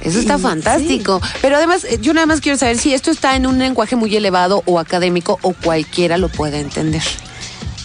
Eso 0.00 0.18
está 0.18 0.38
fantástico. 0.38 1.20
Pero 1.42 1.56
además, 1.56 1.84
eh, 1.84 1.98
yo 2.00 2.12
nada 2.14 2.26
más 2.26 2.40
quiero 2.40 2.58
saber 2.58 2.78
si 2.78 2.94
esto 2.94 3.10
está 3.10 3.36
en 3.36 3.46
un 3.46 3.58
lenguaje 3.58 3.96
muy 3.96 4.14
elevado 4.14 4.62
o 4.66 4.78
académico 4.78 5.38
o 5.42 5.52
cualquiera 5.52 6.18
lo 6.18 6.28
puede 6.28 6.60
entender. 6.60 7.02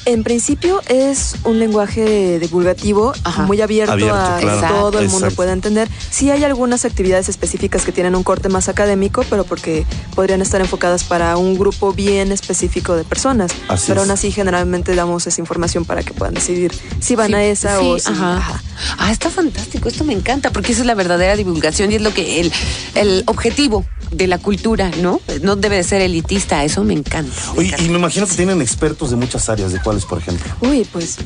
En 0.06 0.24
principio 0.24 0.82
es 0.88 1.36
un 1.44 1.60
lenguaje 1.60 2.40
divulgativo 2.40 3.14
Ajá. 3.24 3.44
muy 3.44 3.62
abierto, 3.62 3.94
Abierto, 3.94 4.16
a 4.16 4.40
que 4.40 4.46
todo 4.68 5.00
el 5.00 5.06
mundo 5.06 5.28
Exacto. 5.28 5.36
pueda 5.36 5.54
entender. 5.54 5.88
Sí 6.10 6.32
hay 6.32 6.44
algunas 6.44 6.86
actividades 6.86 7.30
específicas 7.30 7.84
que 7.86 7.92
tienen 7.92 8.16
un 8.16 8.24
corte 8.24 8.50
más 8.50 8.68
académico, 8.68 9.24
pero 9.30 9.44
porque 9.44 9.86
podrían 10.16 10.42
estar 10.42 10.60
enfocadas 10.60 11.04
para 11.04 11.38
un 11.38 11.58
grupo 11.58 11.94
bien 11.94 12.32
específico 12.32 12.96
de 12.96 13.04
personas. 13.04 13.52
Así 13.68 13.86
pero 13.90 14.02
es. 14.02 14.08
aún 14.08 14.12
así 14.12 14.32
generalmente 14.32 14.96
damos 14.96 15.28
esa 15.28 15.40
información 15.40 15.86
para 15.86 16.02
que 16.02 16.14
puedan 16.14 16.34
decidir 16.34 16.72
si 17.00 17.16
van 17.16 17.28
Sí, 17.28 17.34
a 17.36 17.44
esa 17.44 17.80
sí, 17.80 17.86
o 17.86 18.00
si... 18.00 18.10
ajá. 18.12 18.38
ajá. 18.38 18.64
Ah, 18.98 19.12
está 19.12 19.30
fantástico. 19.30 19.88
Esto 19.88 20.04
me 20.04 20.14
encanta 20.14 20.50
porque 20.52 20.72
esa 20.72 20.82
es 20.82 20.88
la 20.88 20.96
verdadera 20.96 21.36
divulgación 21.36 21.92
y 21.92 21.96
es 21.96 22.02
lo 22.02 22.12
que 22.14 22.42
el, 22.42 22.52
el 22.96 23.24
objetivo 23.28 23.86
de 24.12 24.28
la 24.28 24.40
cultura, 24.40 24.92
¿no? 25.02 25.22
No 25.42 25.56
debe 25.56 25.78
de 25.78 25.84
ser 25.84 26.02
elitista. 26.02 26.64
Eso 26.66 26.84
me 26.84 26.94
encanta. 26.94 27.32
me 27.54 27.60
Oye, 27.60 27.68
encanta. 27.68 27.86
y 27.86 27.90
me 27.90 27.98
imagino 28.00 28.28
que 28.28 28.36
tienen 28.36 28.62
expertos 28.62 29.12
de 29.12 29.16
muchas 29.16 29.48
áreas, 29.48 29.72
¿de 29.72 29.80
cuáles, 29.92 30.06
por 30.06 30.20
ejemplo? 30.20 30.46
Uy, 30.62 30.88
pues 30.92 31.18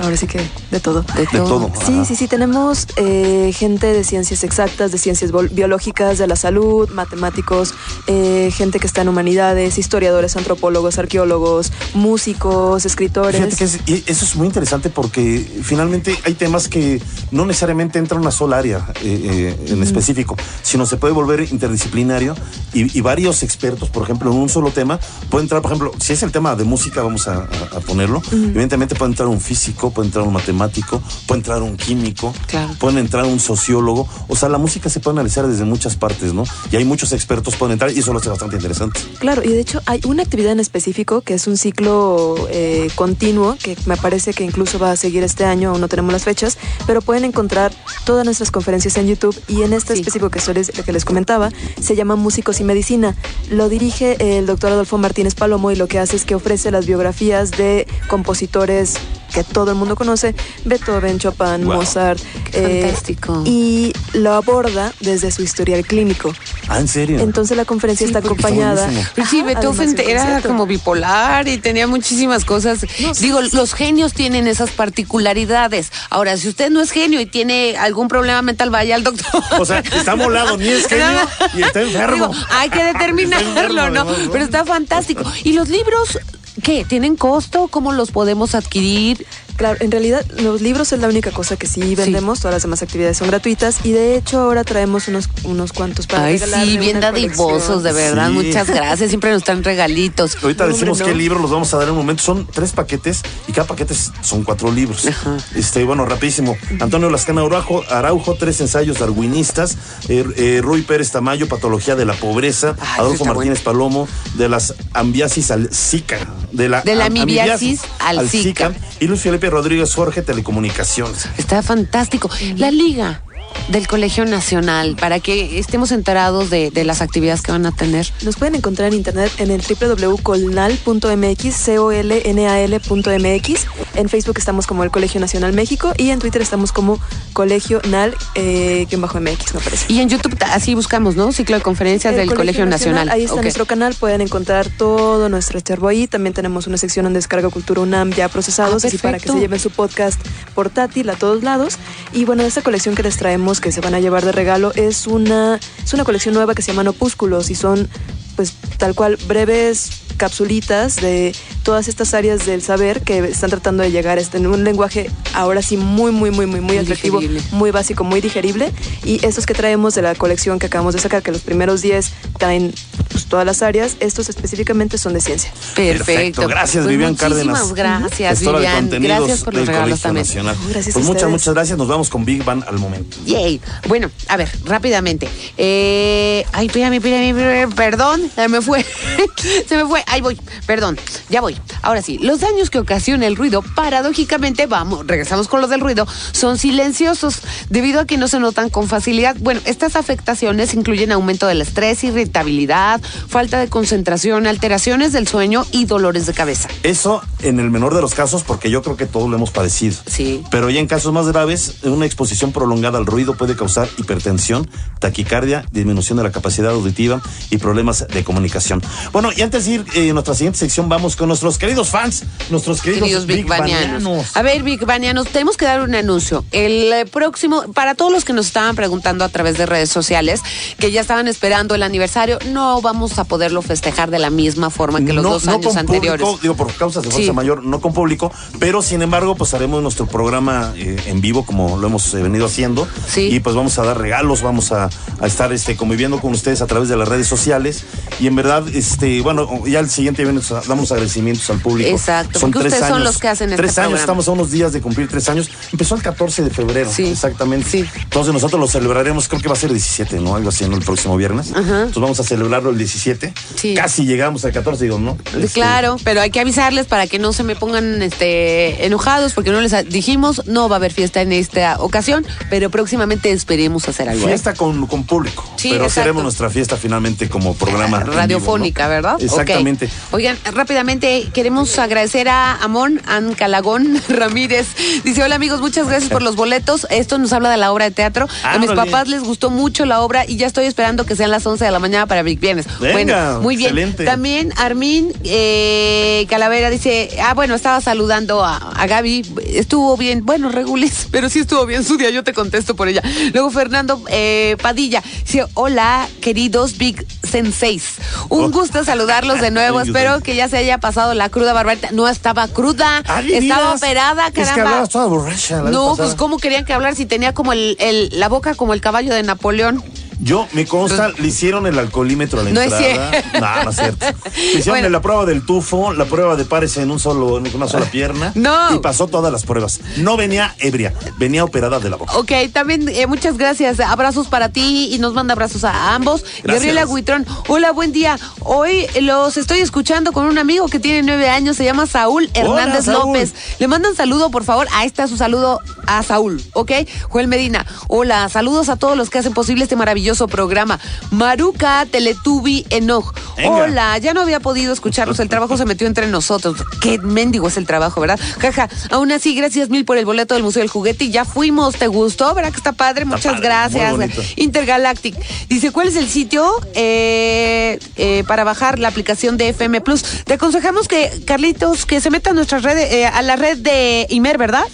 ahora 0.00 0.16
sí 0.16 0.26
que 0.28 0.38
de 0.70 0.78
todo. 0.80 1.02
De 1.16 1.22
De 1.22 1.26
todo. 1.26 1.70
Sí, 1.84 2.04
sí, 2.06 2.14
sí, 2.14 2.28
tenemos 2.28 2.86
eh, 2.96 3.52
gente 3.52 3.92
de 3.92 4.04
ciencias 4.04 4.44
exactas, 4.44 4.92
de 4.92 4.98
ciencias 4.98 5.32
biológicas, 5.50 6.18
de 6.18 6.26
la 6.28 6.36
salud, 6.36 6.88
matemáticos, 6.90 7.74
eh, 8.06 8.50
gente 8.54 8.78
que 8.78 8.86
está 8.86 9.02
en 9.02 9.08
humanidades, 9.08 9.76
historiadores, 9.78 10.36
antropólogos, 10.36 10.98
arqueólogos, 10.98 11.72
músicos, 11.94 12.84
escritores. 12.84 13.36
Fíjate 13.36 13.56
que 13.56 13.64
es- 13.64 13.80
y 13.86 14.04
eso 14.10 14.24
es 14.24 14.36
muy 14.36 14.46
interesante 14.46 14.88
porque 14.90 15.44
finalmente 15.64 16.16
hay 16.24 16.34
temas 16.34 16.68
que 16.68 17.00
no 17.30 17.44
necesariamente 17.46 17.98
entran 17.98 18.18
a 18.18 18.22
una 18.22 18.30
sola 18.30 18.58
área 18.58 18.86
eh, 19.02 19.56
en 19.66 19.82
específico, 19.82 20.36
sino 20.62 20.86
se 20.86 20.96
puede 20.96 21.12
volver 21.14 21.40
interdisciplinario 21.50 22.34
y, 22.74 22.96
y 22.96 23.00
varios 23.00 23.42
expertos, 23.42 23.88
por 23.90 24.02
ejemplo, 24.04 24.30
en 24.30 24.36
un 24.38 24.48
solo 24.48 24.70
tema, 24.70 25.00
puede 25.30 25.44
entrar, 25.44 25.62
por 25.62 25.70
ejemplo, 25.72 25.92
si 26.00 26.12
es 26.12 26.22
el 26.22 26.30
tema 26.30 26.54
de 26.54 26.64
música, 26.64 27.02
vamos 27.02 27.26
a, 27.28 27.32
a- 27.34 27.76
a 27.76 27.80
ponerlo, 27.80 28.11
evidentemente 28.32 28.94
puede 28.94 29.12
entrar 29.12 29.28
un 29.28 29.40
físico, 29.40 29.90
puede 29.90 30.08
entrar 30.08 30.26
un 30.26 30.32
matemático, 30.32 31.00
puede 31.26 31.38
entrar 31.40 31.62
un 31.62 31.76
químico, 31.76 32.34
Claro. 32.46 32.74
puede 32.78 33.00
entrar 33.00 33.24
un 33.24 33.38
sociólogo, 33.40 34.08
o 34.28 34.36
sea, 34.36 34.48
la 34.48 34.58
música 34.58 34.88
se 34.90 35.00
puede 35.00 35.14
analizar 35.16 35.46
desde 35.46 35.64
muchas 35.64 35.96
partes, 35.96 36.34
¿no? 36.34 36.44
Y 36.70 36.76
hay 36.76 36.84
muchos 36.84 37.12
expertos 37.12 37.56
pueden 37.56 37.72
entrar 37.74 37.90
y 37.92 37.98
eso 38.00 38.12
lo 38.12 38.18
hace 38.18 38.28
bastante 38.28 38.56
interesante. 38.56 39.00
Claro, 39.18 39.42
y 39.44 39.48
de 39.48 39.60
hecho 39.60 39.80
hay 39.86 40.00
una 40.06 40.22
actividad 40.22 40.52
en 40.52 40.60
específico 40.60 41.20
que 41.20 41.34
es 41.34 41.46
un 41.46 41.56
ciclo 41.56 42.36
eh, 42.50 42.90
continuo 42.94 43.56
que 43.62 43.76
me 43.86 43.96
parece 43.96 44.32
que 44.34 44.44
incluso 44.44 44.78
va 44.78 44.90
a 44.92 44.96
seguir 44.96 45.22
este 45.22 45.44
año, 45.44 45.70
aún 45.70 45.80
no 45.80 45.88
tenemos 45.88 46.12
las 46.12 46.24
fechas, 46.24 46.58
pero 46.86 47.00
pueden 47.02 47.24
encontrar 47.24 47.72
todas 48.04 48.24
nuestras 48.24 48.50
conferencias 48.50 48.96
en 48.96 49.06
YouTube 49.08 49.38
y 49.48 49.62
en 49.62 49.72
este 49.72 49.94
Sí. 49.94 50.00
específico 50.00 50.30
que, 50.30 50.40
les, 50.54 50.70
que 50.70 50.92
les 50.92 51.04
comentaba 51.04 51.50
se 51.80 51.94
llama 51.96 52.16
Músicos 52.16 52.60
y 52.60 52.64
Medicina. 52.64 53.14
Lo 53.50 53.68
dirige 53.68 54.16
el 54.38 54.46
doctor 54.46 54.72
Adolfo 54.72 54.96
Martínez 54.98 55.34
Palomo 55.34 55.70
y 55.70 55.76
lo 55.76 55.86
que 55.88 55.98
hace 55.98 56.16
es 56.16 56.24
que 56.24 56.34
ofrece 56.34 56.70
las 56.70 56.86
biografías 56.86 57.50
de 57.52 57.86
compositores 58.08 58.94
que 59.32 59.44
todo 59.44 59.70
el 59.70 59.78
mundo 59.78 59.96
conoce, 59.96 60.34
Beethoven, 60.66 61.18
Chopin, 61.18 61.64
Wow. 61.64 61.76
Mozart. 61.76 62.20
Qué 62.50 62.82
fantástico. 62.82 63.42
Y 63.46 63.94
lo 64.12 64.34
aborda 64.34 64.92
desde 65.00 65.30
su 65.30 65.42
historial 65.42 65.86
clínico. 65.86 66.34
Ah, 66.68 66.78
¿en 66.78 66.86
serio? 66.86 67.18
Entonces 67.18 67.56
la 67.56 67.64
conferencia 67.64 68.06
Sí, 68.06 68.12
está 68.12 68.18
acompañada. 68.18 68.90
Pues 69.14 69.30
sí, 69.30 69.40
Beethoven 69.42 69.98
era 69.98 70.42
como 70.42 70.66
bipolar 70.66 71.48
y 71.48 71.56
tenía 71.56 71.86
muchísimas 71.86 72.44
cosas. 72.44 72.80
No, 73.00 73.14
Digo, 73.14 73.42
sí. 73.42 73.56
los 73.56 73.72
genios 73.72 74.12
tienen 74.12 74.46
esas 74.46 74.70
particularidades. 74.70 75.90
Ahora, 76.10 76.36
si 76.36 76.48
usted 76.48 76.70
no 76.70 76.82
es 76.82 76.90
genio 76.90 77.18
y 77.20 77.24
tiene 77.26 77.76
algún 77.78 78.08
problema 78.08 78.42
mental, 78.42 78.68
vaya 78.68 78.94
al 78.96 79.02
doctor. 79.02 79.42
O 79.58 79.64
sea, 79.64 79.78
está 79.78 80.14
molado, 80.14 80.58
ni 80.58 80.68
es 80.68 80.86
genio 80.88 81.06
y 81.54 81.62
está 81.62 81.80
enfermo. 81.80 82.28
Digo, 82.28 82.46
hay 82.50 82.68
que 82.68 82.84
determinarlo, 82.84 83.48
Está 83.48 83.60
enfermo, 83.62 83.88
¿no? 83.90 84.00
además, 84.02 84.18
¿no? 84.26 84.32
Pero 84.32 84.44
está 84.44 84.64
fantástico. 84.66 85.22
Y 85.44 85.52
los 85.54 85.68
libros 85.70 86.18
¿qué? 86.62 86.84
¿Tienen 86.84 87.16
costo? 87.16 87.68
¿Cómo 87.68 87.92
los 87.92 88.10
podemos 88.10 88.54
adquirir? 88.54 89.26
Claro, 89.56 89.76
en 89.80 89.90
realidad 89.90 90.24
los 90.38 90.60
libros 90.60 90.92
es 90.92 91.00
la 91.00 91.08
única 91.08 91.30
cosa 91.30 91.56
que 91.56 91.66
sí 91.66 91.94
vendemos, 91.94 92.40
todas 92.40 92.54
las 92.54 92.62
demás 92.62 92.82
actividades 92.82 93.18
son 93.18 93.28
gratuitas 93.28 93.84
y 93.84 93.92
de 93.92 94.16
hecho 94.16 94.40
ahora 94.40 94.64
traemos 94.64 95.08
unos, 95.08 95.28
unos 95.44 95.72
cuantos 95.72 96.06
para 96.06 96.24
Ay, 96.24 96.34
regalar 96.38 96.64
sí, 96.64 96.72
de 96.72 96.78
bien 96.78 97.00
dadivosos, 97.00 97.82
de 97.82 97.92
verdad. 97.92 98.28
Sí. 98.28 98.32
Muchas 98.34 98.68
gracias. 98.68 99.10
Siempre 99.10 99.30
nos 99.30 99.44
traen 99.44 99.62
regalitos. 99.62 100.36
Ahorita 100.42 100.64
Hombre, 100.64 100.78
decimos 100.78 100.98
no. 101.00 101.04
qué 101.06 101.14
libro 101.14 101.38
los 101.38 101.50
vamos 101.50 101.72
a 101.74 101.76
dar 101.78 101.84
en 101.86 101.92
un 101.92 101.98
momento. 101.98 102.22
Son 102.22 102.46
tres 102.46 102.72
paquetes 102.72 103.22
y 103.46 103.52
cada 103.52 103.66
paquete 103.66 103.94
son 104.22 104.42
cuatro 104.44 104.70
libros. 104.72 105.06
Este, 105.54 105.84
bueno, 105.84 106.04
rapidísimo. 106.06 106.56
Antonio 106.80 107.10
Lascana 107.10 107.42
Araujo, 107.42 107.82
Araujo 107.90 108.34
tres 108.34 108.60
ensayos 108.60 108.98
darwinistas. 108.98 109.76
Eh, 110.08 110.24
eh, 110.36 110.60
Rui 110.62 110.82
Pérez 110.82 111.10
Tamayo, 111.10 111.48
Patología 111.48 111.94
de 111.96 112.04
la 112.06 112.14
Pobreza. 112.14 112.74
Ay, 112.80 113.00
Adolfo 113.00 113.24
Martínez 113.24 113.60
Palomo, 113.60 114.08
de 114.34 114.48
las 114.48 114.74
ambiasis 114.94 115.50
al 115.50 115.68
Zika. 115.72 116.18
De 116.52 116.68
la, 116.68 116.82
De 116.82 116.94
la 116.94 117.06
am- 117.06 117.12
amibiasis 117.12 117.80
al 118.00 118.28
Zika. 118.28 118.72
Y 119.02 119.08
Luis 119.08 119.22
Felipe 119.22 119.50
Rodríguez 119.50 119.92
Jorge, 119.96 120.22
Telecomunicaciones. 120.22 121.28
Está 121.36 121.60
fantástico. 121.60 122.30
La 122.54 122.70
liga 122.70 123.20
del 123.68 123.86
Colegio 123.86 124.24
Nacional, 124.24 124.96
para 124.98 125.20
que 125.20 125.58
estemos 125.58 125.92
enterados 125.92 126.50
de, 126.50 126.70
de 126.70 126.84
las 126.84 127.00
actividades 127.00 127.42
que 127.42 127.52
van 127.52 127.66
a 127.66 127.72
tener. 127.72 128.12
Nos 128.22 128.36
pueden 128.36 128.54
encontrar 128.54 128.88
en 128.88 128.94
internet 128.94 129.32
en 129.38 129.50
el 129.50 129.62
www.colnal.mx, 129.62 131.54
c 131.54 131.78
o 131.78 131.92
l 131.92 132.22
n 132.24 132.48
a 132.48 132.60
l.mx. 132.60 133.66
En 133.94 134.08
Facebook 134.08 134.38
estamos 134.38 134.66
como 134.66 134.84
el 134.84 134.90
Colegio 134.90 135.20
Nacional 135.20 135.52
México 135.52 135.92
y 135.96 136.10
en 136.10 136.18
Twitter 136.18 136.42
estamos 136.42 136.72
como 136.72 136.98
Colegio 137.32 137.80
Nal 137.88 138.14
eh, 138.34 138.86
bajo 138.98 139.20
MX, 139.20 139.54
me 139.54 139.60
parece. 139.60 139.92
Y 139.92 140.00
en 140.00 140.08
YouTube 140.08 140.36
así 140.50 140.74
buscamos, 140.74 141.16
¿no? 141.16 141.32
Ciclo 141.32 141.56
de 141.56 141.62
conferencias 141.62 142.12
El 142.14 142.28
del 142.28 142.34
Colegio, 142.34 142.66
Nacional. 142.66 143.08
Ahí 143.10 143.24
está 143.24 143.42
nuestro 143.42 143.66
canal, 143.66 143.94
pueden 143.94 144.20
encontrar 144.20 144.68
todo 144.68 145.28
nuestro 145.28 145.58
acervo 145.58 145.88
ahí. 145.88 146.06
También 146.06 146.34
tenemos 146.34 146.66
una 146.66 146.76
sección 146.76 147.04
donde 147.04 147.18
descarga 147.18 147.48
cultura 147.50 147.80
UNAM 147.80 148.12
ya 148.12 148.28
procesados, 148.28 148.84
Ah, 148.84 148.88
así 148.88 148.98
para 148.98 149.18
que 149.18 149.28
se 149.28 149.38
lleven 149.38 149.58
su 149.58 149.70
podcast 149.70 150.20
portátil 150.54 151.10
a 151.10 151.14
todos 151.14 151.42
lados. 151.42 151.78
Y 152.12 152.24
bueno, 152.24 152.42
esta 152.42 152.62
colección 152.62 152.94
que 152.94 153.02
les 153.02 153.16
traemos, 153.16 153.51
que 153.60 153.72
se 153.72 153.80
van 153.80 153.94
a 153.94 154.00
llevar 154.00 154.24
de 154.24 154.32
regalo, 154.32 154.72
es 154.74 155.06
una, 155.06 155.58
es 155.84 155.92
una 155.92 156.04
colección 156.04 156.34
nueva 156.34 156.54
que 156.54 156.62
se 156.62 156.72
llama 156.72 156.88
Opúsculos 156.90 157.50
y 157.50 157.54
son 157.54 157.88
pues 158.36 158.52
tal 158.78 158.94
cual 158.94 159.16
breves 159.26 159.90
capsulitas 160.16 160.96
de 160.96 161.34
todas 161.64 161.88
estas 161.88 162.14
áreas 162.14 162.46
del 162.46 162.62
saber 162.62 163.00
que 163.02 163.18
están 163.18 163.50
tratando 163.50 163.82
de 163.82 163.90
llegar 163.90 164.18
este, 164.18 164.36
en 164.38 164.46
un 164.46 164.62
lenguaje 164.62 165.10
ahora 165.34 165.62
sí 165.62 165.76
muy, 165.76 166.12
muy, 166.12 166.30
muy, 166.30 166.46
muy, 166.46 166.60
muy 166.60 166.76
atractivo, 166.78 167.18
digerible. 167.18 167.42
muy 167.52 167.70
básico, 167.70 168.04
muy 168.04 168.20
digerible. 168.20 168.72
Y 169.04 169.24
estos 169.26 169.46
que 169.46 169.54
traemos 169.54 169.94
de 169.94 170.02
la 170.02 170.14
colección 170.14 170.58
que 170.58 170.66
acabamos 170.66 170.94
de 170.94 171.00
sacar, 171.00 171.22
que 171.22 171.32
los 171.32 171.40
primeros 171.40 171.82
10 171.82 172.12
traen 172.38 172.72
pues, 173.10 173.26
todas 173.26 173.44
las 173.46 173.62
áreas, 173.62 173.96
estos 174.00 174.28
específicamente 174.28 174.98
son 174.98 175.14
de 175.14 175.20
ciencia. 175.20 175.50
Perfecto. 175.74 176.04
Perfecto. 176.04 176.48
Gracias, 176.48 176.84
Pues 176.84 176.96
Vivian 176.96 177.12
muchísimas 177.12 177.60
Cárdenas. 177.60 177.74
gracias, 177.74 178.38
Gestora 178.38 178.58
de 178.58 178.64
Vivian. 178.66 178.82
contenidos 178.82 179.18
Gracias 179.18 179.44
por 179.44 179.54
los 179.54 179.60
del 179.60 179.66
regalos 179.66 180.00
Colegio 180.00 180.02
también. 180.02 180.26
Nacional. 180.26 180.56
Gracias 180.70 180.94
a 180.94 180.98
Pues 180.98 181.06
muchas, 181.06 181.30
muchas 181.30 181.54
gracias. 181.54 181.78
Nos 181.78 181.88
vamos 181.88 182.08
con 182.10 182.24
Big 182.24 182.44
Bang 182.44 182.62
al 182.66 182.78
momento. 182.78 183.16
Yay. 183.26 183.60
Bueno, 183.88 184.10
a 184.28 184.36
ver, 184.36 184.48
rápidamente. 184.64 185.28
Eh, 185.56 186.44
ay, 186.52 186.66
espérame, 186.66 186.94
espérame, 186.94 187.74
perdón, 187.74 188.21
se 188.34 188.48
me 188.48 188.60
fue. 188.60 188.84
se 189.68 189.76
me 189.76 189.86
fue. 189.86 190.02
Ahí 190.06 190.20
voy. 190.20 190.40
Perdón, 190.66 190.98
ya 191.28 191.40
voy. 191.40 191.56
Ahora 191.82 192.02
sí, 192.02 192.18
los 192.18 192.40
daños 192.40 192.70
que 192.70 192.78
ocasiona 192.78 193.26
el 193.26 193.36
ruido, 193.36 193.62
paradójicamente, 193.62 194.66
vamos, 194.66 195.06
regresamos 195.06 195.48
con 195.48 195.60
lo 195.60 195.68
del 195.68 195.80
ruido, 195.80 196.06
son 196.32 196.58
silenciosos 196.58 197.40
debido 197.68 198.00
a 198.00 198.06
que 198.06 198.16
no 198.16 198.28
se 198.28 198.38
notan 198.38 198.70
con 198.70 198.88
facilidad. 198.88 199.36
Bueno, 199.38 199.60
estas 199.64 199.96
afectaciones 199.96 200.74
incluyen 200.74 201.12
aumento 201.12 201.46
del 201.46 201.62
estrés, 201.62 202.04
irritabilidad, 202.04 203.00
falta 203.28 203.58
de 203.58 203.68
concentración, 203.68 204.46
alteraciones 204.46 205.12
del 205.12 205.26
sueño 205.28 205.66
y 205.72 205.84
dolores 205.84 206.26
de 206.26 206.32
cabeza. 206.32 206.68
Eso 206.82 207.22
en 207.42 207.60
el 207.60 207.70
menor 207.70 207.94
de 207.94 208.00
los 208.00 208.14
casos, 208.14 208.42
porque 208.44 208.70
yo 208.70 208.82
creo 208.82 208.96
que 208.96 209.06
todos 209.06 209.28
lo 209.28 209.36
hemos 209.36 209.50
padecido. 209.50 209.96
Sí. 210.06 210.42
Pero 210.50 210.70
ya 210.70 210.80
en 210.80 210.86
casos 210.86 211.12
más 211.12 211.26
graves, 211.26 211.76
una 211.82 212.06
exposición 212.06 212.52
prolongada 212.52 212.98
al 212.98 213.06
ruido 213.06 213.34
puede 213.34 213.56
causar 213.56 213.88
hipertensión, 213.98 214.68
taquicardia, 215.00 215.64
disminución 215.72 216.18
de 216.18 216.24
la 216.24 216.32
capacidad 216.32 216.70
auditiva 216.70 217.22
y 217.50 217.58
problemas 217.58 218.06
de 218.12 218.24
comunicación. 218.24 218.82
Bueno, 219.12 219.30
y 219.34 219.42
antes 219.42 219.66
de 219.66 219.72
ir 219.72 219.84
eh, 219.94 220.10
a 220.10 220.12
nuestra 220.12 220.34
siguiente 220.34 220.58
sección, 220.58 220.88
vamos 220.88 221.16
con 221.16 221.28
nuestros 221.28 221.58
queridos 221.58 221.90
fans, 221.90 222.24
nuestros 222.50 222.80
queridos, 222.82 223.02
Queridos 223.02 223.26
Big 223.26 223.38
Big 223.38 223.46
Banianos. 223.46 224.02
Banianos. 224.04 224.36
A 224.36 224.42
ver, 224.42 224.62
Big 224.62 224.84
Banianos, 224.84 225.28
tenemos 225.28 225.56
que 225.56 225.64
dar 225.64 225.80
un 225.80 225.94
anuncio. 225.94 226.44
El 226.52 226.92
eh, 226.92 227.06
próximo, 227.06 227.62
para 227.72 227.94
todos 227.94 228.12
los 228.12 228.24
que 228.24 228.32
nos 228.32 228.46
estaban 228.46 228.76
preguntando 228.76 229.24
a 229.24 229.28
través 229.28 229.58
de 229.58 229.66
redes 229.66 229.90
sociales, 229.90 230.40
que 230.78 230.90
ya 230.90 231.00
estaban 231.00 231.28
esperando 231.28 231.74
el 231.74 231.82
aniversario, 231.82 232.38
no 232.50 232.80
vamos 232.80 233.18
a 233.18 233.24
poderlo 233.24 233.62
festejar 233.62 234.10
de 234.10 234.18
la 234.18 234.30
misma 234.30 234.70
forma 234.70 235.04
que 235.04 235.12
los 235.12 235.22
dos 235.24 235.48
años 235.48 235.66
con 235.66 235.78
anteriores. 235.78 236.22
Público, 236.22 236.42
digo, 236.42 236.56
por 236.56 236.72
causas 236.74 237.02
de 237.02 237.10
fuerza 237.10 237.30
Sí. 237.30 237.32
mayor, 237.34 237.64
no 237.64 237.80
con 237.80 237.92
público, 237.92 238.32
pero 238.58 238.82
sin 238.82 239.02
embargo, 239.02 239.34
pues 239.36 239.54
haremos 239.54 239.82
nuestro 239.82 240.06
programa 240.06 240.72
eh, 240.76 240.96
en 241.06 241.20
vivo 241.20 241.44
como 241.44 241.76
lo 241.76 241.86
hemos 241.86 242.12
venido 242.12 242.46
haciendo. 242.46 242.86
Sí. 243.08 243.28
Y 243.32 243.40
pues 243.40 243.54
vamos 243.56 243.78
a 243.78 243.84
dar 243.84 243.98
regalos, 243.98 244.42
vamos 244.42 244.72
a, 244.72 244.88
a 245.20 245.26
estar 245.26 245.52
este, 245.52 245.76
conviviendo 245.76 246.20
con 246.20 246.32
ustedes 246.32 246.62
a 246.62 246.66
través 246.66 246.88
de 246.88 246.96
las 246.96 247.08
redes 247.08 247.26
sociales. 247.26 247.84
Y 248.20 248.26
en 248.26 248.36
verdad, 248.36 248.64
este, 248.72 249.20
bueno, 249.20 249.48
ya 249.66 249.80
el 249.80 249.90
siguiente 249.90 250.22
viernes 250.22 250.48
damos 250.68 250.90
agradecimientos 250.92 251.48
al 251.50 251.58
público. 251.58 251.90
Exacto, 251.90 252.38
porque 252.40 252.58
ustedes 252.58 252.86
son 252.86 253.02
los 253.04 253.18
que 253.18 253.28
hacen 253.28 253.50
este 253.50 253.56
Tres 253.62 253.78
años, 253.78 253.88
programa. 253.90 254.00
estamos 254.00 254.28
a 254.28 254.30
unos 254.32 254.50
días 254.50 254.72
de 254.72 254.80
cumplir 254.80 255.08
tres 255.08 255.28
años. 255.28 255.50
Empezó 255.72 255.94
el 255.94 256.02
14 256.02 256.44
de 256.44 256.50
febrero, 256.50 256.90
Sí. 256.92 257.04
exactamente. 257.04 257.68
Sí. 257.68 257.84
Entonces 258.02 258.32
nosotros 258.32 258.60
lo 258.60 258.68
celebraremos, 258.68 259.28
creo 259.28 259.40
que 259.40 259.48
va 259.48 259.54
a 259.54 259.58
ser 259.58 259.70
el 259.70 259.74
17, 259.76 260.20
¿no? 260.20 260.36
Algo 260.36 260.50
así, 260.50 260.68
¿no? 260.68 260.76
El 260.76 260.84
próximo 260.84 261.16
viernes. 261.16 261.48
Entonces 261.48 261.94
vamos 262.00 262.20
a 262.20 262.24
celebrarlo 262.24 262.70
el 262.70 262.78
17. 262.78 263.32
Sí. 263.56 263.74
Casi 263.74 264.04
llegamos 264.04 264.44
al 264.44 264.52
14, 264.52 264.84
digo, 264.84 264.98
¿no? 264.98 265.16
Este, 265.36 265.48
Claro, 265.54 265.96
pero 266.04 266.20
hay 266.20 266.30
que 266.30 266.40
avisarles 266.40 266.86
para 266.86 267.06
que 267.06 267.18
no 267.18 267.32
se 267.32 267.42
me 267.42 267.56
pongan 267.56 268.02
este, 268.02 268.84
enojados, 268.86 269.32
porque 269.32 269.50
no 269.50 269.60
les 269.60 269.72
dijimos, 269.88 270.42
no 270.46 270.68
va 270.68 270.76
a 270.76 270.78
haber 270.78 270.92
fiesta 270.92 271.22
en 271.22 271.32
esta 271.32 271.76
ocasión, 271.80 272.24
pero 272.50 272.70
próximamente 272.70 273.30
esperemos 273.32 273.88
hacer 273.88 274.08
algo. 274.08 274.24
¿eh? 274.26 274.28
Fiesta 274.28 274.54
con, 274.54 274.86
con 274.86 275.04
público. 275.04 275.44
Sí, 275.56 275.70
pero 275.72 275.84
exacto. 275.84 276.00
haremos 276.02 276.22
nuestra 276.24 276.50
fiesta 276.50 276.76
finalmente 276.76 277.28
como 277.28 277.54
programa. 277.54 277.91
Vivo, 278.00 278.12
radiofónica, 278.12 278.84
¿no? 278.84 278.90
¿verdad? 278.90 279.22
Exactamente. 279.22 279.88
Oigan, 280.10 280.36
rápidamente 280.52 281.28
queremos 281.32 281.78
agradecer 281.78 282.28
a 282.28 282.56
Amón 282.56 283.00
Ancalagón 283.06 284.00
Ramírez. 284.08 284.66
Dice, 285.04 285.22
hola 285.22 285.36
amigos, 285.36 285.60
muchas 285.60 285.86
gracias 285.86 286.10
por 286.10 286.22
los 286.22 286.36
boletos. 286.36 286.86
Esto 286.90 287.18
nos 287.18 287.32
habla 287.32 287.50
de 287.50 287.56
la 287.56 287.72
obra 287.72 287.84
de 287.86 287.90
teatro. 287.90 288.28
a 288.42 288.58
mis 288.58 288.70
papás 288.70 289.08
les 289.08 289.22
gustó 289.22 289.50
mucho 289.50 289.84
la 289.84 290.00
obra 290.00 290.24
y 290.26 290.36
ya 290.36 290.46
estoy 290.46 290.66
esperando 290.66 291.06
que 291.06 291.16
sean 291.16 291.30
las 291.30 291.46
11 291.46 291.64
de 291.64 291.70
la 291.70 291.78
mañana 291.78 292.06
para 292.06 292.22
Big 292.22 292.40
Viernes. 292.40 292.66
Venga, 292.80 292.92
bueno, 292.92 293.40
muy 293.42 293.56
bien. 293.56 293.70
excelente. 293.70 294.04
También 294.04 294.52
Armin 294.56 295.12
eh, 295.24 296.26
Calavera 296.28 296.70
dice, 296.70 297.10
ah, 297.22 297.34
bueno, 297.34 297.54
estaba 297.54 297.80
saludando 297.80 298.44
a, 298.44 298.56
a 298.56 298.86
Gaby. 298.86 299.34
Estuvo 299.46 299.96
bien, 299.96 300.24
bueno, 300.24 300.50
regulis, 300.50 301.08
pero 301.10 301.28
sí 301.28 301.40
estuvo 301.40 301.66
bien 301.66 301.84
su 301.84 301.96
día, 301.96 302.10
yo 302.10 302.24
te 302.24 302.32
contesto 302.32 302.76
por 302.76 302.88
ella. 302.88 303.02
Luego 303.32 303.50
Fernando 303.50 304.02
eh, 304.08 304.56
Padilla 304.62 305.02
dice, 305.24 305.44
hola, 305.54 306.08
queridos 306.20 306.78
Big 306.78 307.06
Senseis. 307.22 307.81
Un 308.28 308.44
Oh. 308.44 308.50
gusto 308.50 308.84
saludarlos 308.84 309.40
de 309.40 309.50
nuevo. 309.50 309.80
Espero 309.80 310.20
que 310.20 310.34
ya 310.36 310.48
se 310.48 310.56
haya 310.58 310.78
pasado 310.78 311.14
la 311.14 311.28
cruda 311.28 311.52
barbarita. 311.52 311.88
No 311.92 312.08
estaba 312.08 312.48
cruda, 312.48 313.02
Ah, 313.06 313.22
¿de 313.22 313.38
estaba 313.38 313.74
operada, 313.74 314.26
Es 314.28 314.32
que 314.34 314.42
caramba. 314.42 314.62
hablabas 314.70 314.88
toda 314.90 315.06
borracha 315.06 315.60
no, 315.62 315.94
pues 315.96 316.14
cómo 316.14 316.38
querían 316.38 316.64
que 316.64 316.72
hablar 316.72 316.94
si 316.94 317.06
tenía 317.06 317.32
como 317.34 317.52
el, 317.52 317.76
el- 317.80 318.10
la 318.18 318.28
boca 318.28 318.54
como 318.54 318.74
el 318.74 318.80
caballo 318.80 319.14
de 319.14 319.22
Napoleón. 319.22 319.82
Yo, 320.24 320.46
me 320.52 320.66
consta, 320.66 321.08
le 321.18 321.26
hicieron 321.28 321.66
el 321.66 321.76
alcoholímetro 321.78 322.40
a 322.40 322.44
la 322.44 322.50
No 322.50 322.60
es 322.60 322.72
entrada. 322.72 323.10
cierto. 323.10 323.40
No, 323.40 323.64
no 323.64 323.70
es 323.70 323.76
cierto. 323.76 324.06
Le 324.06 324.42
hicieron 324.58 324.64
Bueno. 324.74 324.88
la 324.88 325.02
prueba 325.02 325.26
del 325.26 325.44
tufo, 325.44 325.92
la 325.92 326.04
prueba 326.04 326.36
de 326.36 326.44
pares 326.44 326.76
en 326.76 326.90
un 326.92 327.00
solo, 327.00 327.38
en 327.38 327.54
una 327.54 327.66
sola 327.66 327.86
pierna. 327.86 328.32
No. 328.42 328.74
Y 328.74 328.78
pasó 328.78 329.06
todas 329.08 329.32
las 329.32 329.44
pruebas. 329.44 329.80
No 329.96 330.16
venía 330.16 330.54
ebria, 330.58 330.92
venía 331.18 331.42
operada 331.44 331.78
de 331.80 331.90
la 331.90 331.96
boca. 331.96 332.16
Ok, 332.16 332.32
también 332.52 332.88
eh, 332.88 333.06
muchas 333.06 333.36
gracias. 333.36 333.80
Abrazos 333.80 334.26
para 334.28 334.48
ti 334.48 334.88
y 334.92 334.98
nos 334.98 335.12
manda 335.12 335.32
abrazos 335.32 335.64
a 335.64 335.94
ambos. 335.94 336.24
Gabriela 336.44 336.86
Huitrón, 336.86 337.26
hola, 337.48 337.72
buen 337.72 337.92
día. 337.92 338.18
Hoy 338.40 338.86
los 339.00 339.36
estoy 339.36 339.58
escuchando 339.60 340.12
con 340.12 340.26
un 340.26 340.38
amigo 340.38 340.66
que 340.68 340.78
tiene 340.78 341.02
nueve 341.02 341.28
años, 341.28 341.56
se 341.56 341.64
llama 341.64 341.86
Saúl 341.86 342.30
Hernández 342.34 342.84
Saúl. 342.84 343.14
López. 343.18 343.32
Le 343.58 343.66
mandan 343.68 343.94
saludo, 343.96 344.30
por 344.30 344.44
favor. 344.44 344.66
Ahí 344.72 344.86
está 344.86 345.08
su 345.08 345.16
saludo 345.16 345.60
a 345.86 346.02
Saúl, 346.04 346.42
¿ok? 346.52 346.70
Joel 347.08 347.26
Medina, 347.28 347.66
hola, 347.88 348.28
saludos 348.28 348.68
a 348.68 348.76
todos 348.76 348.96
los 348.96 349.10
que 349.10 349.18
hacen 349.18 349.34
posible 349.34 349.64
este 349.64 349.76
maravilloso 349.76 350.11
programa. 350.28 350.78
Maruca 351.10 351.86
Teletubi 351.90 352.66
Enoch, 352.70 353.14
Venga. 353.36 353.50
hola, 353.50 353.98
ya 353.98 354.14
no 354.14 354.20
había 354.20 354.40
podido 354.40 354.72
escucharlos, 354.72 355.20
el 355.20 355.28
trabajo 355.28 355.56
se 355.56 355.64
metió 355.64 355.86
entre 355.86 356.06
nosotros. 356.06 356.56
Qué 356.80 356.98
mendigo 356.98 357.48
es 357.48 357.56
el 357.56 357.66
trabajo, 357.66 358.00
¿verdad? 358.00 358.18
Jaja, 358.38 358.68
aún 358.90 359.12
así, 359.12 359.34
gracias 359.34 359.68
mil 359.68 359.84
por 359.84 359.96
el 359.96 360.04
boleto 360.04 360.34
del 360.34 360.42
Museo 360.42 360.60
del 360.60 360.70
Juguete 360.70 361.04
y 361.04 361.10
ya 361.10 361.24
fuimos, 361.24 361.76
¿te 361.76 361.86
gustó? 361.86 362.34
¿Verdad 362.34 362.50
que 362.50 362.56
está 362.58 362.72
padre? 362.72 363.04
Muchas 363.04 363.34
padre, 363.34 363.40
gracias. 363.40 363.92
Intergalactic. 364.36 365.14
Dice, 365.48 365.70
¿cuál 365.70 365.88
es 365.88 365.96
el 365.96 366.08
sitio 366.08 366.50
eh, 366.74 367.78
eh, 367.96 368.24
para 368.26 368.44
bajar 368.44 368.78
la 368.78 368.88
aplicación 368.88 369.36
de 369.36 369.50
FM 369.50 369.80
Plus? 369.80 370.02
Te 370.24 370.34
aconsejamos 370.34 370.88
que, 370.88 371.22
Carlitos, 371.26 371.86
que 371.86 372.00
se 372.00 372.10
meta 372.10 372.30
a 372.30 372.32
nuestra 372.32 372.58
red, 372.58 372.78
eh, 372.78 373.06
a 373.06 373.22
la 373.22 373.36
red 373.36 373.58
de 373.58 374.06
Imer, 374.10 374.38
¿verdad? 374.38 374.64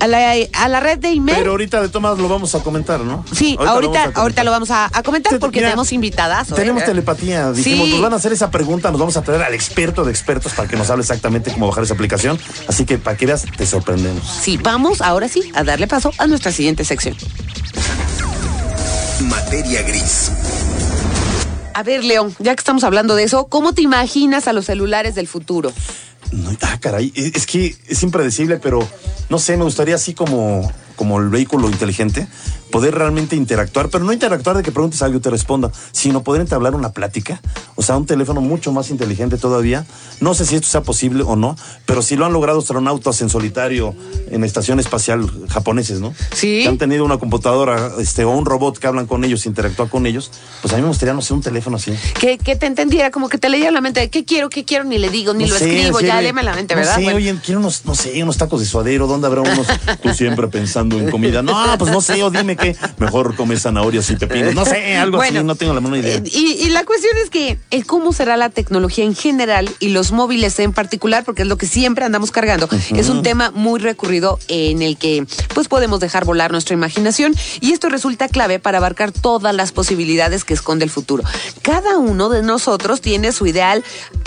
A 0.00 0.06
la, 0.06 0.32
a 0.52 0.68
la 0.68 0.80
red 0.80 0.98
de 0.98 1.08
email. 1.10 1.38
Pero 1.38 1.52
ahorita 1.52 1.80
de 1.82 1.88
todas 1.88 2.18
lo 2.18 2.28
vamos 2.28 2.54
a 2.54 2.60
comentar, 2.60 3.00
¿no? 3.00 3.24
Sí, 3.32 3.56
ahorita, 3.58 3.64
lo 3.64 3.70
ahorita, 3.70 3.92
vamos 3.92 4.08
a 4.08 4.12
comentar. 4.20 4.44
lo 4.44 4.50
vamos 4.50 4.70
a, 4.70 4.90
a 4.92 5.02
comentar 5.02 5.32
Te- 5.32 5.38
porque 5.38 5.58
mira, 5.60 5.68
tenemos 5.70 5.92
invitadas. 5.92 6.48
Tenemos 6.48 6.84
telepatía. 6.84 7.52
Dijimos, 7.52 7.86
Sí. 7.86 7.92
nos 7.92 8.00
van 8.02 8.12
a 8.12 8.16
hacer 8.16 8.32
esa 8.32 8.50
pregunta, 8.50 8.90
nos 8.90 8.98
vamos 9.00 9.16
a 9.16 9.22
traer 9.22 9.42
al 9.42 9.54
experto 9.54 10.04
de 10.04 10.10
expertos 10.10 10.52
para 10.52 10.68
que 10.68 10.76
nos 10.76 10.90
hable 10.90 11.02
exactamente 11.02 11.52
cómo 11.52 11.68
bajar 11.68 11.84
esa 11.84 11.94
aplicación. 11.94 12.38
Así 12.68 12.84
que 12.84 12.98
para 12.98 13.16
que 13.16 13.26
veas, 13.26 13.44
te 13.56 13.66
sorprendemos. 13.66 14.22
Sí, 14.42 14.56
vamos 14.56 15.00
ahora 15.00 15.28
sí 15.28 15.50
a 15.54 15.64
darle 15.64 15.86
paso 15.86 16.12
a 16.18 16.26
nuestra 16.26 16.52
siguiente 16.52 16.84
sección. 16.84 17.16
Materia 19.20 19.82
gris. 19.82 20.30
A 21.74 21.82
ver, 21.82 22.04
León, 22.04 22.34
ya 22.38 22.54
que 22.54 22.60
estamos 22.60 22.84
hablando 22.84 23.14
de 23.16 23.24
eso, 23.24 23.46
¿cómo 23.48 23.72
te 23.74 23.82
imaginas 23.82 24.48
a 24.48 24.52
los 24.52 24.66
celulares 24.66 25.14
del 25.14 25.28
futuro? 25.28 25.72
No, 26.32 26.50
ah, 26.62 26.78
caray, 26.80 27.12
es 27.14 27.46
que 27.46 27.76
es 27.88 28.02
impredecible, 28.02 28.58
pero 28.58 28.86
no 29.28 29.38
sé, 29.38 29.56
me 29.56 29.64
gustaría 29.64 29.94
así 29.94 30.14
como, 30.14 30.70
como 30.96 31.20
el 31.20 31.28
vehículo 31.28 31.68
inteligente, 31.68 32.26
poder 32.70 32.94
realmente 32.94 33.36
interactuar, 33.36 33.88
pero 33.90 34.04
no 34.04 34.12
interactuar 34.12 34.56
de 34.56 34.62
que 34.62 34.72
preguntes 34.72 35.00
algo 35.02 35.18
y 35.18 35.20
te 35.20 35.30
responda, 35.30 35.70
sino 35.92 36.22
poder 36.24 36.42
entablar 36.42 36.74
una 36.74 36.90
plática, 36.92 37.40
o 37.76 37.82
sea, 37.82 37.96
un 37.96 38.06
teléfono 38.06 38.40
mucho 38.40 38.72
más 38.72 38.90
inteligente 38.90 39.36
todavía. 39.38 39.86
No 40.20 40.34
sé 40.34 40.44
si 40.46 40.56
esto 40.56 40.66
sea 40.68 40.82
posible 40.82 41.22
o 41.22 41.36
no, 41.36 41.56
pero 41.86 42.02
si 42.02 42.16
lo 42.16 42.26
han 42.26 42.32
logrado 42.32 42.58
astronautas 42.58 43.20
en 43.22 43.28
solitario 43.30 43.94
en 44.30 44.40
la 44.40 44.46
estación 44.46 44.80
espacial 44.80 45.30
japoneses, 45.48 46.00
¿no? 46.00 46.12
Sí. 46.34 46.60
Que 46.62 46.68
han 46.68 46.78
tenido 46.78 47.04
una 47.04 47.18
computadora 47.18 47.92
este, 47.98 48.24
o 48.24 48.30
un 48.30 48.44
robot 48.44 48.78
que 48.78 48.86
hablan 48.86 49.06
con 49.06 49.24
ellos, 49.24 49.46
interactúa 49.46 49.88
con 49.88 50.06
ellos, 50.06 50.30
pues 50.62 50.74
a 50.74 50.76
mí 50.76 50.82
me 50.82 50.88
gustaría, 50.88 51.14
no 51.14 51.22
sé, 51.22 51.34
un 51.34 51.42
teléfono 51.42 51.76
así. 51.76 51.92
Que, 52.18 52.36
que 52.38 52.56
te 52.56 52.66
entendiera, 52.66 53.10
como 53.10 53.28
que 53.28 53.38
te 53.38 53.48
leía 53.48 53.70
la 53.70 53.80
mente 53.80 54.00
de 54.00 54.10
qué 54.10 54.24
quiero, 54.24 54.50
qué 54.50 54.64
quiero, 54.64 54.84
ni 54.84 54.98
le 54.98 55.08
digo, 55.10 55.34
ni 55.34 55.44
No 55.44 55.50
lo 55.50 55.58
sé, 55.58 55.66
escribo, 55.76 56.00
ya 56.00 56.06
decirle, 56.06 56.22
léeme 56.22 56.42
la 56.42 56.54
mente, 56.54 56.74
no 56.74 56.80
¿verdad? 56.80 56.96
sé, 56.96 57.02
Bueno. 57.02 57.16
oye, 57.18 57.36
quiero 57.44 57.60
unos, 57.60 57.84
no 57.84 57.94
sé, 57.94 58.22
unos 58.22 58.36
tacos 58.36 58.60
de 58.60 58.66
suadero, 58.66 59.06
¿dónde 59.06 59.26
habrá 59.26 59.42
unos? 59.42 59.66
Tú 60.02 60.12
siempre 60.14 60.48
pensando 60.48 60.85
en 60.92 61.10
comida. 61.10 61.42
No, 61.42 61.54
pues 61.78 61.90
no 61.90 62.00
sé, 62.00 62.22
o 62.22 62.30
dime 62.30 62.56
que 62.56 62.76
mejor 62.98 63.34
comer 63.36 63.58
zanahorias 63.58 64.10
y 64.10 64.16
pepinos. 64.16 64.54
No 64.54 64.64
sé, 64.64 64.96
algo 64.96 65.16
Bueno, 65.18 65.40
así, 65.40 65.46
no 65.46 65.54
tengo 65.54 65.74
la 65.74 65.80
menor 65.80 65.98
idea. 65.98 66.16
eh, 66.16 66.22
Y, 66.32 66.52
y 66.66 66.70
la 66.70 66.84
cuestión 66.84 67.12
es 67.22 67.30
que 67.30 67.58
cómo 67.86 68.12
será 68.12 68.36
la 68.36 68.50
tecnología 68.50 69.04
en 69.04 69.14
general 69.14 69.70
y 69.80 69.88
los 69.88 70.12
móviles 70.12 70.58
en 70.58 70.72
particular, 70.72 71.24
porque 71.24 71.42
es 71.42 71.48
lo 71.48 71.56
que 71.56 71.66
siempre 71.66 72.04
andamos 72.04 72.30
cargando. 72.30 72.68
Es 72.94 73.08
un 73.08 73.22
tema 73.22 73.50
muy 73.54 73.80
recurrido 73.80 74.38
en 74.48 74.82
el 74.82 74.96
que 74.96 75.26
pues 75.54 75.68
podemos 75.68 76.00
dejar 76.00 76.24
volar 76.24 76.50
nuestra 76.52 76.74
imaginación 76.74 77.34
y 77.60 77.72
esto 77.72 77.88
resulta 77.88 78.28
clave 78.28 78.58
para 78.58 78.78
abarcar 78.78 79.12
todas 79.12 79.54
las 79.54 79.72
posibilidades 79.72 80.44
que 80.44 80.54
esconde 80.54 80.84
el 80.84 80.90
futuro. 80.90 81.24
Cada 81.62 81.98
uno 81.98 82.28
de 82.28 82.42
nosotros 82.42 83.00
tiene 83.00 83.32
su 83.32 83.46
ideal 83.46 83.82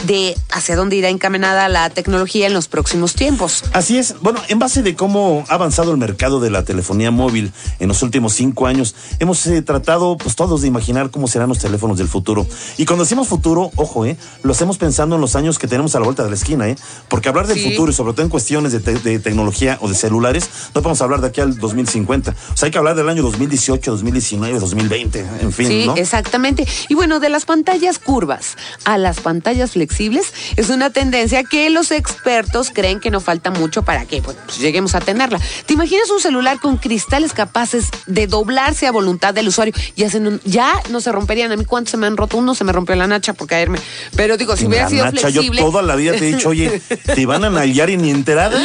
de 0.05 0.35
hacia 0.51 0.75
dónde 0.75 0.95
irá 0.95 1.09
encaminada 1.09 1.67
la 1.69 1.89
tecnología 1.89 2.47
en 2.47 2.53
los 2.53 2.67
próximos 2.67 3.13
tiempos. 3.13 3.63
Así 3.73 3.97
es. 3.97 4.15
Bueno, 4.21 4.41
en 4.47 4.59
base 4.59 4.81
de 4.83 4.95
cómo 4.95 5.45
ha 5.49 5.53
avanzado 5.55 5.91
el 5.91 5.97
mercado 5.97 6.39
de 6.39 6.48
la 6.49 6.63
telefonía 6.63 7.11
móvil 7.11 7.51
en 7.79 7.87
los 7.87 8.01
últimos 8.03 8.33
cinco 8.33 8.67
años, 8.67 8.95
hemos 9.19 9.45
eh, 9.47 9.61
tratado, 9.61 10.17
pues 10.17 10.35
todos, 10.35 10.61
de 10.61 10.67
imaginar 10.67 11.09
cómo 11.11 11.27
serán 11.27 11.49
los 11.49 11.59
teléfonos 11.59 11.97
del 11.97 12.07
futuro. 12.07 12.45
Y 12.77 12.85
cuando 12.85 13.03
decimos 13.03 13.27
futuro, 13.27 13.71
ojo, 13.75 14.05
eh, 14.05 14.17
lo 14.43 14.51
hacemos 14.51 14.77
pensando 14.77 15.15
en 15.15 15.21
los 15.21 15.35
años 15.35 15.59
que 15.59 15.67
tenemos 15.67 15.95
a 15.95 15.99
la 15.99 16.05
vuelta 16.05 16.23
de 16.23 16.29
la 16.29 16.35
esquina, 16.35 16.67
eh, 16.69 16.75
porque 17.07 17.29
hablar 17.29 17.47
del 17.47 17.59
Sí. 17.59 17.69
futuro 17.71 17.91
y 17.91 17.95
sobre 17.95 18.13
todo 18.13 18.23
en 18.23 18.29
cuestiones 18.29 18.71
de, 18.71 18.79
te- 18.79 18.99
de 18.99 19.19
tecnología 19.19 19.77
o 19.81 19.87
de 19.89 19.95
celulares, 19.95 20.49
no 20.73 20.81
podemos 20.81 21.01
hablar 21.01 21.21
de 21.21 21.27
aquí 21.27 21.41
al 21.41 21.57
2050. 21.57 22.35
O 22.53 22.57
sea, 22.57 22.67
hay 22.67 22.71
que 22.71 22.77
hablar 22.77 22.95
del 22.95 23.09
año 23.09 23.21
2018, 23.23 23.91
2019, 23.91 24.59
2020, 24.59 25.25
en 25.41 25.51
fin, 25.51 25.67
Sí, 25.67 25.83
¿no? 25.85 25.95
exactamente. 25.95 26.67
Y 26.87 26.95
bueno, 26.95 27.19
de 27.19 27.29
las 27.29 27.45
pantallas 27.45 27.99
curvas 27.99 28.55
a 28.85 28.97
las 28.97 29.19
pantallas 29.19 29.71
flexibles 29.71 30.33
es 30.55 30.69
una 30.69 30.89
tendencia 30.89 31.43
que 31.43 31.69
los 31.69 31.91
expertos 31.91 32.71
creen 32.73 32.99
que 32.99 33.11
no 33.11 33.19
falta 33.19 33.51
mucho 33.51 33.83
para 33.83 34.05
que 34.05 34.21
pues, 34.21 34.37
lleguemos 34.59 34.95
a 34.95 34.99
tenerla. 35.01 35.39
¿Te 35.65 35.73
imaginas 35.73 36.09
un 36.09 36.19
celular 36.19 36.38
con 36.61 36.77
cristales 36.77 37.33
capaces 37.33 37.85
de 38.07 38.27
doblarse 38.27 38.87
a 38.87 38.91
voluntad 38.91 39.33
del 39.33 39.47
usuario 39.47 39.73
y 39.95 40.03
hacen 40.03 40.27
un- 40.27 40.41
ya 40.45 40.73
no 40.89 41.01
se 41.01 41.11
romperían? 41.11 41.51
A 41.51 41.55
mí 41.57 41.65
cuántos 41.65 41.91
se 41.91 41.97
me 41.97 42.07
han 42.07 42.17
roto 42.17 42.37
uno 42.37 42.55
se 42.55 42.63
me 42.63 42.71
rompió 42.71 42.95
la 42.95 43.07
nacha 43.07 43.33
por 43.33 43.47
caerme. 43.47 43.79
Pero 44.15 44.37
digo, 44.37 44.55
si 44.57 44.65
hubiera 44.65 44.89
sido 44.89 45.05
nacha, 45.05 45.19
flexible. 45.29 45.61
Yo 45.61 45.67
toda 45.67 45.81
la 45.81 45.95
vida 45.95 46.11
te 46.13 46.29
he 46.29 46.35
dicho, 46.35 46.49
oye, 46.49 46.81
te 47.13 47.25
van 47.25 47.43
a 47.43 47.49
nalguear 47.49 47.89
y 47.89 47.97
ni 47.97 48.09
enterada. 48.11 48.59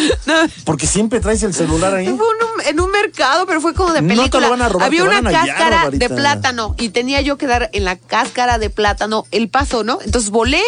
Porque 0.65 0.87
siempre 0.87 1.21
traes 1.21 1.43
el 1.43 1.55
celular 1.55 1.95
ahí. 1.95 2.07
Fue 2.07 2.15
un- 2.15 2.45
en 2.67 2.81
un 2.81 2.91
mercado, 2.91 3.47
pero 3.47 3.61
fue 3.61 3.75
como 3.75 3.93
de 3.93 4.01
No 4.03 4.09
te 4.09 4.15
lo 4.15 4.23
película. 4.23 4.49
van 4.49 4.63
a 4.63 4.69
robar, 4.69 4.87
Había 4.87 5.05
una 5.05 5.19
hallar, 5.19 5.47
cáscara 5.47 5.91
de 5.91 6.09
plátano 6.09 6.75
y 6.79 6.89
tenía 6.91 7.21
yo 7.21 7.37
que 7.37 7.47
dar 7.47 7.69
en 7.73 7.85
la 7.85 7.97
cáscara 7.97 8.59
de 8.59 8.71
plátano 8.71 9.27
el 9.33 9.49
paso, 9.49 9.85
¿no? 9.85 9.99
Entonces 10.05 10.31
volé 10.31 10.63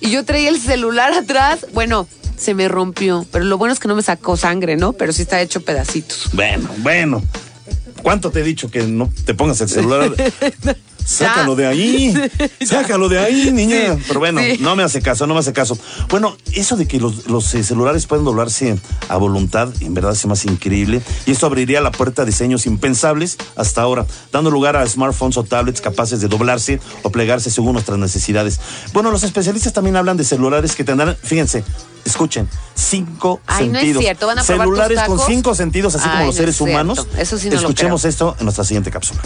y 0.00 0.10
yo 0.10 0.24
traía 0.24 0.48
el 0.48 0.60
celular 0.60 1.12
atrás. 1.12 1.66
Bueno, 1.72 2.06
se 2.42 2.54
me 2.54 2.68
rompió, 2.68 3.26
pero 3.30 3.44
lo 3.44 3.56
bueno 3.56 3.72
es 3.72 3.80
que 3.80 3.88
no 3.88 3.94
me 3.94 4.02
sacó 4.02 4.36
sangre, 4.36 4.76
¿no? 4.76 4.92
Pero 4.92 5.12
sí 5.12 5.22
está 5.22 5.40
hecho 5.40 5.62
pedacitos. 5.62 6.30
Bueno, 6.32 6.68
bueno. 6.78 7.22
¿Cuánto 8.02 8.30
te 8.32 8.40
he 8.40 8.42
dicho 8.42 8.70
que 8.70 8.82
no 8.82 9.10
te 9.24 9.32
pongas 9.32 9.60
el 9.60 9.68
celular? 9.68 10.12
Sácalo 11.04 11.54
de 11.56 11.66
ahí. 11.66 12.14
Sácalo 12.64 13.08
de 13.08 13.18
ahí, 13.18 13.50
niña. 13.50 13.94
Sí, 13.96 14.02
Pero 14.08 14.20
bueno, 14.20 14.40
sí. 14.40 14.58
no 14.60 14.76
me 14.76 14.82
hace 14.82 15.02
caso, 15.02 15.26
no 15.26 15.34
me 15.34 15.40
hace 15.40 15.52
caso. 15.52 15.78
Bueno, 16.08 16.36
eso 16.52 16.76
de 16.76 16.86
que 16.86 17.00
los, 17.00 17.26
los, 17.26 17.52
eh, 17.54 17.64
celulares 17.64 18.06
pueden 18.06 18.24
doblarse 18.24 18.78
a 19.08 19.16
voluntad, 19.16 19.68
en 19.80 19.94
verdad 19.94 20.14
se 20.14 20.26
me 20.26 20.34
hace 20.34 20.50
increíble. 20.50 21.02
Y 21.26 21.32
esto 21.32 21.46
abriría 21.46 21.80
la 21.80 21.90
puerta 21.90 22.22
a 22.22 22.24
diseños 22.24 22.66
impensables 22.66 23.38
hasta 23.56 23.82
ahora, 23.82 24.06
dando 24.30 24.50
lugar 24.50 24.76
a 24.76 24.86
smartphones 24.86 25.36
o 25.36 25.44
tablets 25.44 25.80
capaces 25.80 26.20
de 26.20 26.28
doblarse 26.28 26.80
o 27.02 27.10
plegarse 27.10 27.50
según 27.50 27.74
nuestras 27.74 27.98
necesidades. 27.98 28.60
Bueno, 28.92 29.10
los 29.10 29.22
especialistas 29.24 29.72
también 29.72 29.96
hablan 29.96 30.16
de 30.16 30.24
celulares 30.24 30.74
que 30.74 30.84
tendrán, 30.84 31.16
fíjense, 31.22 31.64
escuchen, 32.04 32.48
cinco 32.74 33.40
Ay, 33.46 33.68
no 33.68 33.74
es 33.74 33.80
sentidos. 33.80 34.02
cierto, 34.02 34.26
¿van 34.26 34.38
a 34.38 34.42
celulares 34.42 35.00
con 35.06 35.18
cinco 35.18 35.54
sentidos, 35.54 35.94
así 35.94 36.04
Ay, 36.04 36.10
como 36.12 36.26
los 36.26 36.34
no 36.34 36.38
seres 36.38 36.60
humanos. 36.60 37.06
Eso 37.16 37.38
sí 37.38 37.48
no 37.48 37.54
lo 37.54 37.60
Escuchemos 37.60 38.04
esto 38.04 38.36
en 38.38 38.44
nuestra 38.44 38.64
siguiente 38.64 38.90
cápsula. 38.90 39.20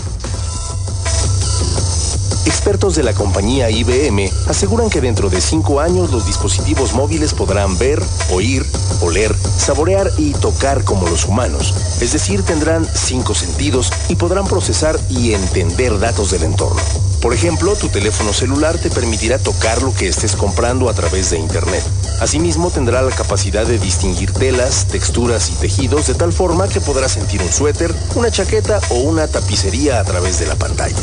Expertos 2.66 2.96
de 2.96 3.04
la 3.04 3.14
compañía 3.14 3.70
IBM 3.70 4.28
aseguran 4.48 4.90
que 4.90 5.00
dentro 5.00 5.30
de 5.30 5.40
cinco 5.40 5.78
años 5.78 6.10
los 6.10 6.26
dispositivos 6.26 6.94
móviles 6.94 7.32
podrán 7.32 7.78
ver, 7.78 8.02
oír, 8.32 8.66
oler, 9.02 9.32
saborear 9.56 10.10
y 10.18 10.32
tocar 10.32 10.82
como 10.82 11.08
los 11.08 11.26
humanos. 11.26 11.72
Es 12.00 12.12
decir, 12.12 12.42
tendrán 12.42 12.84
cinco 12.92 13.36
sentidos 13.36 13.92
y 14.08 14.16
podrán 14.16 14.48
procesar 14.48 14.98
y 15.08 15.32
entender 15.32 15.96
datos 16.00 16.32
del 16.32 16.42
entorno. 16.42 16.82
Por 17.22 17.32
ejemplo, 17.32 17.74
tu 17.76 17.88
teléfono 17.88 18.32
celular 18.32 18.76
te 18.78 18.90
permitirá 18.90 19.38
tocar 19.38 19.80
lo 19.82 19.94
que 19.94 20.08
estés 20.08 20.34
comprando 20.34 20.88
a 20.88 20.94
través 20.94 21.30
de 21.30 21.38
Internet. 21.38 21.82
Asimismo, 22.20 22.70
tendrá 22.70 23.02
la 23.02 23.10
capacidad 23.14 23.66
de 23.66 23.78
distinguir 23.78 24.32
telas, 24.32 24.86
texturas 24.86 25.50
y 25.50 25.52
tejidos 25.54 26.06
de 26.06 26.14
tal 26.14 26.32
forma 26.32 26.68
que 26.68 26.80
podrás 26.80 27.12
sentir 27.12 27.42
un 27.42 27.52
suéter, 27.52 27.94
una 28.14 28.30
chaqueta 28.30 28.80
o 28.90 28.96
una 29.00 29.28
tapicería 29.28 30.00
a 30.00 30.04
través 30.04 30.38
de 30.38 30.46
la 30.46 30.54
pantalla. 30.56 30.96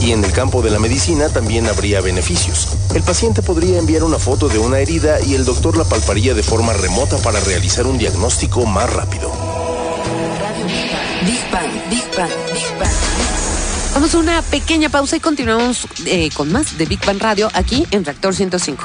Y 0.00 0.12
en 0.12 0.24
el 0.24 0.32
campo 0.32 0.62
de 0.62 0.70
la 0.70 0.78
medicina 0.78 1.09
también 1.10 1.66
habría 1.66 2.00
beneficios. 2.00 2.68
El 2.94 3.02
paciente 3.02 3.42
podría 3.42 3.78
enviar 3.78 4.04
una 4.04 4.18
foto 4.18 4.48
de 4.48 4.60
una 4.60 4.78
herida 4.78 5.20
y 5.20 5.34
el 5.34 5.44
doctor 5.44 5.76
la 5.76 5.84
palparía 5.84 6.34
de 6.34 6.42
forma 6.44 6.72
remota 6.72 7.18
para 7.18 7.40
realizar 7.40 7.86
un 7.88 7.98
diagnóstico 7.98 8.64
más 8.64 8.92
rápido. 8.92 9.32
Big 11.26 11.50
Bang, 11.50 11.90
Big 11.90 12.16
Bang, 12.16 12.30
Big 12.52 12.78
Bang. 12.78 12.92
Vamos 13.92 14.14
a 14.14 14.18
una 14.18 14.40
pequeña 14.42 14.88
pausa 14.88 15.16
y 15.16 15.20
continuamos 15.20 15.88
eh, 16.06 16.30
con 16.32 16.52
más 16.52 16.78
de 16.78 16.86
Big 16.86 17.04
Bang 17.04 17.20
Radio 17.20 17.50
aquí 17.54 17.84
en 17.90 18.04
Reactor 18.04 18.32
105. 18.32 18.84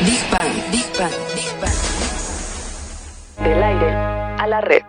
Big 0.00 0.30
Bang, 0.30 0.70
Big 0.70 0.98
Bang, 0.98 1.12
Big 1.34 1.60
Bang. 1.60 1.72
Del 3.46 3.62
aire 3.62 3.92
a 3.92 4.46
la 4.48 4.62
red. 4.62 4.82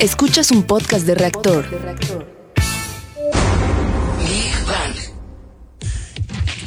Escuchas 0.00 0.50
un 0.50 0.64
podcast 0.64 1.06
de 1.06 1.14
reactor. 1.14 2.39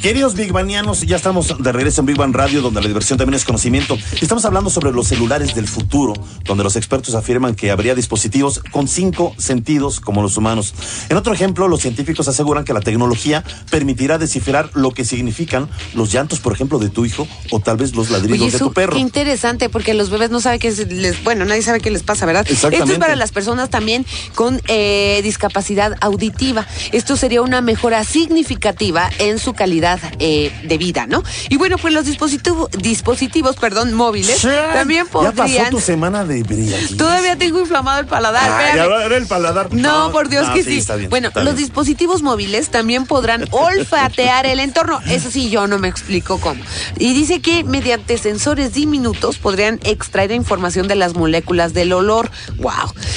Queridos 0.04 0.34
Big 0.34 0.52
Banianos, 0.52 1.00
ya 1.00 1.16
estamos 1.16 1.56
de 1.58 1.72
regreso 1.72 2.02
en 2.02 2.06
Big 2.06 2.18
Bang 2.18 2.34
Radio, 2.36 2.60
donde 2.60 2.82
la 2.82 2.86
diversión 2.88 3.16
también 3.18 3.36
es 3.36 3.44
conocimiento. 3.46 3.96
Estamos 4.20 4.44
hablando 4.44 4.68
sobre 4.68 4.92
los 4.92 5.08
celulares 5.08 5.54
del 5.54 5.66
futuro, 5.66 6.12
donde 6.44 6.62
los 6.62 6.76
expertos 6.76 7.14
afirman 7.14 7.54
que 7.54 7.70
habría 7.70 7.94
dispositivos 7.94 8.58
con 8.70 8.86
cinco 8.86 9.34
sentidos 9.38 10.00
como 10.00 10.20
los 10.20 10.36
humanos. 10.36 10.74
En 11.08 11.16
otro 11.16 11.32
ejemplo, 11.32 11.68
los 11.68 11.80
científicos 11.80 12.28
aseguran 12.28 12.66
que 12.66 12.74
la 12.74 12.82
tecnología 12.82 13.44
permitirá 13.70 14.18
descifrar 14.18 14.68
lo 14.74 14.90
que 14.90 15.06
significan 15.06 15.70
los 15.94 16.12
llantos, 16.12 16.38
por 16.38 16.52
ejemplo, 16.52 16.78
de 16.78 16.90
tu 16.90 17.06
hijo 17.06 17.26
o 17.50 17.60
tal 17.60 17.78
vez 17.78 17.94
los 17.96 18.10
ladridos 18.10 18.42
Oye, 18.42 18.50
de 18.52 18.58
tu 18.58 18.74
perro. 18.74 18.92
qué 18.92 18.98
interesante, 19.00 19.70
porque 19.70 19.94
los 19.94 20.10
bebés 20.10 20.28
no 20.28 20.42
saben 20.42 20.58
qué 20.60 20.68
es- 20.68 20.86
les, 20.86 21.24
bueno, 21.24 21.46
nadie 21.46 21.62
sabe 21.62 21.80
qué 21.80 21.90
les 21.90 22.02
pasa, 22.02 22.26
¿verdad? 22.26 22.42
Exactamente. 22.46 22.82
Esto 22.84 22.92
es 22.92 22.98
para 22.98 23.16
las 23.16 23.32
personas 23.32 23.70
también 23.70 24.04
con 24.34 24.60
eh, 24.68 25.20
discapacidad 25.24 25.96
auditiva. 26.02 26.66
Esto 26.92 27.16
sería 27.16 27.40
una 27.40 27.62
mejora 27.62 28.04
significativa 28.04 29.08
en 29.18 29.38
su 29.38 29.54
calidad 29.54 29.93
calidad 29.98 30.16
eh, 30.18 30.52
de 30.64 30.78
vida, 30.78 31.06
¿no? 31.06 31.22
Y 31.48 31.56
bueno, 31.56 31.78
pues 31.78 31.92
los 31.92 32.04
dispositivos, 32.06 32.70
dispositivos, 32.70 33.56
perdón, 33.56 33.92
móviles 33.94 34.40
también 34.72 35.06
Ya 35.06 35.10
pasó 35.10 35.32
podrían. 35.32 35.70
tu 35.70 35.80
semana 35.80 36.24
de 36.24 36.42
brillantes. 36.42 36.96
Todavía 36.96 37.36
tengo 37.36 37.60
inflamado 37.60 38.00
el 38.00 38.06
paladar. 38.06 38.50
Ah, 38.50 38.76
ya 38.76 38.84
era 38.84 39.16
el 39.16 39.26
paladar. 39.26 39.72
No, 39.72 40.10
por 40.12 40.28
Dios 40.28 40.48
no, 40.48 40.54
que 40.54 40.64
sí. 40.64 40.78
está 40.78 40.96
bien, 40.96 41.10
bueno, 41.10 41.28
está 41.28 41.42
los 41.42 41.54
bien. 41.54 41.66
dispositivos 41.66 42.22
móviles 42.22 42.70
también 42.70 43.06
podrán 43.06 43.46
olfatear 43.50 44.46
el 44.46 44.60
entorno. 44.60 45.00
Eso 45.08 45.30
sí, 45.30 45.50
yo 45.50 45.66
no 45.66 45.78
me 45.78 45.88
explico 45.88 46.38
cómo. 46.38 46.62
Y 46.98 47.14
dice 47.14 47.40
que 47.40 47.64
mediante 47.64 48.18
sensores 48.18 48.72
diminutos 48.74 49.38
podrían 49.38 49.80
extraer 49.84 50.32
información 50.32 50.88
de 50.88 50.94
las 50.94 51.14
moléculas 51.14 51.74
del 51.74 51.92
olor. 51.92 52.30
Wow. 52.56 52.72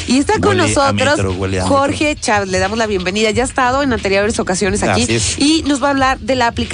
Y 0.08 0.20
está 0.20 0.34
con 0.34 0.60
Huele 0.60 0.74
nosotros 0.74 1.18
metro, 1.18 1.68
Jorge 1.68 2.16
Chávez. 2.16 2.50
Le 2.50 2.60
damos 2.60 2.78
la 2.78 2.88
bienvenida. 2.88 3.32
Ya 3.32 3.44
ha 3.44 3.46
estado 3.46 3.84
en 3.84 3.94
anteriores 3.94 4.40
ocasiones 4.40 4.84
aquí. 4.84 5.08
Y 5.38 5.64
nos 5.64 5.82
va 5.82 5.88
a 5.88 5.92
hablar 5.92 6.20
de 6.20 6.36
la 6.36 6.48
aplicación 6.48 6.67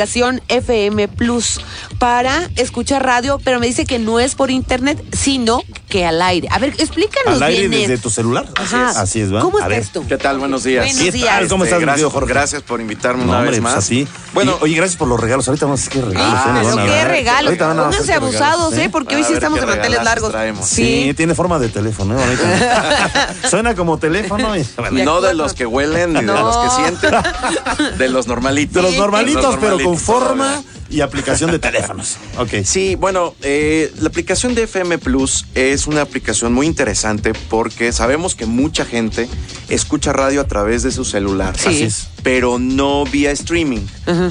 FM 0.47 1.07
Plus 1.07 1.61
para 1.99 2.49
escuchar 2.55 3.05
radio, 3.05 3.39
pero 3.43 3.59
me 3.59 3.67
dice 3.67 3.85
que 3.85 3.99
no 3.99 4.19
es 4.19 4.35
por 4.35 4.51
internet, 4.51 5.03
sino 5.15 5.61
que 5.93 6.07
al 6.07 6.19
aire. 6.23 6.47
A 6.49 6.57
ver, 6.57 6.73
explícanos 6.79 7.35
Al 7.35 7.43
aire 7.43 7.67
bien 7.67 7.81
desde 7.83 7.93
esto. 7.93 8.09
tu 8.09 8.15
celular. 8.15 8.47
Ajá. 8.55 8.89
Así 8.99 9.21
es, 9.21 9.31
¿va? 9.31 9.41
¿Cómo 9.41 9.59
A 9.59 9.67
ver. 9.67 9.77
esto? 9.79 10.03
¿Qué 10.07 10.17
tal? 10.17 10.39
Buenos 10.39 10.63
días. 10.63 10.85
Buenos 10.85 11.03
¿Qué 11.03 11.11
días. 11.11 11.27
tal? 11.37 11.47
¿Cómo 11.47 11.65
estás, 11.65 11.79
gracias, 11.79 12.11
Jorge? 12.11 12.33
gracias 12.33 12.63
por 12.63 12.81
invitarme 12.81 13.23
No, 13.25 13.29
una 13.29 13.37
hombre, 13.41 13.51
vez 13.51 13.61
pues 13.61 13.75
más. 13.75 13.85
a 13.85 13.87
ti. 13.87 14.07
Bueno, 14.33 14.57
Y, 14.61 14.63
oye, 14.63 14.75
gracias 14.75 14.97
por 14.97 15.07
los 15.07 15.19
regalos. 15.19 15.47
Ahorita 15.47 15.67
vamos 15.67 15.83
a 15.85 15.87
hacer 15.91 16.03
regalos. 16.03 16.33
Ah, 16.43 16.61
¿eh? 16.63 16.67
Pero 16.73 16.85
qué 16.87 17.05
regalos. 17.05 17.45
Ahorita 17.45 17.67
van 17.67 17.79
a 17.79 17.83
Pónganse 17.83 18.13
abusados, 18.13 18.73
¿eh? 18.73 18.89
Porque 18.91 19.13
A 19.13 19.17
hoy 19.19 19.23
sí 19.23 19.33
estamos 19.33 19.59
de 19.59 19.67
manteles 19.67 20.03
largos. 20.03 20.31
traemos. 20.31 20.67
Sí, 20.67 21.13
tiene 21.15 21.35
forma 21.35 21.59
de 21.59 21.69
teléfono, 21.69 22.17
¿eh? 22.19 22.37
Suena 23.51 23.75
como 23.75 23.99
teléfono. 23.99 24.49
no 24.91 25.21
de 25.21 25.33
los 25.35 25.53
que 25.53 25.67
huelen 25.67 26.13
ni 26.13 26.21
de 26.21 26.25
los 26.33 26.57
que 26.57 26.69
sienten, 26.81 27.97
de 27.99 28.09
los 28.09 28.25
normalitos. 28.25 28.73
De 28.73 28.81
los 28.81 28.97
normalitos, 28.97 29.57
pero 29.61 29.77
con 29.79 29.95
forma. 29.99 30.63
Y 30.93 31.01
aplicación 31.01 31.51
de 31.51 31.59
teléfonos. 31.67 32.17
Ok. 32.37 32.63
Sí, 32.63 32.95
bueno, 32.95 33.35
eh, 33.41 33.91
la 33.99 34.07
aplicación 34.09 34.55
de 34.55 34.63
FM 34.63 34.99
Plus 34.99 35.45
es 35.55 35.87
una 35.87 36.01
aplicación 36.01 36.53
muy 36.53 36.67
interesante 36.67 37.33
porque 37.49 37.91
sabemos 37.91 38.35
que 38.35 38.45
mucha 38.45 38.85
gente 38.85 39.27
escucha 39.69 40.13
radio 40.13 40.41
a 40.41 40.47
través 40.47 40.83
de 40.83 40.91
su 40.91 41.03
celular. 41.03 41.57
Sí. 41.57 41.69
Así 41.69 41.83
es. 41.83 42.07
Pero 42.23 42.57
no 42.57 43.03
vía 43.05 43.31
streaming, 43.31 43.81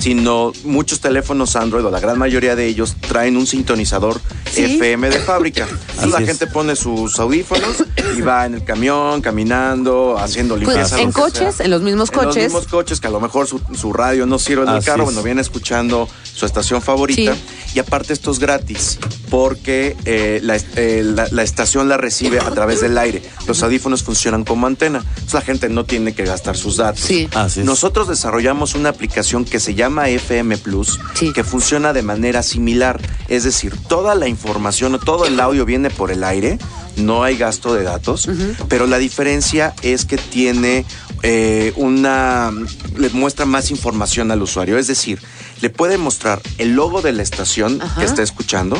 sino 0.01 0.53
muchos 0.65 1.01
teléfonos 1.01 1.57
Android 1.57 1.85
o 1.85 1.91
la 1.91 2.01
gran 2.01 2.19
mayoría 2.19 2.57
de 2.57 2.67
ellos 2.67 2.97
traen 3.01 3.37
un 3.37 3.47
sintonizador 3.47 4.21
Sí. 4.51 4.65
FM 4.65 5.09
de 5.09 5.19
fábrica. 5.19 5.67
Entonces 5.71 5.99
Así 5.99 6.11
la 6.11 6.19
es. 6.21 6.27
gente 6.27 6.47
pone 6.47 6.77
sus 6.77 7.19
audífonos 7.19 7.85
y 8.17 8.21
va 8.21 8.45
en 8.45 8.55
el 8.55 8.65
camión, 8.65 9.23
caminando, 9.23 10.17
haciendo 10.19 10.57
Pues, 10.57 10.67
limpieza. 10.69 11.01
en 11.01 11.11
coches, 11.13 11.55
sea. 11.57 11.65
en 11.65 11.71
los 11.71 11.81
mismos 11.81 12.11
En 12.11 12.17
los 12.17 12.25
coches. 12.27 12.45
mismos 12.45 12.67
coches 12.67 13.01
que 13.01 13.07
a 13.07 13.11
lo 13.11 13.21
mejor 13.21 13.47
su, 13.47 13.61
su 13.79 13.93
radio 13.95 14.27
no 14.27 14.39
sirve 14.39 14.65
en 14.65 14.69
el 14.71 14.77
Así 14.77 14.87
carro, 14.87 15.03
es. 15.05 15.07
bueno, 15.07 15.23
viene 15.23 15.41
escuchando 15.41 16.07
su 16.35 16.45
estación 16.45 16.83
favorita. 16.83 17.35
Sí. 17.35 17.41
Y 17.75 17.79
aparte 17.79 18.13
esto 18.13 18.31
es 18.31 18.39
gratis 18.39 18.99
porque 19.31 19.97
eh, 20.05 20.41
la, 20.43 20.57
eh, 20.77 21.03
la- 21.05 21.29
la 21.31 21.43
estación 21.43 21.89
la 21.89 21.97
recibe 21.97 22.39
a 22.39 22.51
través 22.51 22.83
del 22.83 22.99
aire. 22.99 23.23
Los 23.47 23.63
audífonos 23.63 24.03
funcionan 24.03 24.45
como 24.45 24.67
antena. 24.67 24.99
Entonces 24.99 25.33
la 25.35 25.41
gente 25.41 25.69
no 25.71 25.85
tiene 25.87 26.15
que 26.15 26.25
gastar 26.25 26.57
sus 26.59 26.77
datos. 26.77 27.01
Sí. 27.01 27.29
Así 27.35 27.61
es. 27.61 27.67
Nosotros 27.83 28.07
desarrollamos 28.07 28.77
una 28.77 28.90
aplicación 28.90 29.45
que 29.45 29.59
se 29.59 29.75
llama 29.75 30.09
FM 30.09 30.57
Plus, 30.59 31.01
Sí. 31.14 31.33
que 31.33 31.42
funciona 31.42 31.92
de 31.92 32.03
manera 32.03 32.45
similar. 32.45 33.01
Es 33.27 33.42
decir, 33.42 33.75
toda 33.88 34.14
la 34.14 34.29
información 34.29 34.95
o 34.95 35.01
todo 35.01 35.27
el 35.27 35.40
audio 35.40 35.64
viene 35.64 35.90
por 35.90 36.12
el 36.12 36.23
aire, 36.23 36.61
no 36.95 37.25
hay 37.25 37.37
gasto 37.37 37.75
de 37.75 37.83
datos, 37.83 38.29
pero 38.68 38.87
la 38.87 38.99
diferencia 38.99 39.75
es 39.83 40.05
que 40.05 40.16
tiene 40.16 40.87
eh, 41.25 41.73
una. 41.75 42.53
le 42.97 43.09
muestra 43.11 43.47
más 43.47 43.73
información 43.73 44.31
al 44.31 44.42
usuario. 44.42 44.79
Es 44.79 44.87
decir, 44.87 45.21
le 45.61 45.68
puede 45.68 45.99
mostrar 45.99 46.40
el 46.59 46.77
logo 46.77 47.03
de 47.03 47.11
la 47.11 47.25
estación 47.25 47.83
Ajá. 47.83 47.99
que 48.01 48.07
está 48.07 48.23
escuchando. 48.23 48.79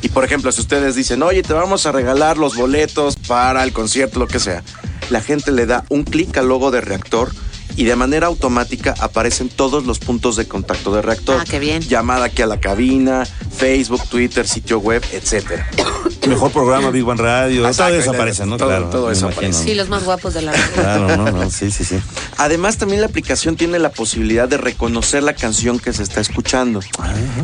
Y 0.00 0.10
por 0.10 0.24
ejemplo, 0.24 0.52
si 0.52 0.60
ustedes 0.60 0.94
dicen, 0.94 1.24
oye, 1.24 1.42
te 1.42 1.54
vamos 1.54 1.86
a 1.86 1.92
regalar 1.92 2.38
los 2.38 2.54
boletos 2.54 3.16
para 3.16 3.64
el 3.64 3.72
concierto, 3.72 4.20
lo 4.20 4.28
que 4.28 4.38
sea, 4.38 4.62
la 5.10 5.22
gente 5.22 5.50
le 5.50 5.66
da 5.66 5.84
un 5.88 6.04
clic 6.04 6.36
al 6.36 6.46
logo 6.46 6.70
de 6.70 6.80
reactor 6.80 7.32
y 7.78 7.84
de 7.84 7.94
manera 7.94 8.26
automática 8.26 8.92
aparecen 8.98 9.48
todos 9.48 9.86
los 9.86 10.00
puntos 10.00 10.34
de 10.34 10.48
contacto 10.48 10.92
de 10.92 11.00
reactor. 11.00 11.40
Ah, 11.40 11.44
qué 11.48 11.60
bien. 11.60 11.80
Llamada 11.80 12.24
aquí 12.24 12.42
a 12.42 12.46
la 12.46 12.58
cabina, 12.58 13.24
Facebook, 13.24 14.02
Twitter, 14.08 14.48
sitio 14.48 14.80
web, 14.80 15.00
etcétera. 15.12 15.70
Mejor 16.28 16.52
programa 16.52 16.90
Big 16.90 17.06
One 17.06 17.20
Radio. 17.22 17.66
Exacto, 17.66 17.92
todo 17.92 18.00
eso 18.02 18.10
aparece, 18.10 18.46
¿no? 18.46 18.56
todo- 18.56 18.68
claro. 18.68 18.90
todo 18.90 19.06
me 19.06 19.12
eso 19.12 19.26
imagino. 19.26 19.48
aparece. 19.48 19.64
Sí, 19.64 19.74
los 19.74 19.88
más 19.88 20.04
guapos 20.04 20.34
de 20.34 20.42
la 20.42 20.52
Claro, 20.52 21.16
no, 21.16 21.30
no, 21.32 21.50
sí, 21.50 21.70
sí, 21.70 21.84
sí. 21.84 21.98
Además, 22.36 22.76
también 22.78 23.00
la 23.00 23.06
aplicación 23.06 23.56
tiene 23.56 23.78
la 23.78 23.90
posibilidad 23.90 24.48
de 24.48 24.56
reconocer 24.58 25.22
la 25.22 25.32
canción 25.34 25.78
que 25.78 25.92
se 25.92 26.02
está 26.02 26.20
escuchando. 26.20 26.80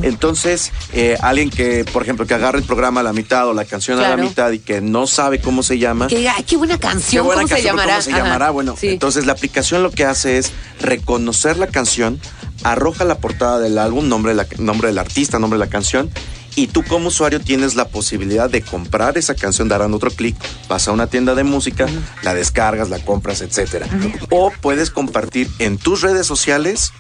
Entonces, 0.03 0.73
eh, 0.93 1.17
alguien 1.21 1.51
que, 1.51 1.85
por 1.85 2.03
ejemplo, 2.03 2.27
que 2.27 2.35
agarre 2.35 2.59
el 2.59 2.65
programa 2.65 3.01
a 3.01 3.03
la 3.05 3.13
mitad 3.13 3.49
o 3.49 3.55
la 3.55 3.65
canción 3.65 3.99
a 4.01 4.09
la 4.09 4.17
mitad 4.17 4.51
y 4.53 4.59
que 4.59 4.81
no 4.81 5.07
sabe 5.07 5.41
cómo 5.41 5.63
se 5.63 5.79
llama, 5.79 6.07
Que 6.09 6.17
diga, 6.19 6.35
ay, 6.37 6.45
qué 6.45 6.57
buena 6.57 6.75
Qué 6.75 6.81
canción, 6.81 7.25
buena 7.27 7.43
¿cómo 7.43 7.49
se 7.49 7.55
canción, 7.55 7.77
llamará? 7.77 7.93
¿Cómo 7.95 8.03
se 8.03 8.11
Ajá. 8.13 8.23
llamará? 8.23 8.51
Bueno, 8.51 8.77
Sí. 8.79 8.89
entonces 8.89 9.27
la 9.27 9.33
aplicación 9.33 9.83
lo 9.83 9.91
que 9.91 10.05
hace 10.05 10.39
es 10.39 10.53
reconocer 10.81 11.57
la 11.57 11.67
canción, 11.69 12.21
arroja 12.63 13.05
la 13.05 13.17
portada 13.19 13.59
del 13.61 13.79
álbum, 13.79 14.09
nombre, 14.09 14.33
de 14.33 14.37
la, 14.37 14.47
nombre 14.59 14.89
del 14.89 14.99
artista, 14.99 15.39
nombre 15.39 15.59
de 15.59 15.65
la 15.65 15.71
canción, 15.71 16.11
y 16.57 16.69
tú 16.69 16.83
como 16.85 17.09
usuario 17.09 17.41
tienes 17.41 17.75
la 17.75 17.89
posibilidad 17.89 18.49
de 18.49 18.63
comprar 18.63 19.19
esa 19.19 19.35
canción, 19.35 19.69
darán 19.69 19.95
otro 19.95 20.11
clic, 20.11 20.37
vas 20.69 20.89
a 20.89 20.93
una 20.93 21.07
tienda 21.07 21.35
de 21.35 21.45
música, 21.45 21.87
la 22.23 22.35
descargas, 22.35 22.91
la 22.91 22.99
compras, 23.01 23.41
etcétera. 23.41 23.87
O 24.31 24.53
puedes 24.61 24.91
compartir 24.91 25.49
en 25.59 25.79
tus 25.79 26.01
redes 26.01 26.27
sociales 26.27 26.93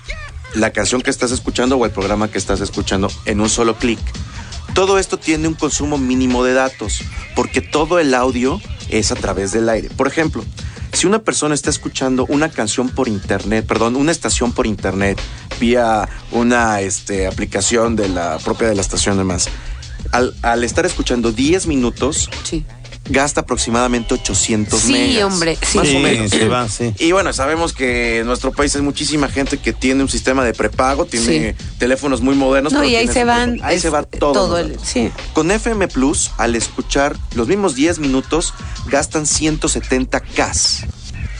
la 0.55 0.71
canción 0.71 1.03
que 1.03 1.11
estás 1.11 1.31
escuchando 1.31 1.77
o 1.77 1.85
el 1.85 1.91
programa 1.91 2.29
que 2.29 2.39
estás 2.39 2.61
escuchando 2.61 3.11
en 3.27 3.41
un 3.41 3.49
solo 3.49 3.77
clic. 3.77 3.99
Todo 4.75 4.99
esto 4.99 5.19
tiene 5.19 5.47
un 5.47 5.55
consumo 5.55 5.99
mínimo 5.99 6.45
de 6.45 6.53
datos, 6.53 7.03
porque 7.37 7.61
todo 7.61 8.01
el 8.01 8.13
audio 8.15 8.61
es 8.89 9.13
a 9.13 9.15
través 9.15 9.53
del 9.53 9.69
aire. 9.69 9.89
Por 9.91 10.09
ejemplo, 10.09 10.45
si 10.95 11.07
una 11.07 11.21
persona 11.21 11.55
está 11.55 11.71
escuchando 11.71 12.25
una 12.29 12.49
canción 12.49 12.89
por 12.89 13.09
internet, 13.09 13.67
perdón, 13.67 13.97
una 13.97 14.13
estación 14.13 14.53
por 14.53 14.67
internet, 14.67 15.21
vía 15.61 16.09
una 16.31 16.81
este, 16.81 17.27
aplicación 17.27 17.97
de 17.97 18.09
la 18.09 18.39
propia 18.39 18.69
de 18.69 18.75
la 18.75 18.81
estación 18.81 19.17
además, 19.17 19.49
al, 20.13 20.35
al 20.43 20.65
estar 20.65 20.87
escuchando 20.87 21.33
10 21.33 21.67
minutos, 21.67 22.31
Sí. 22.45 22.65
Gasta 23.09 23.43
aproximadamente 23.43 24.15
800 24.15 24.81
Sí, 24.81 24.93
megas. 24.93 25.25
hombre, 25.25 25.59
sí. 25.61 25.79
Más 25.79 25.89
Sí, 25.89 25.97
o 25.97 26.01
menos. 26.01 26.31
se 26.31 26.49
va, 26.49 26.69
sí. 26.69 26.93
Y 26.99 27.13
bueno, 27.13 27.33
sabemos 27.33 27.73
que 27.73 28.21
en 28.21 28.27
nuestro 28.27 28.51
país 28.53 28.75
hay 28.77 28.83
muchísima 28.83 29.29
gente 29.29 29.59
que 29.59 29.73
tiene 29.73 30.03
un 30.03 30.09
sistema 30.09 30.43
de 30.45 30.55
prepago, 30.55 31.05
tiene 31.05 31.55
teléfonos 31.79 32.21
muy 32.23 32.35
modernos. 32.35 32.73
No, 32.73 32.81
pero 32.81 32.91
y 32.91 32.97
ahí 32.97 33.09
se 33.09 33.25
van. 33.25 33.59
Ahí 33.63 33.77
es- 33.77 33.83
se 33.83 33.91
va 33.91 34.03
todo. 34.05 34.33
Todo 34.33 34.59
el. 34.59 34.79
Sí. 34.83 35.11
Con 35.35 35.51
FM 35.51 35.89
Plus, 35.89 36.31
al 36.39 36.57
escuchar 36.57 37.17
los 37.35 37.47
mismos 37.49 37.75
10 37.75 37.99
minutos, 37.99 38.55
gastan 38.87 39.27
170 39.27 40.21
Ks. 40.21 40.85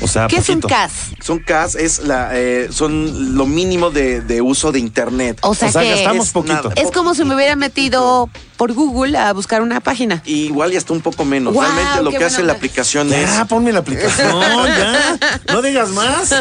O 0.01 0.09
sea, 0.09 0.27
¿Qué 0.27 0.37
es 0.39 0.49
un 0.49 0.57
poquito. 0.61 0.69
CAS? 0.69 0.93
Son 1.23 1.39
Ks, 1.39 1.77
es 1.77 2.01
la, 2.01 2.31
eh, 2.33 2.69
son 2.73 3.37
lo 3.37 3.47
mínimo 3.47 3.91
de, 3.91 4.21
de 4.21 4.43
uso 4.43 4.73
de 4.73 4.81
internet. 4.81 5.39
O 5.43 5.55
sea, 5.55 5.69
O 5.69 5.73
sea, 5.73 5.83
que 5.83 5.91
gastamos 5.91 6.27
es 6.27 6.33
poquito. 6.33 6.55
nada. 6.55 6.73
es 6.77 6.91
como 6.91 7.15
si 7.15 7.25
me 7.25 7.35
hubiera 7.37 7.55
metido 7.55 8.29
por 8.57 8.73
Google 8.73 9.17
a 9.19 9.33
buscar 9.33 9.63
una 9.63 9.81
página. 9.81 10.23
Igual 10.25 10.73
y 10.73 10.77
hasta 10.77 10.93
un 10.93 11.01
poco 11.01 11.25
menos. 11.25 11.55
Realmente 11.55 12.03
lo 12.03 12.11
que 12.11 12.25
hace 12.25 12.43
la 12.43 12.55
aplicación 12.55 13.13
es... 13.13 13.31
Ya, 13.31 13.45
ponme 13.47 13.73
la 13.73 13.81
aplicación, 13.81 14.31
ya. 14.67 15.19
No 15.53 15.63
digas 15.63 15.91
más. 15.91 16.35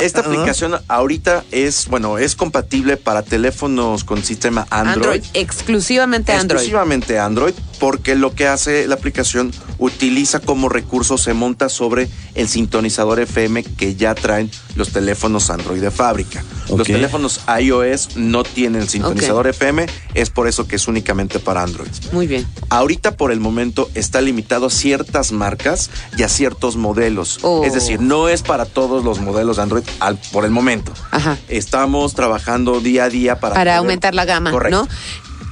Esta 0.00 0.20
aplicación 0.20 0.80
ahorita 0.88 1.44
es, 1.50 1.88
bueno, 1.88 2.18
es 2.18 2.36
compatible 2.36 2.96
para 2.96 3.22
teléfonos 3.22 4.04
con 4.04 4.22
sistema 4.22 4.66
Android, 4.70 5.22
exclusivamente 5.34 6.32
Android. 6.32 6.60
Exclusivamente 6.60 7.18
Android, 7.18 7.54
porque 7.78 8.14
lo 8.14 8.34
que 8.34 8.46
hace 8.46 8.86
la 8.86 8.94
aplicación 8.94 9.52
utiliza 9.78 10.40
como 10.40 10.68
recurso, 10.68 11.18
se 11.18 11.34
monta 11.34 11.68
sobre 11.68 12.08
el 12.34 12.48
sintonizador 12.48 13.20
FM 13.20 13.64
que 13.64 13.96
ya 13.96 14.14
traen 14.14 14.50
los 14.76 14.90
teléfonos 14.92 15.50
Android 15.50 15.80
de 15.80 15.90
fábrica. 15.90 16.44
Los 16.68 16.86
teléfonos 16.86 17.40
iOS 17.60 18.16
no 18.16 18.44
tienen 18.44 18.88
sintonizador 18.88 19.48
FM, 19.48 19.86
es 20.14 20.30
por 20.30 20.46
eso 20.46 20.68
que 20.68 20.76
es 20.76 20.86
únicamente 20.86 21.39
para 21.40 21.62
Android. 21.62 21.88
Muy 22.12 22.26
bien. 22.26 22.46
Ahorita 22.68 23.16
por 23.16 23.32
el 23.32 23.40
momento 23.40 23.90
está 23.94 24.20
limitado 24.20 24.66
a 24.66 24.70
ciertas 24.70 25.32
marcas 25.32 25.90
y 26.16 26.22
a 26.22 26.28
ciertos 26.28 26.76
modelos. 26.76 27.38
Oh. 27.42 27.64
Es 27.64 27.72
decir, 27.74 28.00
no 28.00 28.28
es 28.28 28.42
para 28.42 28.64
todos 28.66 29.04
los 29.04 29.20
modelos 29.20 29.56
de 29.56 29.62
Android 29.62 29.84
al- 30.00 30.18
por 30.32 30.44
el 30.44 30.50
momento. 30.50 30.92
Ajá. 31.10 31.38
Estamos 31.48 32.14
trabajando 32.14 32.80
día 32.80 33.04
a 33.04 33.08
día 33.08 33.40
para... 33.40 33.54
Para 33.54 33.70
poder- 33.72 33.78
aumentar 33.78 34.14
la 34.14 34.24
gama, 34.24 34.50
Correcto. 34.50 34.82
¿no? 34.84 34.88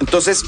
Entonces, 0.01 0.42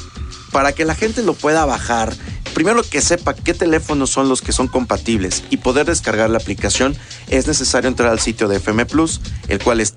para 0.51 0.73
que 0.73 0.85
la 0.85 0.95
gente 0.95 1.23
lo 1.23 1.33
pueda 1.33 1.65
bajar, 1.65 2.13
primero 2.53 2.83
que 2.83 3.01
sepa 3.01 3.33
qué 3.33 3.53
teléfonos 3.53 4.09
son 4.09 4.29
los 4.29 4.41
que 4.41 4.51
son 4.51 4.67
compatibles 4.67 5.43
y 5.49 5.57
poder 5.57 5.85
descargar 5.87 6.29
la 6.29 6.37
aplicación, 6.37 6.95
es 7.29 7.47
necesario 7.47 7.87
entrar 7.87 8.09
al 8.11 8.19
sitio 8.19 8.47
de 8.47 8.57
FM 8.57 8.85
Plus, 8.85 9.19
el 9.47 9.59
cual 9.59 9.79
es 9.81 9.93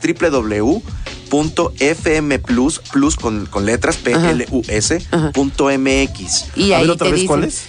www.fmplus, 1.30 2.78
plus 2.92 3.16
con, 3.16 3.46
con 3.46 3.66
letras, 3.66 3.96
P-L-U-S, 3.96 5.02
Ajá. 5.10 5.32
punto 5.32 5.66
MX. 5.70 6.44
Y 6.56 6.72
A 6.72 6.76
ahí 6.78 6.82
ver 6.84 6.90
otra 6.92 7.06
te 7.06 7.12
vez, 7.12 7.20
dicen- 7.22 7.26
¿cuál 7.28 7.44
es? 7.44 7.64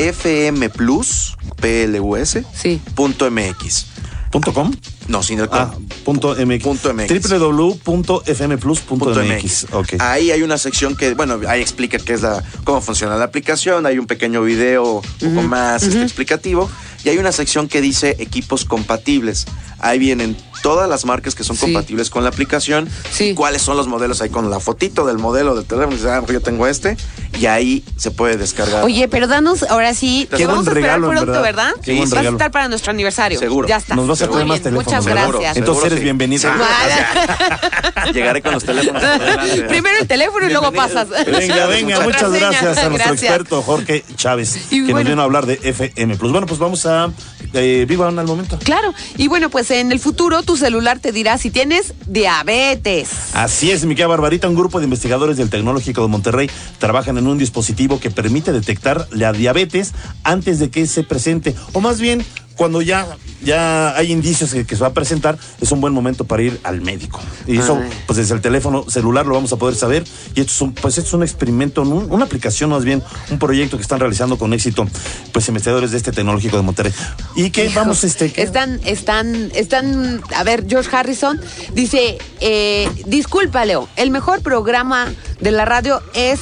www.fmplus, 0.00 1.36
P-L-U-S, 1.60 2.44
Sí. 2.54 2.80
punto 2.94 3.30
MX. 3.30 3.86
¿Punto 4.30 4.52
com? 4.54 4.70
No, 5.08 5.22
sin 5.22 5.40
el. 5.40 5.48
Ah, 5.50 5.72
punto 6.04 6.34
MX. 6.34 6.62
Punto 6.62 6.92
MX. 6.94 7.28
www.fmplus.mx. 7.30 9.66
Ok. 9.72 9.94
Ahí 9.98 10.30
hay 10.30 10.42
una 10.42 10.58
sección 10.58 10.96
que, 10.96 11.14
bueno, 11.14 11.40
ahí 11.48 11.60
explica 11.60 11.98
qué 11.98 12.14
es 12.14 12.22
la, 12.22 12.42
cómo 12.64 12.80
funciona 12.80 13.16
la 13.16 13.24
aplicación, 13.24 13.86
hay 13.86 13.98
un 13.98 14.06
pequeño 14.06 14.42
video 14.42 15.02
un 15.22 15.34
poco 15.34 15.46
más 15.48 15.82
este, 15.82 16.02
explicativo 16.02 16.70
y 17.04 17.08
hay 17.08 17.18
una 17.18 17.32
sección 17.32 17.68
que 17.68 17.80
dice 17.80 18.16
equipos 18.18 18.64
compatibles. 18.64 19.46
Ahí 19.78 19.98
vienen 19.98 20.36
todas 20.62 20.90
las 20.90 21.06
marcas 21.06 21.34
que 21.34 21.42
son 21.42 21.56
Sí. 21.56 21.62
compatibles 21.62 22.10
con 22.10 22.22
la 22.22 22.28
aplicación 22.28 22.86
Sí. 23.10 23.32
cuáles 23.34 23.62
son 23.62 23.78
los 23.78 23.86
modelos 23.86 24.20
ahí 24.20 24.28
con 24.28 24.50
la 24.50 24.60
fotito 24.60 25.06
del 25.06 25.16
modelo 25.16 25.54
del 25.54 25.64
teléfono. 25.64 25.96
Dice, 25.96 26.10
ah, 26.10 26.22
yo 26.30 26.42
tengo 26.42 26.66
este 26.66 26.98
y 27.38 27.46
ahí 27.46 27.82
se 27.96 28.10
puede 28.10 28.36
descargar. 28.36 28.84
Oye, 28.84 29.08
pero 29.08 29.26
danos 29.26 29.62
ahora 29.62 29.94
sí. 29.94 30.28
Te 30.30 30.44
vamos 30.44 30.66
a 30.66 30.70
esperar 30.70 31.00
regalo, 31.00 31.08
pronto, 31.08 31.32
verdad. 31.40 31.42
¿verdad? 31.42 31.72
Buen 31.86 32.10
Vas 32.10 32.26
a 32.26 32.28
estar 32.28 32.50
para 32.50 32.68
nuestro 32.68 32.90
aniversario. 32.90 33.38
Seguro. 33.38 33.68
Ya 33.68 33.78
está. 33.78 33.96
Nos 33.96 34.06
vas 34.06 34.20
a 34.20 34.28
traer 34.28 34.46
más 34.46 34.60
teléfonos. 34.60 34.84
Muchas 34.84 34.99
Seguro. 35.04 35.38
gracias. 35.40 35.56
Entonces 35.56 35.82
Seguro 35.82 35.86
eres 35.86 35.98
sí. 35.98 36.04
bienvenido. 36.04 36.40
Seguro. 36.42 36.64
Vale. 36.64 38.12
Llegaré 38.12 38.42
con 38.42 38.52
los 38.52 38.64
teléfonos. 38.64 39.02
Primero 39.68 39.98
el 40.00 40.06
teléfono 40.08 40.46
y 40.46 40.50
luego 40.50 40.72
pasas. 40.72 41.08
Venga, 41.26 41.66
venga, 41.66 42.00
muchas 42.00 42.32
gracias 42.32 42.78
a 42.78 42.88
nuestro 42.88 43.10
Gracias. 43.10 43.22
experto 43.22 43.62
Jorge 43.62 44.04
Chávez, 44.16 44.56
Y 44.70 44.86
que 44.86 44.92
bueno. 44.92 44.98
nos 44.98 45.04
vino 45.10 45.20
a 45.22 45.24
hablar 45.24 45.46
de 45.46 45.58
FM 45.62 46.16
Plus. 46.16 46.32
Bueno, 46.32 46.46
pues 46.46 46.58
vamos 46.60 46.86
a 46.86 47.10
eh, 47.52 47.84
Vivan 47.88 48.18
al 48.18 48.26
momento. 48.26 48.58
Claro. 48.62 48.92
Y 49.16 49.28
bueno, 49.28 49.50
pues 49.50 49.70
en 49.70 49.92
el 49.92 49.98
futuro 50.00 50.42
tu 50.42 50.56
celular 50.56 50.98
te 50.98 51.12
dirá 51.12 51.38
si 51.38 51.50
tienes 51.50 51.94
diabetes. 52.06 53.08
Así 53.34 53.70
es, 53.70 53.84
mi 53.84 53.94
querida 53.94 54.08
Barbarita, 54.08 54.48
un 54.48 54.54
grupo 54.54 54.78
de 54.78 54.84
investigadores 54.84 55.36
del 55.36 55.50
Tecnológico 55.50 56.02
de 56.02 56.08
Monterrey 56.08 56.50
trabajan 56.78 57.18
en 57.18 57.26
un 57.26 57.38
dispositivo 57.38 58.00
que 58.00 58.10
permite 58.10 58.52
detectar 58.52 59.06
la 59.10 59.32
diabetes 59.32 59.92
antes 60.24 60.58
de 60.58 60.70
que 60.70 60.86
se 60.86 61.02
presente, 61.02 61.54
o 61.72 61.80
más 61.80 62.00
bien 62.00 62.24
cuando 62.60 62.82
ya, 62.82 63.16
ya 63.42 63.96
hay 63.96 64.12
indicios 64.12 64.52
que 64.52 64.76
se 64.76 64.82
va 64.82 64.88
a 64.88 64.92
presentar, 64.92 65.38
es 65.62 65.72
un 65.72 65.80
buen 65.80 65.94
momento 65.94 66.26
para 66.26 66.42
ir 66.42 66.60
al 66.62 66.82
médico. 66.82 67.18
Y 67.46 67.56
eso, 67.56 67.78
Ay. 67.82 67.88
pues 68.06 68.18
desde 68.18 68.34
el 68.34 68.42
teléfono 68.42 68.84
celular 68.86 69.24
lo 69.24 69.34
vamos 69.34 69.50
a 69.54 69.56
poder 69.56 69.74
saber. 69.74 70.04
Y 70.34 70.40
esto 70.42 70.52
es 70.52 70.60
un, 70.60 70.74
pues 70.74 70.98
esto 70.98 71.08
es 71.08 71.14
un 71.14 71.22
experimento, 71.22 71.80
un- 71.80 72.12
una 72.12 72.26
aplicación 72.26 72.68
más 72.68 72.84
bien, 72.84 73.02
un 73.30 73.38
proyecto 73.38 73.78
que 73.78 73.82
están 73.82 73.98
realizando 73.98 74.36
con 74.36 74.52
éxito, 74.52 74.86
pues 75.32 75.48
investigadores 75.48 75.90
de 75.92 75.96
este 75.96 76.12
Tecnológico 76.12 76.58
de 76.58 76.62
Monterrey. 76.62 76.92
Y 77.34 77.48
que 77.48 77.64
Hijo, 77.64 77.80
vamos, 77.80 78.04
este, 78.04 78.30
Están, 78.36 78.78
están, 78.84 79.50
están, 79.54 80.20
a 80.36 80.42
ver, 80.44 80.66
George 80.68 80.94
Harrison 80.94 81.40
dice, 81.72 82.18
eh, 82.40 82.90
disculpa 83.06 83.64
Leo, 83.64 83.88
el 83.96 84.10
mejor 84.10 84.42
programa 84.42 85.06
de 85.40 85.50
la 85.50 85.64
radio 85.64 86.02
es... 86.12 86.40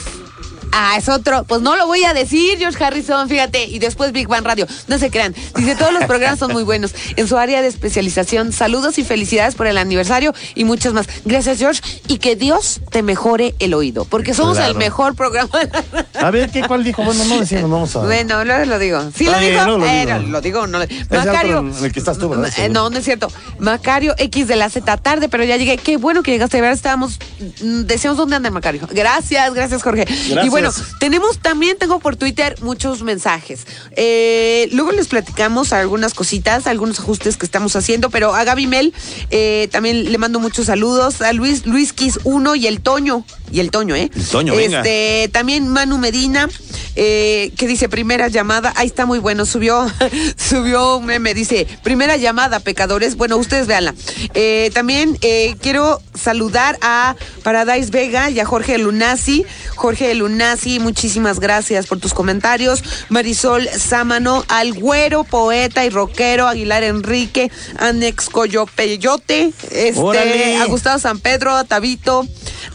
Ah, 0.73 0.97
es 0.99 1.09
otro. 1.09 1.45
Pues 1.45 1.61
no 1.62 1.77
lo 1.77 1.87
voy 1.87 2.05
a 2.05 2.14
decir, 2.14 2.59
George 2.59 2.83
Harrison, 2.83 3.29
fíjate. 3.29 3.64
Y 3.64 3.79
después 3.79 4.12
Big 4.12 4.29
Bang 4.29 4.45
Radio. 4.45 4.66
No 4.87 4.99
se 4.99 5.11
crean. 5.11 5.35
Dice, 5.57 5.75
todos 5.77 5.93
los 5.93 6.05
programas 6.05 6.39
son 6.39 6.53
muy 6.53 6.62
buenos. 6.62 6.95
En 7.16 7.27
su 7.29 7.37
área 7.37 7.62
de 7.62 7.69
especialización, 7.69 8.53
saludos 8.53 8.99
y 8.99 9.05
felicidades 9.05 9.55
por 9.55 9.66
el 9.66 9.79
aniversario 9.79 10.35
y 10.55 10.64
muchas 10.64 10.93
más. 10.93 11.07
Gracias, 11.25 11.59
George. 11.59 11.81
Y 12.07 12.19
que 12.19 12.37
Dios 12.37 12.81
te 12.91 13.03
mejore 13.03 13.55
el 13.59 13.75
oído. 13.75 14.05
Porque 14.05 14.35
somos 14.35 14.57
Claro. 14.57 14.73
el 14.73 14.79
mejor 14.79 15.14
programa. 15.14 15.51
A 16.21 16.31
ver, 16.31 16.51
¿qué 16.51 16.62
cuál 16.62 16.85
dijo? 16.85 17.03
Bueno, 17.03 17.25
no 17.25 17.39
decimos, 17.41 17.71
vamos 17.71 17.95
a... 17.97 18.01
Bueno, 18.01 18.45
luego 18.45 18.64
lo 18.64 18.79
digo. 18.79 19.01
Sí 19.14 19.25
lo 19.25 19.39
dijo. 19.39 19.64
no 19.66 19.79
lo 19.79 19.87
Eh, 19.87 20.07
digo. 20.07 20.19
no, 20.19 20.27
lo 20.29 20.41
digo, 20.41 20.66
no. 20.66 20.79
Macario. 21.11 21.59
otro 21.61 21.79
en 21.79 21.85
el 21.85 21.93
que 21.93 21.99
estás 21.99 22.19
tú, 22.19 22.29
¿verdad? 22.29 22.51
Eh, 22.59 22.69
no, 22.69 22.91
no 22.91 22.99
es 22.99 23.05
cierto. 23.05 23.31
Macario 23.59 24.14
X 24.19 24.49
de 24.49 24.57
la 24.57 24.69
Z 24.71 24.97
tarde, 24.99 25.29
pero 25.29 25.45
ya 25.45 25.57
llegué. 25.57 25.77
Qué 25.79 25.97
bueno 25.97 26.23
que 26.23 26.31
llegaste. 26.33 26.57
De 26.57 26.61
verdad 26.62 26.77
estábamos. 26.77 27.19
mm, 27.62 27.83
Decíamos 27.83 28.16
dónde 28.19 28.37
anda 28.37 28.51
Macario. 28.51 28.81
Gracias, 28.91 29.55
gracias, 29.55 29.83
Jorge. 29.83 30.05
Gracias. 30.05 30.45
Y 30.45 30.49
bueno, 30.49 30.57
tenemos 30.98 31.38
también, 31.38 31.78
tengo 31.78 31.98
por 32.00 32.16
Twitter 32.16 32.56
muchos 32.61 33.02
mensajes. 33.02 33.66
Eh, 33.96 34.68
luego 34.72 34.92
les 34.92 35.09
platicamos 35.09 35.72
algunas 35.72 36.14
cositas, 36.14 36.66
algunos 36.66 37.00
ajustes 37.00 37.36
que 37.36 37.46
estamos 37.46 37.76
haciendo, 37.76 38.11
pero 38.11 38.34
a 38.34 38.44
Gaby 38.44 38.66
Mel 38.66 38.94
eh, 39.30 39.68
también 39.70 40.11
le 40.11 40.18
mando 40.18 40.40
muchos 40.40 40.66
saludos. 40.66 41.20
A 41.22 41.32
Luis, 41.32 41.66
Luis 41.66 41.92
Kiss 41.92 42.20
1 42.24 42.54
y 42.56 42.66
el 42.66 42.80
Toño. 42.80 43.24
Y 43.53 43.61
el 43.61 43.70
Toño, 43.70 43.94
¿eh? 43.94 44.11
El 44.14 44.26
Toño, 44.26 44.55
venga. 44.55 44.78
Este, 44.78 45.28
también 45.32 45.68
Manu 45.68 45.99
Medina, 45.99 46.49
eh, 46.96 47.53
que 47.57 47.66
dice 47.66 47.88
primera 47.88 48.28
llamada. 48.28 48.72
Ahí 48.76 48.86
está 48.86 49.07
muy 49.07 49.18
bueno. 49.18 49.46
Subió, 49.46 49.86
subió 50.36 50.96
un 50.96 51.07
meme, 51.07 51.34
dice 51.34 51.66
primera 51.82 52.16
llamada, 52.16 52.61
pecadores. 52.61 53.16
Bueno, 53.16 53.36
ustedes 53.36 53.66
véanla. 53.66 53.94
Eh, 54.34 54.70
también 54.74 55.16
eh, 55.22 55.57
quiero 55.61 56.03
saludar 56.14 56.78
a 56.82 57.14
Paradise 57.42 57.90
Vega 57.90 58.30
y 58.30 58.40
a 58.40 58.44
Jorge 58.44 58.78
Lunasi. 58.78 59.46
Jorge 59.76 60.14
Lunasi, 60.14 60.80
muchísimas 60.80 61.40
gracias 61.40 61.86
por 61.86 62.01
tus 62.01 62.14
comentarios. 62.14 62.82
Marisol 63.09 63.68
Sámano, 63.68 64.44
al 64.49 64.72
güero, 64.74 65.24
poeta 65.24 65.84
y 65.84 65.90
rockero, 65.90 66.49
Aguilar 66.49 66.82
Enrique, 66.82 67.51
Anex 67.78 68.28
Coyopeyote, 68.28 69.53
este, 69.70 70.01
Órale. 70.01 70.57
a 70.57 70.64
Gustavo 70.66 70.99
San 70.99 71.20
Pedro, 71.20 71.55
a 71.55 71.64
Tabito. 71.64 72.26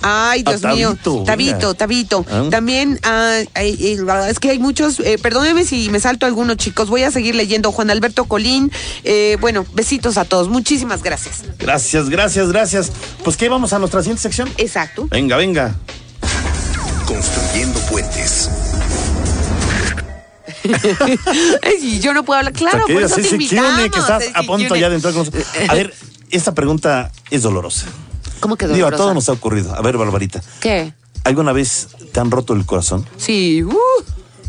Ay, 0.01 0.43
A 0.45 0.49
Dios 0.51 0.63
mío. 0.75 0.97
Tabito, 1.25 1.73
Tabito. 1.73 2.25
Ah. 2.29 2.43
También, 2.49 2.99
ah, 3.03 3.39
es 3.55 4.39
que 4.39 4.49
hay 4.49 4.59
muchos, 4.59 4.99
eh, 4.99 5.17
perdónenme 5.21 5.65
si 5.65 5.89
me 5.89 5.99
salto 5.99 6.25
algunos 6.25 6.57
chicos, 6.57 6.89
voy 6.89 7.03
a 7.03 7.11
seguir 7.11 7.35
leyendo. 7.35 7.71
Juan 7.71 7.89
Alberto 7.89 8.25
Colín, 8.25 8.71
eh, 9.03 9.37
bueno, 9.39 9.65
besitos 9.73 10.17
a 10.17 10.25
todos, 10.25 10.49
muchísimas 10.49 11.03
gracias. 11.03 11.43
Gracias, 11.59 12.09
gracias, 12.09 12.49
gracias. 12.49 12.91
Pues 13.23 13.37
que 13.37 13.49
vamos 13.49 13.73
a 13.73 13.79
nuestra 13.79 14.01
siguiente 14.01 14.21
sección. 14.21 14.49
Exacto. 14.57 15.07
Venga, 15.09 15.37
venga. 15.37 15.75
Construyendo 17.05 17.79
puentes. 17.81 18.49
Y 21.81 21.99
yo 21.99 22.13
no 22.13 22.23
puedo 22.23 22.39
hablar, 22.39 22.53
claro, 22.53 22.85
por 22.87 23.01
eso 23.01 23.15
te 23.15 23.27
invitamos. 23.27 23.89
Que 23.91 23.99
estás 23.99 24.23
Ceci 24.23 24.33
a 24.33 24.43
punto 24.43 24.67
Kiune. 24.67 24.79
ya 24.79 24.89
de 24.89 24.95
entrar 24.95 25.13
con 25.13 25.21
nosotros. 25.25 25.45
A 25.67 25.73
ver, 25.75 25.93
esta 26.31 26.53
pregunta 26.53 27.11
es 27.29 27.41
dolorosa. 27.41 27.87
¿Cómo 28.39 28.55
que 28.55 28.65
Digo, 28.67 28.75
a 28.75 28.91
dolorosa? 28.91 28.97
todos 29.03 29.15
nos 29.15 29.29
ha 29.29 29.31
ocurrido. 29.33 29.73
A 29.75 29.81
ver, 29.81 29.97
Barbarita, 29.97 30.41
¿Qué? 30.59 30.93
¿alguna 31.23 31.53
vez 31.53 31.87
te 32.11 32.19
han 32.19 32.29
roto 32.31 32.53
el 32.53 32.65
corazón? 32.65 33.05
Sí, 33.17 33.63
uh, 33.63 33.73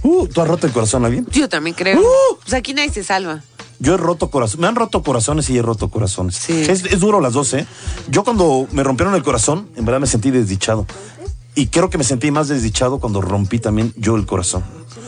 Uh, 0.06 0.26
¿tú 0.28 0.42
has 0.42 0.48
roto 0.48 0.66
el 0.66 0.72
corazón 0.74 1.04
a 1.04 1.06
alguien? 1.06 1.26
yo 1.30 1.48
también 1.48 1.74
creo. 1.74 1.98
Uh. 1.98 2.36
Pues 2.42 2.52
aquí 2.54 2.74
nadie 2.74 2.90
se 2.92 3.02
salva. 3.02 3.42
Yo 3.78 3.94
he 3.94 3.96
roto 3.96 4.30
corazón, 4.30 4.60
me 4.60 4.66
han 4.66 4.76
roto 4.76 5.02
corazones 5.02 5.48
y 5.50 5.56
he 5.58 5.62
roto 5.62 5.88
corazones. 5.88 6.36
Sí. 6.36 6.52
Es, 6.68 6.84
es 6.84 7.00
duro 7.00 7.20
las 7.20 7.32
dos, 7.32 7.52
¿eh? 7.54 7.66
Yo 8.08 8.22
cuando 8.22 8.68
me 8.72 8.82
rompieron 8.84 9.14
el 9.14 9.22
corazón, 9.22 9.68
en 9.76 9.84
verdad 9.84 10.00
me 10.00 10.06
sentí 10.06 10.30
desdichado. 10.30 10.86
Y 11.56 11.68
creo 11.68 11.88
que 11.88 11.98
me 11.98 12.04
sentí 12.04 12.30
más 12.30 12.48
desdichado 12.48 12.98
cuando 12.98 13.20
rompí 13.20 13.58
también 13.60 13.92
yo 13.96 14.16
el 14.16 14.26
corazón. 14.26 14.62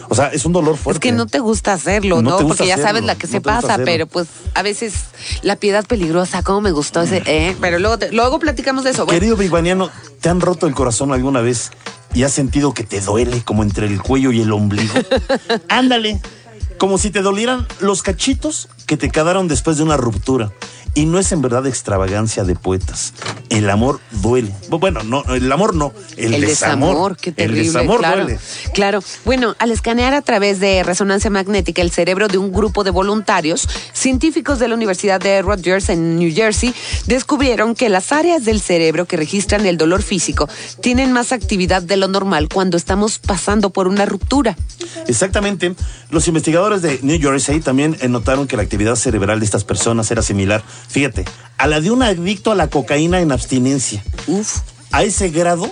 O 0.09 0.15
sea, 0.15 0.29
es 0.29 0.45
un 0.45 0.53
dolor 0.53 0.77
fuerte. 0.77 0.99
Es 0.99 1.13
que 1.13 1.17
no 1.17 1.27
te 1.27 1.39
gusta 1.41 1.73
hacerlo, 1.73 2.23
No 2.23 2.39
Porque 2.39 2.67
ya 2.67 2.75
hacerlo, 2.75 2.89
sabes 2.89 3.05
la 3.05 3.15
que 3.17 3.27
no 3.27 3.31
se 3.33 3.41
pasa, 3.41 3.79
pero 3.85 4.07
pues 4.07 4.29
a 4.55 4.63
veces 4.63 4.95
la 5.43 5.57
piedad 5.57 5.85
peligrosa, 5.85 6.43
cómo 6.43 6.61
me 6.61 6.71
gustó 6.71 7.03
ese, 7.03 7.23
eh, 7.27 7.57
pero 7.61 7.79
luego 7.79 7.99
te- 7.99 8.13
luego 8.13 8.39
platicamos 8.39 8.85
de 8.85 8.91
eso. 8.91 9.07
Querido 9.07 9.37
biguaniano, 9.37 9.91
¿te 10.21 10.29
han 10.29 10.41
roto 10.41 10.67
el 10.67 10.75
corazón 10.75 11.13
alguna 11.13 11.41
vez 11.41 11.71
y 12.15 12.23
has 12.23 12.33
sentido 12.33 12.73
que 12.73 12.85
te 12.85 13.01
duele 13.01 13.43
como 13.43 13.63
entre 13.63 13.87
el 13.87 14.01
cuello 14.01 14.31
y 14.33 14.41
el 14.41 14.53
ombligo? 14.53 14.95
Ándale, 15.69 16.21
como 16.79 16.99
si 16.99 17.11
te 17.11 17.23
dolieran 17.23 17.67
los 17.81 18.03
cachitos 18.03 18.69
que 18.87 18.97
te 18.97 19.11
quedaron 19.11 19.49
después 19.49 19.77
de 19.77 19.83
una 19.83 19.97
ruptura. 19.97 20.53
Y 20.97 21.05
no 21.05 21.19
es 21.19 21.31
en 21.31 21.43
verdad 21.43 21.67
extravagancia 21.67 22.43
de 22.45 22.57
poetas. 22.57 23.13
El 23.51 23.69
amor 23.69 24.01
duele. 24.23 24.51
Bueno, 24.71 25.03
no, 25.03 25.23
el 25.27 25.53
amor 25.53 25.75
no, 25.75 25.93
el, 26.17 26.35
el 26.35 26.41
desamor, 26.41 27.19
qué 27.19 27.33
terrible. 27.33 27.61
El 27.61 27.67
desamor 27.67 27.99
claro, 27.99 28.23
duele. 28.23 28.39
Claro. 28.73 29.03
Bueno, 29.27 29.55
al 29.59 29.71
escanear 29.73 30.15
a 30.15 30.23
través 30.23 30.59
de 30.59 30.83
resonancia 30.83 31.29
magnética 31.29 31.83
el 31.83 31.91
cerebro 31.91 32.29
de 32.29 32.39
un 32.39 32.51
grupo 32.51 32.83
de 32.83 32.91
voluntarios, 32.91 33.69
científicos 33.93 34.59
de 34.59 34.69
la 34.69 34.75
Universidad 34.75 35.21
de 35.21 35.43
Rutgers 35.43 35.91
en 35.91 36.17
New 36.17 36.35
Jersey 36.35 36.75
descubrieron 37.07 37.75
que 37.75 37.91
las 37.91 38.11
áreas 38.11 38.47
del 38.47 38.63
cerebro 38.63 39.05
que 39.05 39.19
registran 39.19 39.67
el 39.67 39.77
dolor 39.77 40.03
físico 40.03 40.49
tienen 40.81 41.13
más 41.13 41.31
actividad 41.31 41.83
de 41.83 41.99
lo 41.99 42.09
normal 42.09 42.49
cuando 42.49 42.79
estamos 42.79 43.19
pasando 43.19 43.69
por 43.69 43.87
una 43.87 44.07
ruptura. 44.07 44.57
Exactamente. 45.07 45.75
Los 46.11 46.27
investigadores 46.27 46.81
de 46.81 47.01
New 47.03 47.21
Jersey 47.21 47.61
también 47.61 47.97
eh, 48.01 48.09
notaron 48.09 48.47
que 48.47 48.57
la 48.57 48.63
actividad 48.63 48.97
cerebral 48.97 49.41
de 49.41 49.45
estas 49.45 49.65
personas 49.65 50.11
era 50.11 50.23
similar, 50.23 50.63
fíjate, 50.89 51.25
a 51.59 51.67
la 51.67 51.81
de 51.81 51.91
un 51.91 52.03
adicto 52.03 52.53
a 52.53 52.55
la 52.55 52.69
cocaína 52.69 53.21
en 53.21 53.33
abstinencia. 53.33 54.03
Uf. 54.27 54.59
A 54.93 55.03
ese 55.03 55.29
grado 55.31 55.71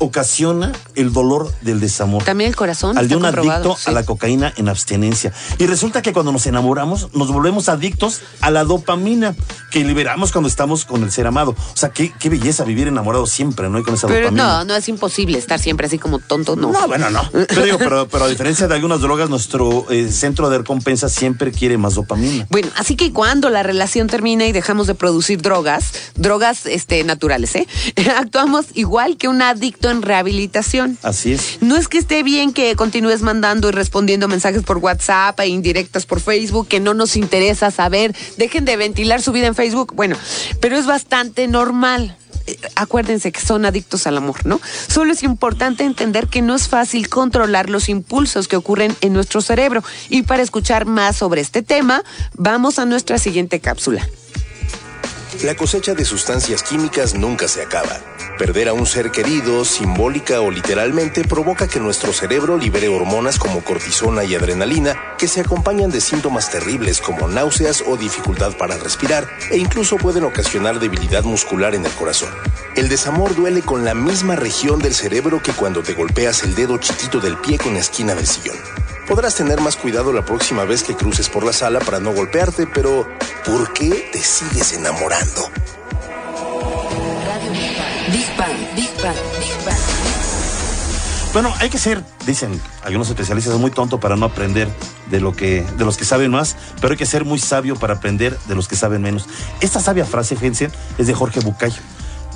ocasiona 0.00 0.72
el 0.94 1.12
dolor 1.12 1.52
del 1.60 1.78
desamor. 1.78 2.24
También 2.24 2.48
el 2.48 2.56
corazón. 2.56 2.98
Al 2.98 3.08
de 3.08 3.16
un 3.16 3.24
adicto 3.24 3.76
sí. 3.78 3.88
a 3.88 3.92
la 3.92 4.02
cocaína 4.02 4.52
en 4.56 4.68
abstinencia. 4.68 5.32
Y 5.58 5.66
resulta 5.66 6.02
que 6.02 6.12
cuando 6.12 6.32
nos 6.32 6.46
enamoramos, 6.46 7.14
nos 7.14 7.30
volvemos 7.30 7.68
adictos 7.68 8.22
a 8.40 8.50
la 8.50 8.64
dopamina 8.64 9.36
que 9.70 9.84
liberamos 9.84 10.32
cuando 10.32 10.48
estamos 10.48 10.84
con 10.84 11.02
el 11.04 11.12
ser 11.12 11.26
amado. 11.26 11.50
O 11.52 11.76
sea, 11.76 11.90
qué, 11.90 12.12
qué 12.18 12.28
belleza 12.28 12.64
vivir 12.64 12.88
enamorado 12.88 13.26
siempre, 13.26 13.68
¿no? 13.68 13.78
Y 13.78 13.82
con 13.82 13.94
esa 13.94 14.08
Pero 14.08 14.30
dopamina. 14.30 14.58
no, 14.58 14.64
no 14.64 14.74
es 14.74 14.88
imposible 14.88 15.38
estar 15.38 15.60
siempre 15.60 15.86
así 15.86 15.98
como 15.98 16.18
tonto, 16.18 16.56
no. 16.56 16.72
No, 16.72 16.88
bueno, 16.88 17.10
no. 17.10 17.22
Pero, 17.48 17.62
digo, 17.62 17.78
pero, 17.78 18.08
pero 18.08 18.24
a 18.24 18.28
diferencia 18.28 18.68
de 18.68 18.74
algunas 18.74 19.00
drogas, 19.00 19.28
nuestro 19.28 19.90
eh, 19.90 20.10
centro 20.10 20.48
de 20.50 20.58
recompensa 20.58 21.08
siempre 21.08 21.52
quiere 21.52 21.76
más 21.78 21.94
dopamina. 21.94 22.46
Bueno, 22.48 22.68
así 22.76 22.96
que 22.96 23.12
cuando 23.12 23.50
la 23.50 23.62
relación 23.62 24.06
termina 24.06 24.46
y 24.46 24.52
dejamos 24.52 24.86
de 24.86 24.94
producir 24.94 25.42
drogas, 25.42 25.92
drogas 26.14 26.66
este, 26.66 27.04
naturales, 27.04 27.54
¿eh? 27.56 27.66
actuamos 28.16 28.66
igual 28.74 29.16
que 29.16 29.28
un 29.28 29.42
adicto 29.42 29.89
en 29.90 30.02
rehabilitación. 30.02 30.98
Así 31.02 31.32
es. 31.32 31.58
No 31.60 31.76
es 31.76 31.88
que 31.88 31.98
esté 31.98 32.22
bien 32.22 32.52
que 32.52 32.74
continúes 32.76 33.22
mandando 33.22 33.68
y 33.68 33.72
respondiendo 33.72 34.28
mensajes 34.28 34.62
por 34.62 34.78
WhatsApp 34.78 35.38
e 35.40 35.48
indirectas 35.48 36.06
por 36.06 36.20
Facebook, 36.20 36.68
que 36.68 36.80
no 36.80 36.94
nos 36.94 37.16
interesa 37.16 37.70
saber. 37.70 38.14
Dejen 38.36 38.64
de 38.64 38.76
ventilar 38.76 39.22
su 39.22 39.32
vida 39.32 39.46
en 39.46 39.54
Facebook. 39.54 39.94
Bueno, 39.94 40.16
pero 40.60 40.76
es 40.76 40.86
bastante 40.86 41.46
normal. 41.48 42.16
Eh, 42.46 42.58
Acuérdense 42.74 43.32
que 43.32 43.40
son 43.40 43.64
adictos 43.64 44.06
al 44.06 44.16
amor, 44.16 44.46
¿no? 44.46 44.60
Solo 44.88 45.12
es 45.12 45.22
importante 45.22 45.84
entender 45.84 46.28
que 46.28 46.42
no 46.42 46.54
es 46.54 46.68
fácil 46.68 47.08
controlar 47.08 47.68
los 47.68 47.88
impulsos 47.88 48.48
que 48.48 48.56
ocurren 48.56 48.96
en 49.00 49.12
nuestro 49.12 49.40
cerebro. 49.40 49.82
Y 50.08 50.22
para 50.22 50.42
escuchar 50.42 50.86
más 50.86 51.16
sobre 51.16 51.40
este 51.40 51.62
tema, 51.62 52.02
vamos 52.34 52.78
a 52.78 52.86
nuestra 52.86 53.18
siguiente 53.18 53.60
cápsula. 53.60 54.08
La 55.44 55.54
cosecha 55.54 55.94
de 55.94 56.04
sustancias 56.04 56.62
químicas 56.62 57.14
nunca 57.14 57.48
se 57.48 57.62
acaba. 57.62 57.98
Perder 58.40 58.70
a 58.70 58.72
un 58.72 58.86
ser 58.86 59.10
querido, 59.10 59.66
simbólica 59.66 60.40
o 60.40 60.50
literalmente, 60.50 61.24
provoca 61.24 61.68
que 61.68 61.78
nuestro 61.78 62.10
cerebro 62.14 62.56
libere 62.56 62.88
hormonas 62.88 63.38
como 63.38 63.62
cortisona 63.62 64.24
y 64.24 64.34
adrenalina 64.34 64.96
que 65.18 65.28
se 65.28 65.42
acompañan 65.42 65.90
de 65.90 66.00
síntomas 66.00 66.48
terribles 66.50 67.02
como 67.02 67.28
náuseas 67.28 67.84
o 67.86 67.98
dificultad 67.98 68.56
para 68.56 68.78
respirar 68.78 69.28
e 69.50 69.58
incluso 69.58 69.98
pueden 69.98 70.24
ocasionar 70.24 70.80
debilidad 70.80 71.22
muscular 71.22 71.74
en 71.74 71.84
el 71.84 71.92
corazón. 71.92 72.30
El 72.76 72.88
desamor 72.88 73.36
duele 73.36 73.60
con 73.60 73.84
la 73.84 73.92
misma 73.92 74.36
región 74.36 74.78
del 74.78 74.94
cerebro 74.94 75.42
que 75.42 75.52
cuando 75.52 75.82
te 75.82 75.92
golpeas 75.92 76.42
el 76.42 76.54
dedo 76.54 76.78
chiquito 76.78 77.20
del 77.20 77.36
pie 77.36 77.58
con 77.58 77.74
la 77.74 77.80
esquina 77.80 78.14
del 78.14 78.26
sillón. 78.26 78.56
Podrás 79.06 79.34
tener 79.34 79.60
más 79.60 79.76
cuidado 79.76 80.14
la 80.14 80.24
próxima 80.24 80.64
vez 80.64 80.82
que 80.82 80.96
cruces 80.96 81.28
por 81.28 81.44
la 81.44 81.52
sala 81.52 81.78
para 81.80 82.00
no 82.00 82.14
golpearte, 82.14 82.66
pero 82.66 83.06
¿por 83.44 83.74
qué 83.74 84.08
te 84.10 84.18
sigues 84.18 84.72
enamorando? 84.72 85.50
Big 88.12 88.26
Bang, 88.36 88.56
Big 88.74 88.90
Bang. 89.02 89.16
Bueno, 91.32 91.54
hay 91.60 91.70
que 91.70 91.78
ser, 91.78 92.02
dicen 92.26 92.60
algunos 92.82 93.08
especialistas, 93.08 93.56
muy 93.56 93.70
tonto 93.70 94.00
para 94.00 94.16
no 94.16 94.26
aprender 94.26 94.68
de 95.10 95.20
lo 95.20 95.32
que, 95.32 95.62
de 95.62 95.84
los 95.84 95.96
que 95.96 96.04
saben 96.04 96.32
más, 96.32 96.56
pero 96.80 96.92
hay 96.92 96.96
que 96.96 97.06
ser 97.06 97.24
muy 97.24 97.38
sabio 97.38 97.76
para 97.76 97.94
aprender 97.94 98.36
de 98.48 98.56
los 98.56 98.66
que 98.66 98.74
saben 98.74 99.02
menos. 99.02 99.26
Esta 99.60 99.78
sabia 99.78 100.04
frase, 100.04 100.34
fíjense, 100.34 100.70
es 100.98 101.06
de 101.06 101.14
Jorge 101.14 101.38
Bucayo. 101.38 101.80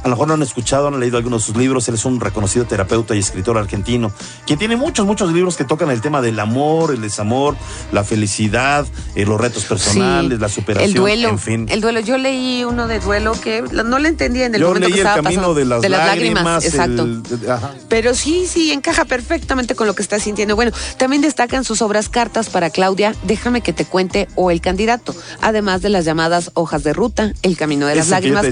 A 0.05 0.09
lo 0.09 0.11
mejor 0.16 0.28
lo 0.28 0.34
han 0.34 0.42
escuchado, 0.42 0.88
han 0.88 1.00
leído 1.00 1.16
algunos 1.16 1.42
de 1.42 1.46
sus 1.46 1.57
libros. 1.57 1.88
Él 1.88 1.94
es 1.94 2.05
un 2.05 2.20
reconocido 2.20 2.66
terapeuta 2.66 3.14
y 3.14 3.18
escritor 3.18 3.57
argentino, 3.59 4.12
quien 4.46 4.59
tiene 4.59 4.76
muchos, 4.76 5.07
muchos 5.07 5.32
libros 5.32 5.57
que 5.57 5.64
tocan 5.64 5.90
el 5.90 6.00
tema 6.02 6.20
del 6.20 6.38
amor, 6.40 6.92
el 6.92 7.00
desamor, 7.00 7.57
la 7.90 8.05
felicidad, 8.05 8.86
eh, 9.14 9.24
los 9.24 9.40
retos 9.40 9.64
personales, 9.64 10.32
Sí. 10.38 10.40
la 10.42 10.48
superación, 10.48 10.90
El 10.90 10.94
duelo. 10.94 11.28
en 11.30 11.38
fin. 11.38 11.66
El 11.70 11.80
duelo. 11.80 12.00
Yo 12.00 12.18
leí 12.18 12.64
uno 12.64 12.86
de 12.86 13.00
duelo 13.00 13.32
que 13.40 13.62
no 13.62 13.98
lo 13.98 14.07
entendía 14.09 14.46
en 14.46 14.55
el 14.55 14.61
Yo 14.61 14.68
momento 14.68 14.88
leí 14.88 14.94
que 14.94 15.00
el 15.00 15.07
estaba 15.07 15.22
camino 15.22 15.40
pasando. 15.42 15.55
de 15.55 15.64
las, 15.64 15.88
lágrimas. 15.90 16.64
Exacto. 16.64 17.02
el- 17.05 17.22
ajá. 17.50 17.72
Pero 17.88 18.14
sí, 18.14 18.46
sí, 18.46 18.72
encaja 18.72 19.05
perfectamente 19.07 19.74
con 19.74 19.86
lo 19.86 19.94
que 19.94 20.02
estás 20.02 20.22
sintiendo. 20.22 20.55
Bueno, 20.55 20.72
también 20.98 21.22
destacan 21.22 21.64
sus 21.64 21.80
obras 21.82 22.09
Cartas 22.09 22.50
para 22.50 22.68
Claudia, 22.70 23.14
Déjame 23.24 23.62
que 23.62 23.72
te 23.72 23.84
cuente 23.86 24.28
o 24.34 24.50
El 24.50 24.61
candidato, 24.61 25.14
además 25.40 25.80
de 25.80 25.88
las 25.88 26.05
llamadas 26.05 26.50
Hojas 26.55 26.84
de 26.84 26.92
Ruta, 26.92 27.32
El 27.42 27.57
camino 27.57 27.86
de 27.86 27.94
las 27.96 28.07
Eso 28.07 28.14
lágrimas, 28.16 28.46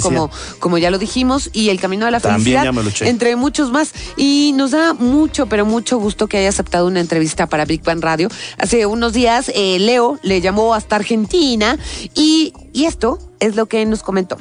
como 0.58 0.78
ya 0.78 0.90
lo 0.90 0.98
dijimos, 0.98 1.41
y 1.52 1.68
El 1.70 1.80
camino 1.80 2.04
de 2.06 2.12
la 2.12 2.20
También 2.20 2.42
felicidad, 2.42 2.64
ya 2.64 2.72
me 2.72 2.82
lo 2.82 2.90
eché. 2.90 3.08
entre 3.08 3.36
muchos 3.36 3.70
más. 3.70 3.92
Y 4.16 4.52
nos 4.56 4.70
da 4.72 4.94
mucho, 4.94 5.46
pero 5.46 5.64
mucho 5.64 5.98
gusto 5.98 6.26
que 6.26 6.38
haya 6.38 6.48
aceptado 6.48 6.86
una 6.86 7.00
entrevista 7.00 7.46
para 7.46 7.64
Big 7.64 7.82
Bang 7.82 8.02
Radio. 8.02 8.28
Hace 8.58 8.86
unos 8.86 9.12
días, 9.12 9.50
eh, 9.54 9.78
Leo 9.78 10.18
le 10.22 10.40
llamó 10.40 10.74
hasta 10.74 10.96
Argentina 10.96 11.78
y, 12.14 12.52
y 12.72 12.84
esto 12.84 13.18
es 13.40 13.56
lo 13.56 13.66
que 13.66 13.84
nos 13.86 14.02
comentó. 14.02 14.38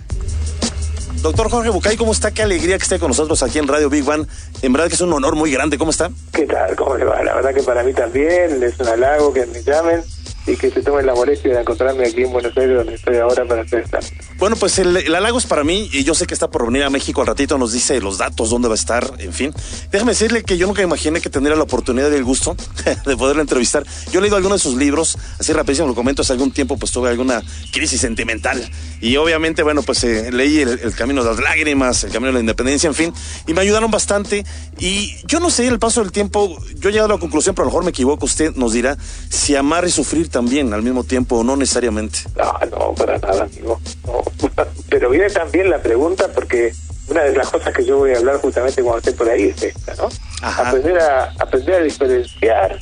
Doctor 1.22 1.52
Jorge 1.52 1.70
Bucay, 1.70 1.97
¿cómo 1.97 2.14
está? 2.14 2.32
Qué 2.32 2.41
alegría 2.41 2.78
que 2.78 2.84
esté 2.84 2.97
con 2.97 3.10
nosotros 3.10 3.43
aquí 3.43 3.60
en 3.60 3.68
Radio 3.68 3.89
Big 3.91 4.08
One. 4.08 4.26
En 4.64 4.74
verdad 4.74 4.88
que 4.88 4.95
es 4.95 5.02
un 5.02 5.14
honor 5.14 5.36
muy 5.36 5.52
grande. 5.52 5.78
¿Cómo 5.78 5.91
está? 5.91 6.10
¿Qué 6.34 6.47
tal? 6.47 6.76
¿Cómo 6.76 6.97
le 6.97 7.06
va? 7.06 7.22
La 7.24 7.36
verdad 7.36 7.54
que 7.54 7.62
para 7.62 7.84
mí 7.84 7.93
también 7.93 8.64
es 8.64 8.80
un 8.80 8.88
halago 8.88 9.32
que 9.32 9.45
me 9.45 9.62
llamen 9.62 10.02
y 10.48 10.56
que 10.56 10.72
se 10.72 10.82
tomen 10.82 11.06
la 11.06 11.14
molestia 11.14 11.54
de 11.54 11.62
encontrarme 11.62 12.08
aquí 12.08 12.24
en 12.24 12.32
Buenos 12.32 12.56
Aires, 12.58 12.78
donde 12.78 12.96
estoy 12.96 13.18
ahora 13.18 13.46
para 13.46 13.62
hacer 13.62 13.82
esta. 13.82 14.00
Bueno, 14.38 14.56
pues 14.56 14.80
el, 14.80 14.98
el 14.98 15.14
halago 15.14 15.38
es 15.38 15.46
para 15.46 15.64
mí 15.64 15.89
y 15.94 16.04
yo 16.04 16.16
sé 16.16 16.26
que 16.26 16.34
está 16.34 16.50
por 16.50 16.66
venir 16.66 16.84
a 16.84 16.89
México 16.89 17.22
al 17.22 17.28
ratito, 17.28 17.58
nos 17.58 17.74
dice 17.74 18.02
los 18.02 18.18
datos, 18.18 18.50
dónde 18.50 18.68
va 18.68 18.74
a 18.74 18.76
estar, 18.76 19.14
en 19.20 19.34
fin. 19.34 19.54
Déjame 19.92 20.14
decirle 20.14 20.44
que 20.44 20.58
yo 20.58 20.66
nunca 20.66 20.82
imaginé 20.82 21.22
que 21.22 21.30
tendría 21.30 21.56
la 21.56 21.64
oportunidad 21.64 22.12
y 22.12 22.16
el 22.16 22.24
gusto 22.24 22.56
de 23.06 23.18
poderlo 23.18 23.42
entrevistar. 23.42 23.86
Yo 24.12 24.20
he 24.20 24.22
leído 24.22 24.36
algunos 24.36 24.64
de 24.64 24.70
sus 24.70 24.78
libros, 24.78 25.18
así 25.39 25.54
rapidísimo 25.54 25.88
lo 25.88 25.96
comento, 25.96 26.24
hace 26.24 26.34
algún 26.34 26.52
tiempo 26.52 26.78
pues 26.78 26.92
tuve 26.92 27.10
alguna 27.10 27.44
crisis 27.72 28.02
sentimental 28.02 28.68
y 29.00 29.18
obviamente, 29.18 29.62
bueno, 29.64 29.84
pues 29.84 30.04
eh, 30.04 30.32
leí 30.32 30.60
el, 30.60 30.80
el 30.80 30.96
Camino 30.96 31.24
de 31.24 31.32
las 31.32 31.39
Lágrimas, 31.39 32.04
El 32.04 32.12
Camino 32.12 32.28
de 32.28 32.34
la 32.34 32.39
Independencia, 32.39 32.88
en 32.88 32.96
fin, 32.96 33.14
y 33.48 33.54
me 33.54 33.62
ayudaron 33.62 33.92
bastante 33.92 34.44
y 34.80 35.16
yo 35.28 35.39
no 35.39 35.52
sé, 35.52 35.68
el 35.68 35.78
paso 35.78 36.02
del 36.02 36.12
tiempo, 36.12 36.58
yo 36.76 36.89
he 36.89 36.92
llegado 36.92 37.12
a 37.12 37.16
la 37.16 37.20
conclusión, 37.20 37.54
pero 37.54 37.64
a 37.64 37.66
lo 37.66 37.72
mejor 37.72 37.84
me 37.84 37.92
equivoco, 37.92 38.26
usted 38.26 38.56
nos 38.56 38.74
dirá 38.74 38.98
si 39.30 39.56
amar 39.56 39.86
y 39.86 39.92
sufrir 39.92 40.31
también 40.32 40.74
al 40.74 40.82
mismo 40.82 41.04
tiempo 41.04 41.38
o 41.38 41.44
no 41.44 41.56
necesariamente. 41.56 42.20
No, 42.38 42.54
no, 42.72 42.94
para 42.96 43.18
nada, 43.20 43.44
amigo. 43.44 43.80
No. 44.08 44.24
Pero 44.90 45.10
viene 45.10 45.30
también 45.30 45.70
la 45.70 45.80
pregunta 45.82 46.28
porque 46.34 46.74
una 47.10 47.24
de 47.24 47.36
las 47.36 47.50
cosas 47.50 47.74
que 47.74 47.86
yo 47.86 47.98
voy 47.98 48.14
a 48.14 48.18
hablar 48.18 48.38
justamente 48.38 48.82
cuando 48.82 49.00
esté 49.00 49.12
por 49.14 49.30
ahí 49.30 49.44
es 49.56 49.62
esta, 49.64 49.96
¿no? 49.96 50.10
Ajá. 50.42 50.70
Aprender 50.70 51.00
a 51.00 51.34
aprender 51.40 51.76
a 51.76 51.84
diferenciar 51.84 52.80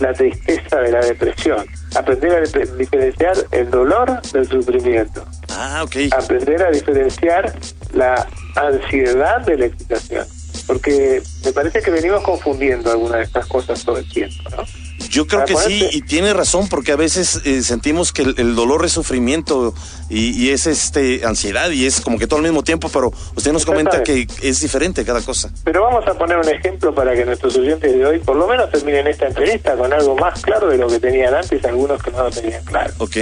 la 0.00 0.12
tristeza 0.12 0.78
de 0.78 0.90
la 0.92 1.00
depresión, 1.00 1.66
aprender 1.94 2.32
a 2.32 2.40
dif- 2.42 2.76
diferenciar 2.76 3.36
el 3.52 3.70
dolor 3.70 4.20
del 4.32 4.48
sufrimiento, 4.48 5.24
Ah, 5.50 5.82
ok. 5.84 5.96
aprender 6.16 6.62
a 6.62 6.70
diferenciar 6.70 7.52
la 7.92 8.26
ansiedad 8.56 9.40
de 9.42 9.56
la 9.58 9.66
excitación. 9.66 10.26
Porque 10.66 11.22
me 11.44 11.52
parece 11.52 11.82
que 11.82 11.90
venimos 11.90 12.22
confundiendo 12.22 12.90
algunas 12.90 13.18
de 13.18 13.24
estas 13.24 13.46
cosas 13.46 13.84
todo 13.84 13.98
el 13.98 14.08
tiempo, 14.08 14.48
¿no? 14.50 14.64
Yo 15.10 15.26
creo 15.26 15.44
Para 15.44 15.54
que 15.54 15.56
sí, 15.56 15.88
y 15.92 16.02
tiene 16.02 16.32
razón, 16.32 16.68
porque 16.68 16.92
a 16.92 16.96
veces 16.96 17.40
eh, 17.44 17.62
sentimos 17.62 18.12
que 18.12 18.22
el, 18.22 18.34
el 18.38 18.54
dolor 18.54 18.84
es 18.84 18.92
sufrimiento 18.92 19.74
y, 20.08 20.30
y 20.30 20.50
es 20.50 20.66
este 20.66 21.24
ansiedad 21.24 21.70
y 21.70 21.86
es 21.86 22.00
como 22.00 22.18
que 22.18 22.26
todo 22.26 22.38
al 22.38 22.44
mismo 22.44 22.62
tiempo, 22.62 22.88
pero 22.88 23.12
usted 23.34 23.52
nos 23.52 23.64
comenta 23.64 24.02
que 24.02 24.26
es 24.42 24.60
diferente 24.60 25.04
cada 25.04 25.20
cosa. 25.22 25.50
Pero 25.64 25.82
vamos 25.82 26.06
a 26.06 26.14
poner 26.14 26.38
un 26.38 26.48
ejemplo 26.48 26.94
para 26.94 27.14
que 27.14 27.24
nuestros 27.24 27.56
oyentes 27.56 27.92
de 27.92 28.06
hoy 28.06 28.18
por 28.18 28.36
lo 28.36 28.46
menos 28.46 28.70
terminen 28.70 29.06
esta 29.06 29.26
entrevista 29.26 29.76
con 29.76 29.92
algo 29.92 30.16
más 30.16 30.40
claro 30.42 30.68
de 30.68 30.78
lo 30.78 30.88
que 30.88 30.98
tenían 30.98 31.34
antes, 31.34 31.64
algunos 31.64 32.02
que 32.02 32.10
no 32.10 32.24
lo 32.24 32.30
tenían 32.30 32.64
claro. 32.64 32.92
¿Ok? 32.98 33.16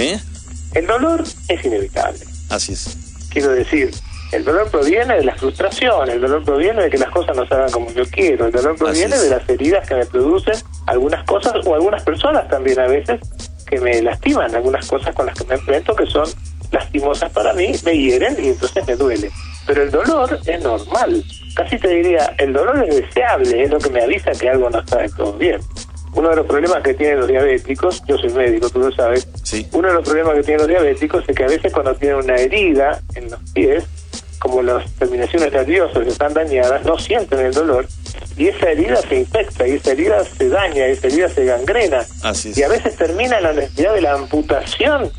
El 0.73 0.87
dolor 0.87 1.23
es 1.47 1.65
inevitable. 1.65 2.19
Así 2.49 2.73
es. 2.73 2.97
Quiero 3.29 3.51
decir, 3.51 3.91
el 4.33 4.43
dolor 4.43 4.69
proviene 4.69 5.15
de 5.15 5.23
la 5.23 5.35
frustración, 5.35 6.09
el 6.09 6.19
dolor 6.21 6.43
proviene 6.43 6.83
de 6.83 6.89
que 6.89 6.97
las 6.97 7.09
cosas 7.11 7.35
no 7.35 7.45
se 7.45 7.53
hagan 7.53 7.71
como 7.71 7.91
yo 7.91 8.03
quiero, 8.05 8.45
el 8.47 8.51
dolor 8.51 8.75
proviene 8.77 9.17
de 9.17 9.29
las 9.29 9.47
heridas 9.49 9.87
que 9.87 9.95
me 9.95 10.05
producen 10.05 10.55
algunas 10.87 11.23
cosas 11.25 11.53
o 11.65 11.75
algunas 11.75 12.03
personas 12.03 12.47
también 12.49 12.79
a 12.79 12.87
veces 12.87 13.19
que 13.67 13.79
me 13.79 14.01
lastiman, 14.01 14.53
algunas 14.55 14.87
cosas 14.87 15.13
con 15.15 15.25
las 15.27 15.37
que 15.37 15.45
me 15.45 15.55
enfrento 15.55 15.95
que 15.95 16.05
son 16.07 16.27
lastimosas 16.71 17.31
para 17.31 17.53
mí, 17.53 17.71
me 17.85 17.97
hieren 17.97 18.35
y 18.43 18.49
entonces 18.49 18.85
me 18.87 18.95
duele. 18.95 19.29
Pero 19.67 19.83
el 19.83 19.91
dolor 19.91 20.39
es 20.45 20.61
normal, 20.61 21.23
casi 21.55 21.77
te 21.77 21.87
diría, 21.87 22.33
el 22.37 22.51
dolor 22.53 22.83
es 22.89 22.95
deseable, 22.97 23.63
es 23.63 23.69
lo 23.69 23.77
que 23.79 23.89
me 23.89 24.01
avisa 24.01 24.31
que 24.31 24.49
algo 24.49 24.69
no 24.69 24.79
está 24.79 24.97
del 24.97 25.13
todo 25.15 25.33
bien. 25.33 25.61
Uno 26.15 26.29
de 26.29 26.35
los 26.35 26.45
problemas 26.45 26.83
que 26.83 26.93
tienen 26.93 27.19
los 27.19 27.27
diabéticos, 27.27 28.03
yo 28.07 28.17
soy 28.17 28.29
médico, 28.33 28.69
tú 28.69 28.79
lo 28.79 28.91
sabes, 28.91 29.27
Sí. 29.43 29.67
uno 29.71 29.87
de 29.87 29.93
los 29.95 30.03
problemas 30.03 30.35
que 30.35 30.43
tienen 30.43 30.59
los 30.59 30.67
diabéticos 30.67 31.23
es 31.27 31.35
que 31.35 31.43
a 31.43 31.47
veces 31.47 31.71
cuando 31.73 31.95
tienen 31.95 32.17
una 32.17 32.35
herida 32.35 32.99
en 33.15 33.31
los 33.31 33.39
pies, 33.51 33.85
como 34.43 34.61
las 34.61 34.91
terminaciones 34.95 35.53
nerviosas 35.53 36.05
están 36.05 36.33
dañadas, 36.33 36.83
no 36.83 36.99
sienten 36.99 37.39
el 37.39 37.53
dolor 37.53 37.87
y 38.37 38.49
esa 38.49 38.71
herida 38.71 38.97
se 39.07 39.19
infecta, 39.19 39.65
y 39.65 39.71
esa 39.73 39.91
herida 39.91 40.25
se 40.25 40.49
daña, 40.49 40.87
y 40.89 40.91
esa 40.91 41.07
herida 41.07 41.29
se 41.29 41.45
gangrena. 41.45 42.05
Así 42.23 42.49
es. 42.49 42.57
Y 42.57 42.63
a 42.63 42.67
veces 42.67 42.97
termina 42.97 43.37
en 43.37 43.43
la 43.43 43.53
necesidad 43.53 43.93
de 43.93 44.01
la 44.01 44.13
amputación 44.15 45.11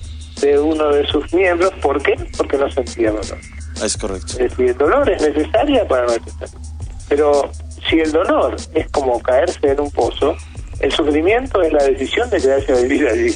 de 0.43 0.59
uno 0.59 0.89
de 0.91 1.07
sus 1.07 1.33
miembros. 1.33 1.73
¿Por 1.81 2.03
qué? 2.03 2.15
Porque 2.37 2.59
no 2.59 2.71
sentía 2.71 3.13
dolor. 3.13 3.39
Ah, 3.81 3.87
Es 3.87 3.97
correcto. 3.97 4.33
Es 4.33 4.51
decir, 4.51 4.67
el 4.67 4.77
dolor 4.77 5.09
es 5.09 5.23
necesario 5.23 5.89
para 5.89 6.05
nuestra 6.07 6.47
salud. 6.47 6.67
Pero 7.09 7.51
si 7.89 8.01
el 8.01 8.13
dolor 8.13 8.57
es 8.75 8.91
como 8.91 9.23
caerse 9.23 9.59
en 9.63 9.81
un 9.81 9.91
pozo, 9.91 10.37
el 10.81 10.93
sufrimiento 10.93 11.63
es 11.63 11.73
la 11.73 11.85
decisión 11.85 12.29
de 12.29 12.41
quedarse 12.43 12.73
a 12.73 12.77
vivir 12.77 13.09
allí. 13.09 13.35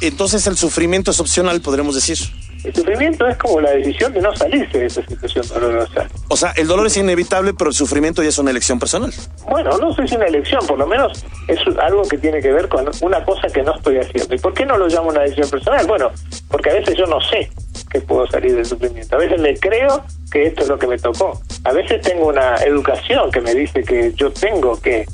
Entonces 0.00 0.46
el 0.48 0.56
sufrimiento 0.56 1.12
es 1.12 1.20
opcional, 1.20 1.60
podremos 1.60 1.94
decir. 1.94 2.18
El 2.64 2.74
sufrimiento 2.74 3.26
es 3.26 3.36
como 3.36 3.60
la 3.60 3.72
decisión 3.72 4.12
de 4.14 4.22
no 4.22 4.34
salirse 4.34 4.78
de 4.78 4.86
esa 4.86 5.04
situación 5.06 5.46
dolorosa. 5.48 6.08
O 6.28 6.36
sea, 6.36 6.52
el 6.56 6.66
dolor 6.66 6.86
es 6.86 6.96
inevitable, 6.96 7.52
pero 7.52 7.68
el 7.68 7.74
sufrimiento 7.74 8.22
ya 8.22 8.30
es 8.30 8.38
una 8.38 8.50
elección 8.50 8.78
personal. 8.78 9.12
Bueno, 9.50 9.76
no 9.76 9.92
sé 9.92 10.02
si 10.02 10.14
es 10.14 10.16
una 10.16 10.26
elección, 10.26 10.66
por 10.66 10.78
lo 10.78 10.86
menos 10.86 11.24
es 11.46 11.58
algo 11.78 12.02
que 12.04 12.16
tiene 12.16 12.40
que 12.40 12.50
ver 12.50 12.68
con 12.68 12.90
una 13.02 13.22
cosa 13.22 13.48
que 13.48 13.62
no 13.62 13.76
estoy 13.76 13.98
haciendo. 13.98 14.34
¿Y 14.34 14.38
por 14.38 14.54
qué 14.54 14.64
no 14.64 14.78
lo 14.78 14.88
llamo 14.88 15.10
una 15.10 15.20
decisión 15.20 15.50
personal? 15.50 15.86
Bueno, 15.86 16.10
porque 16.48 16.70
a 16.70 16.74
veces 16.74 16.96
yo 16.96 17.04
no 17.04 17.20
sé 17.20 17.50
que 17.90 18.00
puedo 18.00 18.26
salir 18.28 18.56
del 18.56 18.64
sufrimiento. 18.64 19.14
A 19.14 19.18
veces 19.18 19.38
me 19.38 19.54
creo 19.58 20.02
que 20.32 20.46
esto 20.46 20.62
es 20.62 20.68
lo 20.68 20.78
que 20.78 20.86
me 20.86 20.96
tocó. 20.96 21.38
A 21.64 21.72
veces 21.72 22.00
tengo 22.00 22.28
una 22.28 22.56
educación 22.56 23.30
que 23.30 23.42
me 23.42 23.54
dice 23.54 23.82
que 23.82 24.12
yo 24.14 24.32
tengo 24.32 24.80
que... 24.80 25.04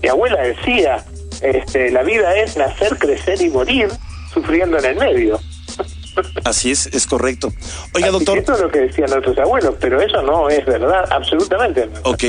Mi 0.00 0.08
abuela 0.08 0.40
decía, 0.42 1.04
este, 1.42 1.90
la 1.90 2.04
vida 2.04 2.36
es 2.36 2.56
nacer, 2.56 2.96
crecer 2.98 3.42
y 3.42 3.50
morir 3.50 3.88
sufriendo 4.32 4.78
en 4.78 4.84
el 4.84 4.96
medio. 4.96 5.40
Así 6.44 6.70
es, 6.70 6.86
es 6.86 7.06
correcto. 7.06 7.52
Oiga, 7.94 8.08
Así 8.08 8.18
doctor. 8.18 8.38
Esto 8.38 8.54
es 8.54 8.60
lo 8.60 8.70
que 8.70 8.80
decían 8.80 9.10
nuestros 9.10 9.38
abuelos, 9.38 9.74
pero 9.80 10.00
eso 10.00 10.22
no 10.22 10.48
es 10.48 10.64
verdad, 10.66 11.04
absolutamente 11.10 11.86
no. 11.86 12.10
Ok. 12.10 12.24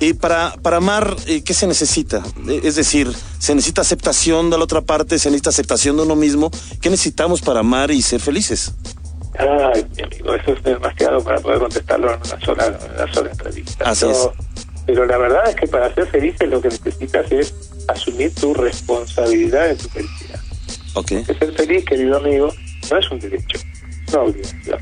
Y 0.00 0.14
para, 0.14 0.54
para 0.62 0.78
amar, 0.78 1.14
eh, 1.26 1.44
¿qué 1.44 1.54
se 1.54 1.66
necesita? 1.66 2.24
Eh, 2.48 2.62
Es 2.64 2.74
decir, 2.74 3.08
¿se 3.38 3.54
necesita 3.54 3.82
aceptación 3.82 4.50
de 4.50 4.58
la 4.58 4.64
otra 4.64 4.80
parte? 4.80 5.18
¿Se 5.18 5.28
necesita 5.30 5.50
aceptación 5.50 5.96
de 5.96 6.02
uno 6.02 6.16
mismo? 6.16 6.50
¿Qué 6.80 6.90
necesitamos 6.90 7.40
para 7.40 7.60
amar 7.60 7.92
y 7.92 8.02
ser 8.02 8.20
felices? 8.20 8.72
Ay, 9.38 9.86
mi 9.96 10.02
amigo, 10.02 10.34
eso 10.34 10.52
es 10.52 10.62
demasiado 10.62 11.22
para 11.22 11.38
poder 11.38 11.60
contestarlo 11.60 12.12
en 12.12 12.20
una 12.20 12.44
sola, 12.44 12.66
en 12.66 12.94
una 12.94 13.12
sola 13.14 13.30
entrevista. 13.30 13.84
Así 13.88 14.06
es. 14.06 14.28
Pero 14.86 15.06
la 15.06 15.16
verdad 15.16 15.48
es 15.48 15.54
que 15.54 15.68
para 15.68 15.94
ser 15.94 16.08
felices 16.08 16.48
lo 16.50 16.60
que 16.60 16.68
necesitas 16.68 17.30
es 17.30 17.54
asumir 17.86 18.34
tu 18.34 18.52
responsabilidad 18.54 19.70
en 19.70 19.78
tu 19.78 19.88
felicidad. 19.88 20.40
Ok. 20.94 21.08
Que 21.26 21.34
ser 21.38 21.52
feliz, 21.54 21.84
querido 21.84 22.16
amigo, 22.16 22.52
no 22.92 22.98
es 22.98 23.10
un 23.10 23.18
derecho, 23.18 23.58
es 24.06 24.12
una 24.12 24.22
obligación. 24.22 24.78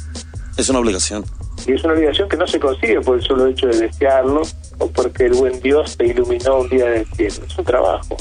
Es 0.57 0.69
una 0.69 0.79
obligación. 0.81 1.25
Y 1.67 1.73
es 1.73 1.85
una 1.85 1.93
obligación 1.93 2.29
que 2.29 2.37
no 2.37 2.47
se 2.47 2.59
consigue 2.59 3.01
por 3.01 3.17
el 3.17 3.23
solo 3.23 3.47
hecho 3.47 3.69
de 3.69 3.87
desearlo 3.87 4.43
o 4.79 4.89
porque 4.89 5.27
el 5.27 5.35
buen 5.35 5.61
Dios 5.61 5.97
te 5.97 6.07
iluminó 6.07 6.59
un 6.59 6.69
día 6.69 6.87
del 6.87 7.07
cielo. 7.15 7.47
Es 7.47 7.57
un 7.57 7.65
trabajo, 7.65 8.17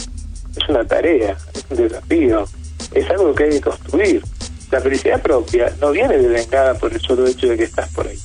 es 0.56 0.70
una 0.70 0.86
tarea, 0.86 1.36
es 1.54 1.66
un 1.70 1.78
desafío, 1.78 2.46
es 2.94 3.10
algo 3.10 3.34
que 3.34 3.46
hay 3.46 3.50
que 3.52 3.62
construir. 3.62 4.22
La 4.70 4.80
felicidad 4.80 5.22
propia 5.24 5.74
no 5.82 5.90
viene 5.92 6.18
devengada 6.18 6.76
por 6.76 6.94
el 6.94 7.02
solo 7.02 7.26
hecho 7.26 7.48
de 7.48 7.58
que 7.58 7.64
estás 7.64 7.92
por 7.92 8.08
ahí. 8.08 8.20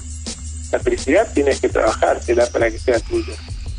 La 0.71 0.79
felicidad 0.81 1.27
tienes 1.33 1.61
que 1.63 1.71
trabajártela 1.71 2.47
para 2.47 2.71
que 2.71 2.79
sea 2.79 3.01
tuya. 3.01 3.33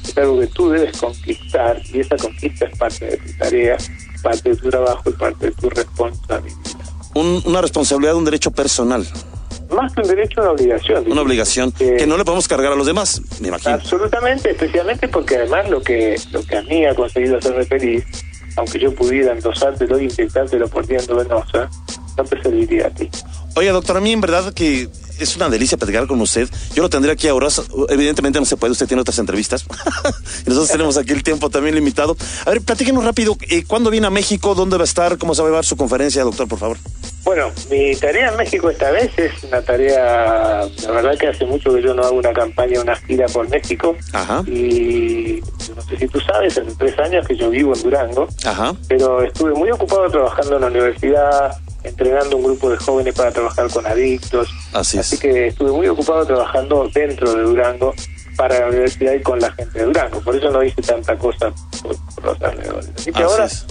Es 0.04 0.18
algo 0.18 0.40
que 0.40 0.48
tú 0.48 0.72
debes 0.72 0.98
conquistar 0.98 1.80
y 1.94 2.00
esa 2.00 2.18
conquista 2.18 2.66
es 2.66 2.78
parte 2.80 3.06
de 3.06 3.18
tu 3.18 3.38
tarea, 3.38 3.78
parte 4.24 4.50
de 4.50 4.56
tu 4.56 4.70
trabajo 4.72 5.08
y 5.08 5.14
parte 5.14 5.46
de 5.46 5.52
tu 5.52 5.70
responsabilidad. 5.70 6.85
Un- 7.16 7.42
una 7.46 7.62
responsabilidad, 7.62 8.16
un 8.16 8.26
derecho 8.26 8.52
personal. 8.52 9.06
Más 9.74 9.92
que 9.94 10.02
un 10.02 10.08
derecho, 10.08 10.42
una 10.42 10.52
obligación. 10.52 11.12
Una 11.12 11.22
obligación 11.22 11.74
Eh, 11.80 11.96
que 11.98 12.06
no 12.06 12.18
le 12.18 12.24
podemos 12.24 12.48
cargar 12.48 12.72
a 12.72 12.76
los 12.76 12.86
demás, 12.86 13.20
me 13.42 13.48
imagino. 13.48 13.74
Absolutamente, 13.74 14.52
especialmente 14.52 15.08
porque 15.08 15.38
además 15.38 15.70
lo 15.70 15.82
que 15.82 16.16
lo 16.32 16.44
que 16.44 16.58
a 16.58 16.62
mí 16.62 16.86
ha 16.86 16.94
conseguido 16.94 17.38
hacerme 17.38 17.66
feliz, 17.66 18.04
aunque 18.58 18.80
yo 18.80 18.94
pudiera 18.94 19.32
endosártelo 19.34 19.98
e 19.98 20.04
inyectártelo 20.04 20.68
por 20.68 20.86
vía 20.86 21.00
endovenosa, 21.00 21.70
no 22.18 22.24
te 22.24 22.42
serviría 22.44 22.88
a 22.88 22.90
ti. 22.92 23.10
Oye, 23.56 23.70
doctor, 23.70 23.98
a 23.98 24.02
mí 24.02 24.12
en 24.12 24.22
verdad 24.22 24.54
que 24.54 24.90
es 25.18 25.36
una 25.38 25.48
delicia 25.50 25.78
platicar 25.78 26.08
con 26.08 26.20
usted. 26.20 26.50
Yo 26.74 26.84
lo 26.84 26.90
tendré 26.90 27.12
aquí 27.14 27.28
ahora. 27.30 27.48
Evidentemente 27.90 28.38
no 28.40 28.46
se 28.46 28.58
puede, 28.58 28.72
usted 28.74 28.86
tiene 28.88 29.00
otras 29.02 29.18
entrevistas. 29.20 29.64
y 30.46 30.50
nosotros 30.50 30.70
tenemos 30.70 30.98
aquí 30.98 31.14
el 31.14 31.24
tiempo 31.24 31.50
también 31.50 31.74
limitado. 31.76 32.18
A 32.46 32.50
ver, 32.50 32.62
platíquenos 32.62 33.04
rápido. 33.06 33.38
eh, 33.50 33.64
¿Cuándo 33.66 33.90
viene 33.90 34.08
a 34.08 34.10
México? 34.10 34.56
¿Dónde 34.56 34.76
va 34.78 34.84
a 34.84 34.86
estar? 34.86 35.18
¿Cómo 35.18 35.34
se 35.34 35.42
va 35.42 35.48
a 35.48 35.52
llevar 35.52 35.66
su 35.66 35.78
conferencia, 35.78 36.24
doctor, 36.24 36.48
por 36.50 36.60
favor? 36.60 36.78
Bueno, 37.24 37.50
mi 37.72 37.96
tarea 37.96 38.30
en 38.30 38.38
México 38.38 38.70
esta 38.70 38.92
vez 38.92 39.10
es 39.18 39.32
una 39.46 39.60
tarea, 39.62 40.68
la 40.84 40.92
verdad 40.92 41.18
que 41.18 41.28
hace 41.28 41.44
mucho 41.46 41.74
que 41.74 41.82
yo 41.82 41.96
no 41.96 42.04
hago 42.04 42.18
una 42.18 42.32
campaña, 42.34 42.80
una 42.82 42.96
gira 42.98 43.26
por 43.28 43.50
México. 43.50 43.96
Ajá. 44.14 44.44
Y 44.46 45.42
no 45.76 45.82
sé 45.82 45.98
si 45.98 46.08
tú 46.08 46.20
sabes, 46.20 46.56
hace 46.56 46.72
tres 46.78 47.00
años 47.00 47.26
que 47.28 47.36
yo 47.36 47.50
vivo 47.50 47.74
en 47.76 47.82
Durango. 47.82 48.28
Ajá. 48.46 48.76
pero 48.88 49.24
estuve 49.24 49.54
muy 49.54 49.72
ocupado 49.72 50.08
trabajando 50.12 50.56
en 50.58 50.62
la 50.62 50.68
universidad, 50.68 51.58
entrenando 51.86 52.38
un 52.38 52.44
grupo 52.44 52.70
de 52.70 52.78
jóvenes 52.78 53.14
para 53.16 53.32
trabajar 53.32 53.70
con 53.70 53.86
adictos. 53.86 54.50
Así 54.74 54.98
es. 54.98 55.08
Así 55.08 55.18
que 55.18 55.48
estuve 55.48 55.72
muy 55.72 55.88
ocupado 55.88 56.26
trabajando 56.26 56.90
dentro 56.94 57.34
de 57.34 57.44
Durango 57.44 57.94
para 58.36 58.60
la 58.62 58.68
universidad 58.68 59.14
y 59.14 59.22
con 59.22 59.40
la 59.40 59.52
gente 59.54 59.80
de 59.80 59.86
Durango. 59.86 60.20
Por 60.22 60.36
eso 60.36 60.50
no 60.52 60.64
hice 60.64 60.82
tanta 60.82 61.18
cosa 61.18 61.52
por, 61.82 61.96
por 62.16 62.24
los 62.26 62.42
alrededores. 62.42 62.90
Así 62.96 63.12
que 63.12 63.24
Así 63.24 63.32
ahora, 63.32 63.46
es. 63.46 63.66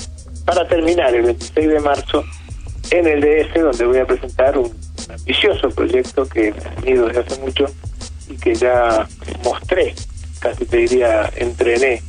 para 0.44 0.66
terminar, 0.68 1.14
el 1.14 1.22
26 1.22 1.68
de 1.68 1.80
marzo, 1.80 2.24
en 2.90 3.06
el 3.06 3.20
DF, 3.20 3.60
donde 3.60 3.84
voy 3.86 3.98
a 3.98 4.06
presentar 4.06 4.56
un, 4.58 4.66
un 4.66 5.14
ambicioso 5.14 5.68
proyecto 5.70 6.26
que 6.26 6.52
me 6.52 6.64
ha 6.64 6.80
venido 6.80 7.06
desde 7.06 7.20
hace 7.20 7.40
mucho 7.40 7.66
y 8.28 8.36
que 8.36 8.54
ya 8.54 9.06
mostré, 9.42 9.94
casi 10.38 10.64
te 10.64 10.76
diría, 10.78 11.30
entrené 11.36 12.02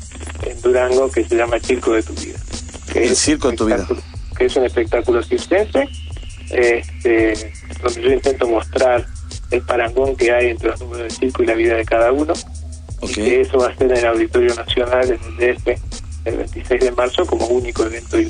en 0.43 0.61
Durango, 0.61 1.09
que 1.11 1.23
se 1.23 1.35
llama 1.35 1.59
Circo 1.59 1.93
de 1.93 2.03
tu 2.03 2.13
Vida. 2.13 2.37
El 2.93 3.15
circo 3.15 3.51
de 3.51 3.57
tu 3.57 3.65
vida. 3.65 3.85
Que 4.37 4.45
es 4.45 4.55
un 4.55 4.65
espectáculo 4.65 5.23
circense, 5.23 5.87
este, 6.51 7.53
donde 7.81 8.01
yo 8.01 8.11
intento 8.11 8.47
mostrar 8.47 9.05
el 9.51 9.61
parangón 9.61 10.15
que 10.15 10.31
hay 10.31 10.49
entre 10.49 10.69
los 10.69 10.79
números 10.81 11.03
del 11.03 11.11
circo 11.11 11.43
y 11.43 11.45
la 11.45 11.53
vida 11.53 11.75
de 11.75 11.85
cada 11.85 12.11
uno. 12.11 12.33
Ok. 12.99 13.09
Y 13.09 13.13
que 13.13 13.41
eso 13.41 13.57
va 13.57 13.67
a 13.67 13.75
ser 13.75 13.91
en 13.91 13.97
el 13.97 14.05
Auditorio 14.07 14.53
Nacional, 14.55 15.05
en 15.05 15.19
el 15.43 15.55
DF, 15.55 15.67
el 16.25 16.37
26 16.37 16.81
de 16.81 16.91
marzo, 16.91 17.25
como 17.25 17.45
único 17.47 17.83
evento 17.83 18.19
y. 18.19 18.27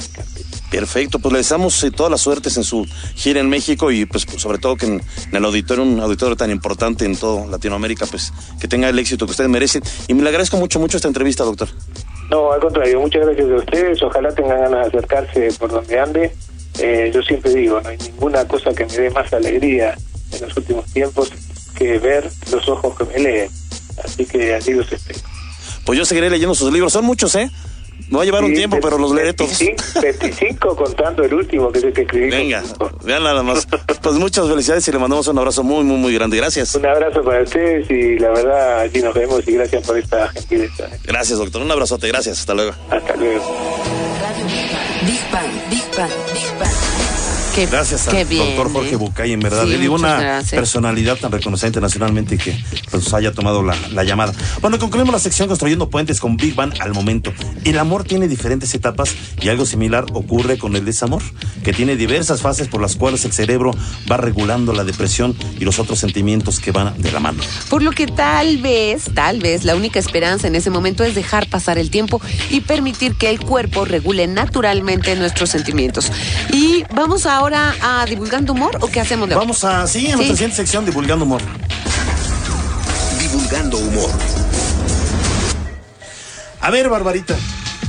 Perfecto, 0.71 1.19
pues 1.19 1.31
le 1.31 1.37
deseamos 1.37 1.81
eh, 1.83 1.91
todas 1.91 2.11
las 2.11 2.21
suertes 2.21 2.57
en 2.57 2.63
su 2.63 2.85
gira 3.13 3.39
en 3.39 3.47
México 3.47 3.91
y 3.91 4.05
pues 4.05 4.25
sobre 4.35 4.57
todo 4.57 4.75
que 4.75 4.87
en, 4.87 4.93
en 4.93 5.35
el 5.35 5.45
auditorio, 5.45 5.83
un 5.83 5.99
auditorio 6.01 6.35
tan 6.35 6.51
importante 6.51 7.05
en 7.05 7.15
toda 7.15 7.45
Latinoamérica, 7.45 8.05
pues 8.07 8.33
que 8.59 8.67
tenga 8.67 8.89
el 8.89 8.99
éxito 8.99 9.25
que 9.25 9.31
ustedes 9.31 9.49
merecen. 9.49 9.83
Y 10.07 10.13
me 10.13 10.23
le 10.23 10.29
agradezco 10.29 10.57
mucho, 10.57 10.79
mucho 10.79 10.97
esta 10.97 11.07
entrevista, 11.07 11.43
doctor. 11.45 11.69
No, 12.29 12.51
al 12.51 12.59
contrario, 12.59 12.99
muchas 12.99 13.25
gracias 13.25 13.49
a 13.49 13.55
ustedes. 13.55 14.01
Ojalá 14.01 14.33
tengan 14.33 14.59
ganas 14.59 14.91
de 14.91 14.97
acercarse 14.97 15.49
por 15.59 15.71
donde 15.71 15.99
ande. 15.99 16.31
Eh, 16.79 17.11
yo 17.13 17.21
siempre 17.21 17.53
digo, 17.53 17.79
no 17.81 17.89
hay 17.89 17.97
ninguna 17.97 18.45
cosa 18.47 18.73
que 18.73 18.85
me 18.85 18.93
dé 18.93 19.09
más 19.11 19.31
alegría 19.33 19.95
en 20.31 20.41
los 20.41 20.57
últimos 20.57 20.85
tiempos 20.91 21.31
que 21.77 21.99
ver 21.99 22.29
los 22.51 22.67
ojos 22.67 22.97
que 22.97 23.05
me 23.05 23.19
leen. 23.19 23.49
Así 24.03 24.25
que 24.25 24.53
allí 24.53 24.73
los 24.73 24.91
espero. 24.91 25.19
Pues 25.85 25.99
yo 25.99 26.05
seguiré 26.05 26.29
leyendo 26.29 26.55
sus 26.55 26.71
libros, 26.73 26.91
son 26.91 27.05
muchos, 27.05 27.35
¿eh? 27.35 27.49
Va 28.13 28.21
a 28.21 28.25
llevar 28.25 28.43
un 28.43 28.53
tiempo, 28.53 28.77
pero 28.81 28.97
los 28.97 29.11
leeré 29.13 29.33
todos. 29.33 29.57
25, 29.59 30.01
25 30.01 30.75
contando 30.75 31.23
el 31.23 31.33
último, 31.33 31.71
que 31.71 31.79
es 31.79 31.85
el 31.85 31.93
que 31.93 32.01
escribí. 32.01 32.29
Venga, 32.29 32.63
vean 33.03 33.23
nada 33.23 33.43
más. 33.43 33.67
Pues 34.01 34.15
muchas 34.15 34.47
felicidades 34.47 34.87
y 34.87 34.91
le 34.91 34.99
mandamos 34.99 35.27
un 35.27 35.37
abrazo 35.37 35.63
muy, 35.63 35.83
muy, 35.83 35.97
muy 35.97 36.13
grande. 36.13 36.37
Gracias. 36.37 36.75
Un 36.75 36.85
abrazo 36.85 37.23
para 37.23 37.43
ustedes 37.43 37.89
y 37.89 38.19
la 38.19 38.29
verdad 38.29 38.79
allí 38.81 39.01
nos 39.01 39.13
vemos 39.13 39.47
y 39.47 39.53
gracias 39.53 39.85
por 39.85 39.97
esta 39.97 40.29
gentileza. 40.29 40.89
Gracias, 41.03 41.39
doctor. 41.39 41.61
Un 41.61 41.71
abrazote. 41.71 42.07
Gracias. 42.07 42.39
Hasta 42.39 42.53
luego. 42.53 42.73
Hasta 42.89 43.15
luego. 43.15 43.43
Radio 44.21 44.45
Big 45.05 45.31
Bang, 45.31 45.69
Big 45.69 45.97
Bang, 45.97 46.11
Big 46.33 46.59
Bang. 46.59 46.94
Qué, 47.55 47.67
Gracias 47.67 48.09
al 48.09 48.25
bien, 48.25 48.45
doctor 48.47 48.73
Jorge 48.73 48.95
¿eh? 48.95 48.97
Bucay, 48.97 49.31
en 49.31 49.39
verdad. 49.39 49.63
Sí, 49.63 49.75
y 49.75 49.87
muchas 49.87 49.99
una 49.99 50.19
gracias. 50.19 50.59
personalidad 50.59 51.15
tan 51.15 51.31
reconocida 51.31 51.67
internacionalmente 51.67 52.37
que 52.37 52.53
pues, 52.91 53.13
haya 53.13 53.31
tomado 53.31 53.63
la, 53.63 53.77
la 53.91 54.03
llamada. 54.03 54.33
Bueno, 54.59 54.77
concluimos 54.77 55.13
la 55.13 55.19
sección 55.19 55.47
construyendo 55.47 55.89
puentes 55.89 56.19
con 56.19 56.35
Big 56.35 56.53
Bang 56.53 56.73
al 56.81 56.93
momento. 56.93 57.31
El 57.63 57.79
amor 57.79 58.03
tiene 58.03 58.27
diferentes 58.27 58.73
etapas 58.75 59.15
y 59.41 59.47
algo 59.47 59.65
similar 59.65 60.05
ocurre 60.11 60.57
con 60.57 60.75
el 60.75 60.83
desamor, 60.83 61.21
que 61.63 61.71
tiene 61.71 61.95
diversas 61.95 62.41
fases 62.41 62.67
por 62.67 62.81
las 62.81 62.97
cuales 62.97 63.23
el 63.23 63.31
cerebro 63.31 63.71
va 64.11 64.17
regulando 64.17 64.73
la 64.73 64.83
depresión 64.83 65.33
y 65.57 65.63
los 65.63 65.79
otros 65.79 65.97
sentimientos 65.97 66.59
que 66.59 66.71
van 66.71 67.01
de 67.01 67.11
la 67.13 67.21
mano. 67.21 67.41
Por 67.69 67.83
lo 67.83 67.91
que 67.91 68.07
tal 68.07 68.57
vez, 68.57 69.05
tal 69.13 69.39
vez, 69.39 69.63
la 69.63 69.77
única 69.77 69.97
esperanza 69.97 70.47
en 70.47 70.55
ese 70.55 70.71
momento 70.71 71.05
es 71.05 71.15
dejar 71.15 71.47
pasar 71.47 71.77
el 71.77 71.89
tiempo 71.89 72.19
y 72.49 72.59
permitir 72.59 73.15
que 73.15 73.29
el 73.29 73.39
cuerpo 73.39 73.85
regule 73.85 74.27
naturalmente 74.27 75.15
nuestros 75.15 75.51
sentimientos. 75.51 76.11
Y 76.51 76.83
vamos 76.93 77.25
ahora 77.25 77.44
a 77.53 78.05
divulgando 78.07 78.53
humor 78.53 78.77
o 78.81 78.87
qué 78.87 78.99
hacemos 79.01 79.27
Leo? 79.29 79.37
Vamos 79.37 79.63
a, 79.63 79.85
sí, 79.87 80.05
en 80.07 80.13
nuestra 80.13 80.27
Sí. 80.27 80.33
siguiente 80.33 80.55
sección, 80.57 80.85
divulgando 80.85 81.25
humor. 81.25 81.41
Divulgando 83.19 83.77
humor. 83.77 84.09
A 86.61 86.69
ver, 86.71 86.89
Barbarita, 86.89 87.35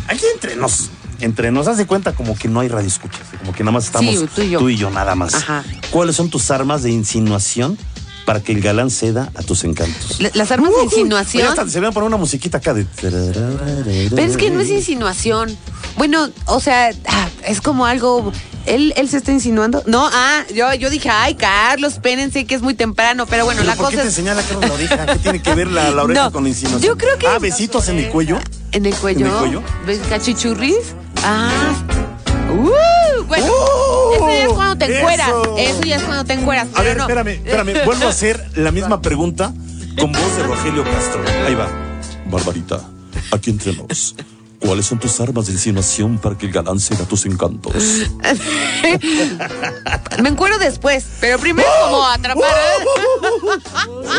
aquí 0.09 0.25
entre 0.35 0.57
nos, 0.57 0.91
entre 1.21 1.51
nos, 1.51 1.67
haz 1.69 1.79
de 1.79 1.87
cuenta 1.87 2.13
como 2.13 2.37
que 2.37 2.49
no 2.49 2.61
hay 2.61 2.69
radio 2.69 2.89
escuchas, 2.89 3.23
como 3.39 3.53
que 3.53 3.63
nada 3.65 3.73
más 3.73 3.87
estamos 3.87 4.15
Sí, 4.15 4.29
tú 4.59 4.69
y 4.69 4.77
yo. 4.77 4.91
nada 4.91 5.15
más. 5.15 5.35
Ajá. 5.35 5.65
¿Cuáles 5.91 6.17
son 6.17 6.29
tus 6.29 6.51
armas 6.51 6.83
de 6.83 6.91
insinuación 6.91 7.79
para 8.27 8.41
que 8.41 8.53
el 8.53 8.61
galán 8.61 8.91
ceda 8.91 9.31
a 9.35 9.43
tus 9.43 9.65
encantos? 9.65 10.21
La- 10.21 10.31
Las 10.35 10.51
armas 10.51 10.71
de 10.71 10.77
Oye, 10.77 10.85
insinuación. 10.87 11.49
hasta 11.49 11.67
se 11.69 11.81
van 11.81 11.91
a 11.91 11.93
poner 11.93 12.09
una 12.09 12.19
musiquita 12.19 12.59
acá 12.59 12.75
de. 12.75 12.87
Pero 13.01 14.23
es 14.23 14.37
que 14.37 14.51
no 14.51 14.61
es 14.61 14.69
insinuación. 14.69 15.57
Bueno, 15.97 16.29
o 16.47 16.61
sea, 16.61 16.91
ah, 17.09 17.29
es 17.47 17.61
como 17.61 17.87
algo. 17.87 18.33
¿Él, 18.67 18.93
él 18.97 19.09
se 19.09 19.19
está 19.19 19.31
insinuando? 19.31 19.85
No, 19.87 20.09
ah, 20.13 20.43
yo, 20.53 20.75
yo 20.75 20.91
dije, 20.91 21.09
ay, 21.09 21.37
Carlos, 21.37 21.93
espérense 21.95 22.47
que 22.47 22.57
es 22.57 22.63
muy 22.63 22.75
temprano, 22.75 23.25
pero 23.27 23.45
bueno, 23.45 23.61
¿Pero 23.61 23.71
la 23.71 23.77
¿Por 23.77 23.87
qué 23.91 23.93
cosa 23.95 24.03
te 24.03 24.09
es. 24.09 24.15
señala 24.15 24.43
Carlos 24.43 24.69
la 24.69 24.75
oreja? 24.75 25.07
¿Qué 25.13 25.19
tiene 25.21 25.41
que 25.41 25.55
ver 25.55 25.69
la, 25.69 25.91
la 25.93 26.03
oreja 26.03 26.25
No, 26.25 26.33
con 26.33 26.43
la 26.43 26.49
insinuación? 26.49 26.83
yo 26.83 26.99
creo 26.99 27.17
que- 27.17 27.29
Ah, 27.29 27.39
besitos 27.39 27.89
en 27.89 27.99
el 27.99 28.09
cuello. 28.09 28.39
¿En 28.73 28.85
el 28.87 28.95
cuello? 28.97 29.21
¿En 29.27 29.33
el 29.33 29.39
cuello? 29.39 29.63
¿Ves 29.87 30.01
cachichurris? 30.11 30.95
Ah. 31.23 31.49
Uh, 32.51 33.25
bueno, 33.25 33.47
¡Uh! 33.47 34.15
eso 34.15 34.29
ya 34.29 34.43
es 34.45 34.49
cuando 34.53 34.77
te 34.85 34.99
encueras. 34.99 35.29
Eso. 35.29 35.57
Eso 35.59 35.83
ya 35.83 35.97
es 35.97 36.03
cuando 36.03 36.25
te 36.25 36.33
encueras. 36.33 36.69
A 36.75 36.83
ver, 36.83 36.97
no. 36.97 37.03
espérame, 37.05 37.29
espérame. 37.45 37.85
Vuelvo 37.85 38.07
a 38.07 38.11
hacer 38.11 38.45
la 38.57 38.73
misma 38.73 39.01
pregunta 39.01 39.53
con 39.99 40.11
voz 40.13 40.37
de 40.37 40.43
Rogelio 40.43 40.85
Castro. 40.85 41.23
Ahí 41.47 41.55
va. 41.55 41.69
Barbarita, 42.27 42.81
aquí 43.33 43.51
entre 43.51 43.75
nos. 43.75 44.17
¿Cuáles 44.67 44.87
son 44.87 44.99
tus 44.99 45.21
armas 45.21 45.47
de 45.47 45.53
insinuación 45.53 46.19
para 46.19 46.37
que 46.37 46.47
el 46.47 46.53
galán 46.53 46.81
ceda 46.81 47.05
tus 47.05 47.25
encantos? 47.25 47.73
Me 50.21 50.29
encuero 50.29 50.59
después, 50.59 51.05
pero 51.21 51.39
primero 51.39 51.69
como 51.85 52.05
atrapar. 52.05 52.51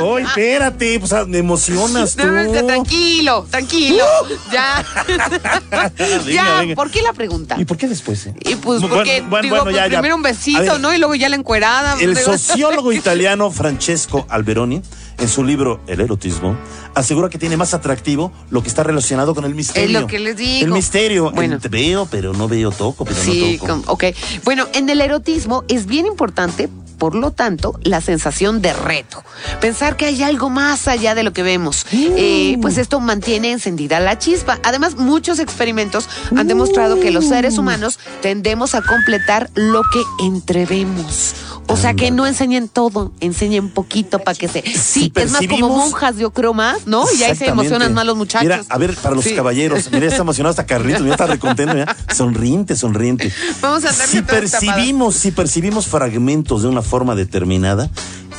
¡Oh, 0.02 0.18
espérate! 0.18 1.00
Pues 1.00 1.12
ah, 1.12 1.26
me 1.26 1.40
emocionas 1.40 2.16
tú. 2.16 2.26
No, 2.26 2.32
no, 2.32 2.44
no, 2.44 2.66
tranquilo, 2.66 3.46
tranquilo. 3.50 4.06
Ya. 4.52 4.86
Venga, 5.98 6.24
ya, 6.32 6.60
venga. 6.60 6.76
¿por 6.76 6.92
qué 6.92 7.02
la 7.02 7.14
pregunta? 7.14 7.56
¿Y 7.60 7.66
por 7.66 7.78
qué 7.78 7.88
después? 7.88 8.28
eh? 8.28 8.36
Y 8.42 8.56
pues 8.56 8.82
Bueno, 8.82 8.96
porque 8.96 9.22
bueno, 9.22 9.42
digo, 9.44 9.56
bueno, 9.56 9.64
pues, 9.66 9.76
ya, 9.76 9.88
ya. 9.88 9.98
primero 10.00 10.16
un 10.16 10.22
besito, 10.22 10.60
ver, 10.60 10.80
¿no? 10.80 10.94
Y 10.94 10.98
luego 10.98 11.16
ya 11.16 11.30
la 11.30 11.36
encuerada. 11.36 11.98
El 12.00 12.16
sociólogo 12.16 12.92
italiano 12.94 13.52
Francesco 13.52 14.26
Alberoni 14.30 14.82
en 15.20 15.28
su 15.30 15.44
libro 15.44 15.80
El 15.88 16.02
erotismo, 16.02 16.58
asegura 16.94 17.30
que 17.30 17.38
tiene 17.38 17.58
más 17.58 17.74
atractivo 17.74 18.32
lo 18.50 18.62
que 18.62 18.70
está 18.70 18.84
relacionado 18.84 19.34
con 19.36 19.46
el 19.46 19.56
misterio. 19.56 19.98
Es 19.98 20.02
lo 20.04 20.08
que 20.08 20.20
les 20.20 20.38
digo. 20.38 20.66
El 20.66 20.72
misterio. 20.72 21.32
Bueno. 21.32 21.60
El 21.62 21.70
veo, 21.70 22.08
pero 22.10 22.34
no 22.34 22.48
veo, 22.48 22.72
toco, 22.72 23.06
pero 23.06 23.18
Sí, 23.20 23.58
no 23.60 23.68
toco. 23.68 23.82
com- 23.84 23.94
ok. 23.94 24.04
Bueno, 24.44 24.68
en 24.74 24.90
el 24.90 25.02
erotismo 25.02 25.64
es 25.68 25.86
bien 25.86 26.06
importante, 26.06 26.70
por 26.98 27.14
lo 27.14 27.32
tanto, 27.32 27.80
la 27.84 28.02
sensación 28.02 28.62
de 28.62 28.74
reto. 28.74 29.24
Pensar 29.62 29.98
que 29.98 30.06
hay 30.06 30.24
algo 30.24 30.50
más 30.50 30.88
allá 30.88 31.14
de 31.14 31.22
lo 31.24 31.32
que 31.34 31.44
vemos. 31.44 31.86
Eh, 31.92 32.58
pues 32.62 32.78
esto 32.80 33.00
mantiene 33.00 33.52
encendida 33.52 34.00
la 34.00 34.18
chispa. 34.18 34.60
Además, 34.64 34.96
muchos 34.96 35.38
experimentos 35.40 36.08
han 36.36 36.48
demostrado 36.48 37.00
que 37.00 37.12
los 37.12 37.26
seres 37.26 37.58
humanos 37.60 38.00
tendemos 38.22 38.74
a 38.74 38.82
completar 38.82 39.50
lo 39.54 39.82
que 39.84 40.02
entrevemos. 40.26 41.36
O 41.70 41.76
sea, 41.76 41.94
que 41.94 42.12
no 42.12 42.26
enseñen 42.26 42.70
todo, 42.70 43.12
enseñen 43.20 43.70
poquito 43.70 44.20
para 44.20 44.38
que 44.38 44.48
se... 44.48 44.62
Sí, 44.62 45.12
es 45.16 45.32
más 45.32 45.46
como 45.48 45.70
monjas, 45.70 46.16
yo 46.18 46.32
creo 46.32 46.54
más, 46.54 46.88
¿no? 46.88 47.06
Y 47.18 47.24
ahí 47.24 47.36
se 47.36 47.48
emocionan 47.48 47.94
más 47.94 48.06
los 48.06 48.16
muchachos. 48.16 48.44
Mira, 48.44 48.64
a 48.70 48.78
ver, 48.78 48.96
para 48.96 49.16
los 49.16 49.26
Sí. 49.26 49.36
caballeros, 49.36 49.92
mira, 49.92 50.08
está 50.08 50.22
emocionado 50.22 50.52
hasta 50.52 50.66
Carlitos, 50.66 51.06
ya 51.06 51.12
está 51.12 51.26
recontento, 51.28 51.74
mira, 51.74 51.96
sonriente, 52.16 52.76
sonriente. 52.76 53.32
Vamos 53.62 53.84
a 53.84 53.92
Si 53.92 54.22
percibimos, 54.22 55.16
si 55.16 55.32
percibimos 55.32 55.88
fragmentos 55.88 56.62
de 56.62 56.70
una 56.70 56.82
forma 56.82 57.16
determinada, 57.16 57.90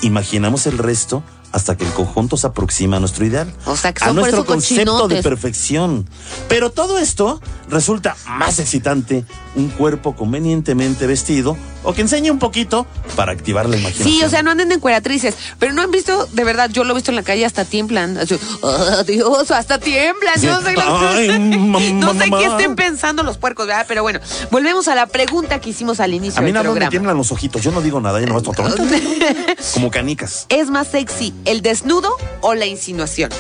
imaginamos 0.03 0.66
el 0.66 0.79
resto 0.79 1.22
hasta 1.51 1.76
que 1.76 1.85
el 1.85 1.91
conjunto 1.93 2.37
se 2.37 2.47
aproxima 2.47 2.99
a 2.99 3.01
nuestro 3.01 3.24
ideal. 3.24 3.53
O 3.64 3.74
sea, 3.76 3.95
a 4.03 4.12
nuestro 4.12 4.45
concepto 4.45 5.09
de 5.09 5.22
perfección. 5.22 6.07
Pero 6.49 6.70
todo 6.70 6.99
esto 6.99 7.41
resulta 7.70 8.16
más 8.26 8.59
excitante 8.59 9.24
un 9.55 9.68
cuerpo 9.68 10.14
convenientemente 10.14 11.07
vestido 11.07 11.57
o 11.89 11.95
que 11.95 12.03
enseñe 12.03 12.30
un 12.30 12.39
poquito 12.39 12.86
para 13.16 13.32
activar 13.32 13.66
la 13.66 13.78
imaginación. 13.78 14.09
Sí, 14.09 14.22
o 14.22 14.28
sea, 14.28 14.43
no 14.43 14.51
anden 14.51 14.68
de 14.68 14.74
encueratrices, 14.74 15.34
pero 15.59 15.72
no 15.72 15.80
han 15.80 15.91
visto, 15.91 16.26
de 16.26 16.45
verdad, 16.45 16.68
yo 16.70 16.84
lo 16.84 16.93
he 16.93 16.97
visto 16.97 17.11
en 17.11 17.16
la 17.16 17.22
calle, 17.22 17.47
hasta 17.47 17.64
tiemblan. 17.64 18.18
Así, 18.18 18.39
¡Ah, 18.62 19.03
Dios, 19.07 19.51
hasta 19.51 19.78
tiemblan. 19.78 20.39
Sí. 20.39 20.47
Yo 20.47 20.61
no 20.61 20.66
sé, 20.66 20.74
Ay, 20.78 21.93
no 21.95 22.12
sé 22.12 22.30
qué 22.30 22.45
estén 22.45 22.76
pensando 22.76 23.22
los 23.22 23.39
puercos, 23.39 23.66
¿verdad? 23.66 23.86
Pero 23.89 24.03
bueno, 24.03 24.20
volvemos 24.51 24.86
a 24.89 24.95
la 24.95 25.07
pregunta 25.07 25.62
que 25.62 25.70
hicimos 25.70 25.99
al 25.99 26.12
inicio 26.12 26.41
A 26.41 26.43
mí 26.43 26.49
del 26.49 26.55
nada 26.57 26.68
más 26.68 26.78
me 26.78 26.89
tiemblan 26.89 27.16
los 27.16 27.32
ojitos, 27.32 27.62
yo 27.62 27.70
no 27.70 27.80
digo 27.80 28.03
nada, 28.03 28.20
yo 28.20 28.26
no 28.26 28.43
como 29.74 29.91
canicas. 29.91 30.45
¿Es 30.51 30.68
más 30.68 30.89
sexy 30.89 31.32
el 31.47 31.62
desnudo 31.62 32.14
o 32.43 32.55
la 32.55 32.66
insinuación? 32.66 33.30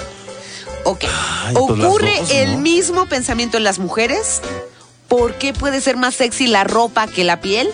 Ok. 0.84 1.04
Ay, 1.04 1.54
pues 1.54 1.84
¿Ocurre 1.84 2.16
dos, 2.18 2.30
el 2.30 2.52
¿no? 2.52 2.58
mismo 2.60 3.06
pensamiento 3.06 3.58
en 3.58 3.64
las 3.64 3.78
mujeres? 3.78 4.40
¿Por 5.06 5.34
qué 5.34 5.52
puede 5.52 5.82
ser 5.82 5.98
más 5.98 6.14
sexy 6.14 6.46
la 6.46 6.64
ropa 6.64 7.06
que 7.08 7.24
la 7.24 7.42
piel? 7.42 7.68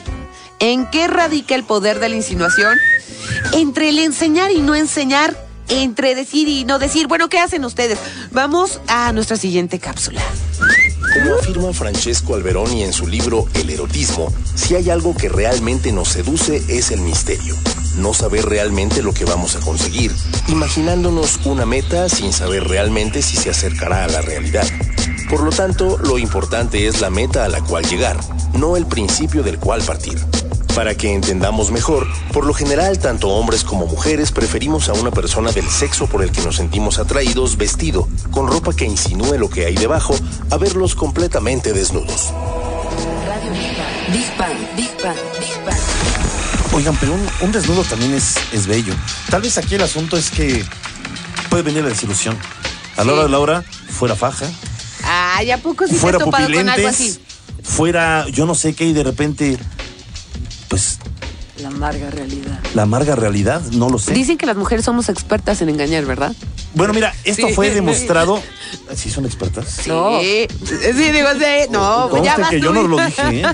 ¿En 0.58 0.90
qué 0.90 1.06
radica 1.08 1.54
el 1.54 1.64
poder 1.64 2.00
de 2.00 2.08
la 2.08 2.16
insinuación? 2.16 2.78
Entre 3.52 3.88
el 3.88 3.98
enseñar 3.98 4.50
y 4.50 4.60
no 4.60 4.74
enseñar, 4.74 5.36
entre 5.68 6.14
decir 6.14 6.48
y 6.48 6.64
no 6.64 6.78
decir. 6.78 7.06
Bueno, 7.06 7.28
¿qué 7.28 7.38
hacen 7.38 7.64
ustedes? 7.64 7.98
Vamos 8.32 8.80
a 8.86 9.12
nuestra 9.12 9.36
siguiente 9.36 9.78
cápsula. 9.78 10.22
Como 11.14 11.34
afirma 11.34 11.72
Francesco 11.72 12.34
Alberoni 12.34 12.82
en 12.82 12.92
su 12.92 13.06
libro 13.06 13.46
El 13.54 13.70
erotismo, 13.70 14.32
si 14.54 14.74
hay 14.74 14.90
algo 14.90 15.14
que 15.14 15.28
realmente 15.28 15.92
nos 15.92 16.08
seduce 16.08 16.62
es 16.68 16.90
el 16.90 17.00
misterio. 17.00 17.54
No 17.96 18.12
saber 18.12 18.44
realmente 18.46 19.02
lo 19.02 19.12
que 19.12 19.24
vamos 19.24 19.56
a 19.56 19.60
conseguir, 19.60 20.12
imaginándonos 20.48 21.40
una 21.44 21.64
meta 21.64 22.08
sin 22.08 22.32
saber 22.32 22.66
realmente 22.68 23.22
si 23.22 23.36
se 23.36 23.50
acercará 23.50 24.04
a 24.04 24.08
la 24.08 24.20
realidad. 24.20 24.66
Por 25.30 25.42
lo 25.42 25.50
tanto, 25.50 25.98
lo 25.98 26.18
importante 26.18 26.86
es 26.86 27.00
la 27.00 27.10
meta 27.10 27.44
a 27.44 27.48
la 27.48 27.60
cual 27.60 27.84
llegar, 27.84 28.18
no 28.54 28.76
el 28.76 28.86
principio 28.86 29.42
del 29.42 29.58
cual 29.58 29.82
partir. 29.82 30.18
Para 30.74 30.96
que 30.96 31.14
entendamos 31.14 31.70
mejor, 31.70 32.06
por 32.32 32.44
lo 32.44 32.52
general 32.52 32.98
tanto 32.98 33.28
hombres 33.28 33.62
como 33.62 33.86
mujeres 33.86 34.32
preferimos 34.32 34.88
a 34.88 34.92
una 34.92 35.12
persona 35.12 35.52
del 35.52 35.68
sexo 35.68 36.08
por 36.08 36.22
el 36.22 36.32
que 36.32 36.42
nos 36.42 36.56
sentimos 36.56 36.98
atraídos 36.98 37.56
vestido, 37.56 38.08
con 38.32 38.48
ropa 38.48 38.74
que 38.74 38.84
insinúe 38.84 39.38
lo 39.38 39.48
que 39.48 39.66
hay 39.66 39.76
debajo, 39.76 40.14
a 40.50 40.56
verlos 40.56 40.96
completamente 40.96 41.72
desnudos. 41.72 42.32
Radio 43.26 43.52
Big 43.52 44.36
Bang. 44.36 44.58
Bang, 44.76 44.96
Bang, 45.02 45.66
Bang. 45.66 45.93
Oigan, 46.74 46.96
pero 46.96 47.14
un, 47.14 47.24
un 47.40 47.52
desnudo 47.52 47.84
también 47.84 48.14
es, 48.14 48.34
es 48.52 48.66
bello. 48.66 48.94
Tal 49.30 49.42
vez 49.42 49.56
aquí 49.58 49.76
el 49.76 49.82
asunto 49.82 50.16
es 50.16 50.30
que 50.30 50.64
puede 51.48 51.62
venir 51.62 51.84
la 51.84 51.90
desilusión. 51.90 52.36
A 52.96 53.04
la 53.04 53.12
hora 53.12 53.22
de 53.24 53.28
la 53.28 53.38
hora, 53.38 53.62
fuera 53.90 54.14
faja, 54.16 54.46
Ay, 55.06 55.50
¿a 55.50 55.58
poco 55.58 55.86
sí 55.86 55.92
te 55.92 55.98
fuera 55.98 56.18
has 56.18 56.24
topado 56.24 56.46
con 56.46 56.56
algo 56.56 56.70
pupilentes, 56.72 56.94
así? 56.94 57.20
fuera 57.62 58.26
yo 58.28 58.46
no 58.46 58.54
sé 58.54 58.74
qué 58.74 58.86
y 58.86 58.92
de 58.92 59.02
repente, 59.04 59.58
pues 60.68 60.98
La 61.60 61.68
amarga 61.68 62.10
realidad. 62.10 62.58
la 62.74 62.82
amarga 62.82 63.14
realidad, 63.16 63.60
no 63.72 63.88
lo 63.90 63.98
sé. 63.98 64.12
Dicen 64.14 64.36
que 64.38 64.46
las 64.46 64.56
mujeres 64.56 64.84
somos 64.84 65.08
expertas 65.08 65.60
en 65.62 65.68
engañar, 65.68 66.04
¿verdad? 66.06 66.34
Bueno, 66.74 66.92
mira, 66.94 67.14
esto 67.24 67.48
Sí. 67.48 67.54
fue 67.54 67.70
demostrado. 67.74 68.40
¿Sí 68.94 69.10
son 69.10 69.24
expertas? 69.26 69.86
No. 69.86 70.20
Sí, 70.20 70.46
sí, 70.64 71.12
digo, 71.12 71.28
sí. 71.38 71.70
No, 71.70 72.08
pues 72.10 72.22
ya 72.22 72.36
vas 72.36 72.50
que 72.50 72.58
tú. 72.58 72.64
yo 72.66 72.72
no 72.72 72.82
lo 72.86 72.96
dije. 73.04 73.22
¿eh? 73.40 73.46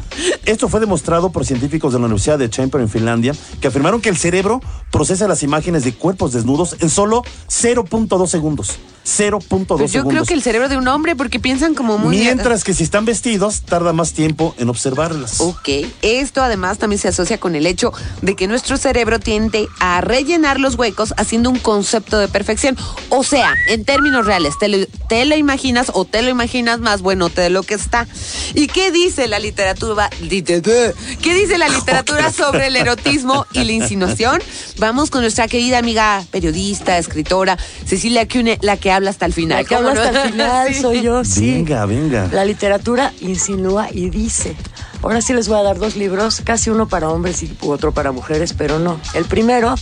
Esto 0.44 0.68
fue 0.68 0.80
demostrado 0.80 1.30
por 1.30 1.44
científicos 1.44 1.92
de 1.92 1.98
la 1.98 2.06
Universidad 2.06 2.38
de 2.38 2.50
Champer 2.50 2.80
en 2.80 2.88
Finlandia, 2.88 3.34
que 3.60 3.68
afirmaron 3.68 4.00
que 4.00 4.08
el 4.08 4.16
cerebro 4.16 4.60
procesa 4.90 5.28
las 5.28 5.42
imágenes 5.42 5.84
de 5.84 5.92
cuerpos 5.94 6.32
desnudos 6.32 6.76
en 6.80 6.90
solo 6.90 7.22
0.2 7.48 8.26
segundos. 8.26 8.78
0.2 9.08 9.66
Pues 9.66 9.80
yo 9.80 9.88
segundos. 10.00 10.12
creo 10.12 10.24
que 10.26 10.34
el 10.34 10.42
cerebro 10.42 10.68
de 10.68 10.76
un 10.76 10.86
hombre, 10.86 11.16
porque 11.16 11.40
piensan 11.40 11.74
como 11.74 11.96
muy... 11.96 12.18
Mientras 12.18 12.62
que 12.62 12.74
si 12.74 12.82
están 12.82 13.06
vestidos, 13.06 13.62
tarda 13.62 13.94
más 13.94 14.12
tiempo 14.12 14.54
en 14.58 14.68
observarlas. 14.68 15.40
Ok, 15.40 15.68
esto 16.02 16.42
además 16.42 16.76
también 16.76 17.00
se 17.00 17.08
asocia 17.08 17.38
con 17.38 17.54
el 17.54 17.64
hecho 17.66 17.92
de 18.20 18.36
que 18.36 18.46
nuestro 18.46 18.76
cerebro 18.76 19.18
tiende 19.18 19.66
a 19.80 20.02
rellenar 20.02 20.60
los 20.60 20.74
huecos 20.74 21.14
haciendo 21.16 21.48
un 21.48 21.58
concepto 21.58 22.18
de 22.18 22.28
perfección. 22.28 22.76
O 23.08 23.24
sea, 23.24 23.54
en 23.68 23.86
términos 23.86 24.26
reales, 24.26 24.58
te 24.60 24.67
lo, 24.68 24.86
te 25.08 25.24
lo 25.24 25.36
imaginas 25.36 25.90
o 25.94 26.04
te 26.04 26.22
lo 26.22 26.30
imaginas 26.30 26.80
más 26.80 27.02
bueno 27.02 27.28
de 27.28 27.50
lo 27.50 27.62
que 27.62 27.74
está. 27.74 28.06
¿Y 28.54 28.66
qué 28.68 28.90
dice 28.90 29.28
la 29.28 29.38
literatura? 29.38 30.10
¿Qué 30.20 31.34
dice 31.34 31.58
la 31.58 31.68
literatura 31.68 32.32
sobre 32.32 32.66
el 32.68 32.76
erotismo 32.76 33.46
y 33.52 33.64
la 33.64 33.72
insinuación? 33.72 34.40
Vamos 34.78 35.10
con 35.10 35.22
nuestra 35.22 35.48
querida 35.48 35.78
amiga 35.78 36.24
periodista, 36.30 36.98
escritora, 36.98 37.58
Cecilia 37.84 38.26
Cune, 38.28 38.58
la 38.62 38.76
que 38.76 38.90
habla 38.92 39.10
hasta 39.10 39.26
el 39.26 39.32
final. 39.32 39.58
La 39.62 39.64
que 39.68 39.74
¿Cómo 39.74 39.88
habla 39.88 40.02
no? 40.02 40.08
hasta 40.08 40.22
el 40.24 40.30
final 40.32 40.68
Sí. 40.74 40.80
soy 40.82 41.02
yo, 41.02 41.24
sí. 41.24 41.52
Venga, 41.52 41.86
venga. 41.86 42.28
La 42.32 42.44
literatura 42.44 43.12
insinúa 43.20 43.88
y 43.92 44.10
dice. 44.10 44.54
Ahora 45.02 45.20
sí 45.20 45.32
les 45.32 45.46
voy 45.48 45.58
a 45.58 45.62
dar 45.62 45.78
dos 45.78 45.94
libros, 45.96 46.40
casi 46.44 46.70
uno 46.70 46.88
para 46.88 47.08
hombres 47.08 47.42
y 47.42 47.56
otro 47.60 47.92
para 47.92 48.10
mujeres, 48.12 48.52
pero 48.52 48.78
no. 48.80 49.00
El 49.14 49.24
primero, 49.26 49.76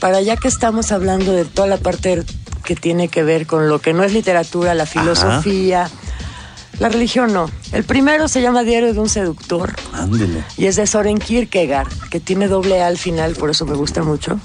para 0.00 0.22
ya 0.22 0.36
que 0.36 0.48
estamos 0.48 0.90
hablando 0.90 1.32
de 1.32 1.44
toda 1.44 1.68
la 1.68 1.76
parte 1.76 2.22
que 2.64 2.74
tiene 2.74 3.08
que 3.08 3.22
ver 3.22 3.46
con 3.46 3.68
lo 3.68 3.78
que 3.80 3.92
no 3.92 4.02
es 4.02 4.12
literatura, 4.12 4.74
la 4.74 4.86
filosofía, 4.86 5.90
la 6.78 6.88
religión 6.88 7.32
no. 7.32 7.50
El 7.72 7.84
primero 7.84 8.28
se 8.28 8.42
llama 8.42 8.62
Diario 8.62 8.92
de 8.92 8.98
un 8.98 9.08
seductor 9.08 9.74
Ándele. 9.92 10.42
y 10.56 10.66
es 10.66 10.76
de 10.76 10.86
Soren 10.86 11.18
Kierkegaard, 11.18 11.88
que 12.10 12.20
tiene 12.20 12.48
doble 12.48 12.82
A 12.82 12.88
al 12.88 12.98
final, 12.98 13.34
por 13.34 13.50
eso 13.50 13.64
me 13.66 13.74
gusta 13.74 14.02
mucho, 14.02 14.38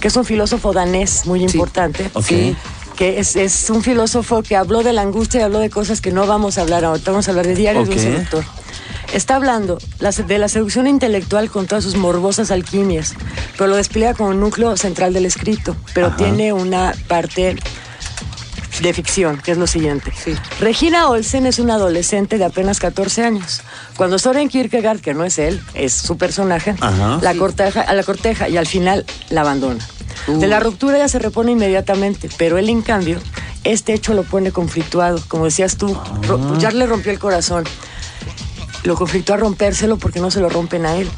que 0.00 0.08
es 0.08 0.16
un 0.16 0.24
filósofo 0.24 0.72
danés 0.72 1.26
muy 1.26 1.42
importante. 1.42 2.10
Sí, 2.24 2.56
que 2.96 3.18
es, 3.18 3.36
es 3.36 3.68
un 3.68 3.82
filósofo 3.82 4.42
que 4.42 4.56
habló 4.56 4.82
de 4.82 4.94
la 4.94 5.02
angustia 5.02 5.40
y 5.40 5.42
habló 5.42 5.58
de 5.58 5.68
cosas 5.68 6.00
que 6.00 6.12
no 6.12 6.26
vamos 6.26 6.56
a 6.56 6.62
hablar 6.62 6.84
ahorita, 6.84 7.10
vamos 7.10 7.28
a 7.28 7.30
hablar 7.32 7.46
de 7.46 7.54
Diario 7.54 7.84
de 7.84 7.90
un 7.90 7.98
seductor. 7.98 8.44
Está 9.16 9.36
hablando 9.36 9.78
la- 9.98 10.10
de 10.10 10.38
la 10.38 10.46
seducción 10.48 10.86
intelectual 10.86 11.50
con 11.50 11.66
todas 11.66 11.84
sus 11.84 11.96
morbosas 11.96 12.50
alquimias, 12.50 13.14
pero 13.56 13.66
lo 13.66 13.76
despliega 13.76 14.12
como 14.12 14.28
un 14.28 14.40
núcleo 14.40 14.76
central 14.76 15.14
del 15.14 15.24
escrito, 15.24 15.74
pero 15.94 16.08
Ajá. 16.08 16.16
tiene 16.18 16.52
una 16.52 16.92
parte 17.08 17.56
de 18.82 18.92
ficción, 18.92 19.38
que 19.38 19.52
es 19.52 19.58
lo 19.58 19.66
siguiente. 19.66 20.12
Regina 20.60 21.08
Olsen 21.08 21.46
es 21.46 21.58
una 21.58 21.76
adolescente 21.76 22.36
de 22.36 22.44
apenas 22.44 22.78
14 22.78 23.24
años. 23.24 23.62
Cuando 23.96 24.18
Soren 24.18 24.50
Kierkegaard, 24.50 25.00
que 25.00 25.14
no 25.14 25.24
es 25.24 25.38
él, 25.38 25.62
es 25.72 25.94
su 25.94 26.18
personaje, 26.18 26.74
Ajá. 26.78 27.18
la, 27.22 27.34
corteja, 27.36 27.80
a 27.80 27.94
la 27.94 28.02
corteja 28.02 28.50
y 28.50 28.58
al 28.58 28.66
final 28.66 29.06
la 29.30 29.40
abandona. 29.40 29.82
De 30.26 30.46
la 30.46 30.60
ruptura 30.60 30.96
ella 30.98 31.08
se 31.08 31.18
repone 31.20 31.52
inmediatamente, 31.52 32.28
pero 32.36 32.58
él 32.58 32.68
en 32.68 32.82
cambio, 32.82 33.18
este 33.64 33.94
hecho 33.94 34.12
lo 34.12 34.24
pone 34.24 34.52
conflictuado, 34.52 35.22
como 35.28 35.46
decías 35.46 35.78
tú, 35.78 35.96
pues 36.26 36.60
ya 36.60 36.70
le 36.70 36.84
rompió 36.86 37.12
el 37.12 37.18
corazón. 37.18 37.64
Lo 38.86 38.94
conflictó 38.94 39.34
a 39.34 39.36
rompérselo 39.36 39.96
porque 39.96 40.20
no 40.20 40.30
se 40.30 40.38
lo 40.38 40.48
rompen 40.48 40.86
a 40.86 40.94
él. 40.96 41.10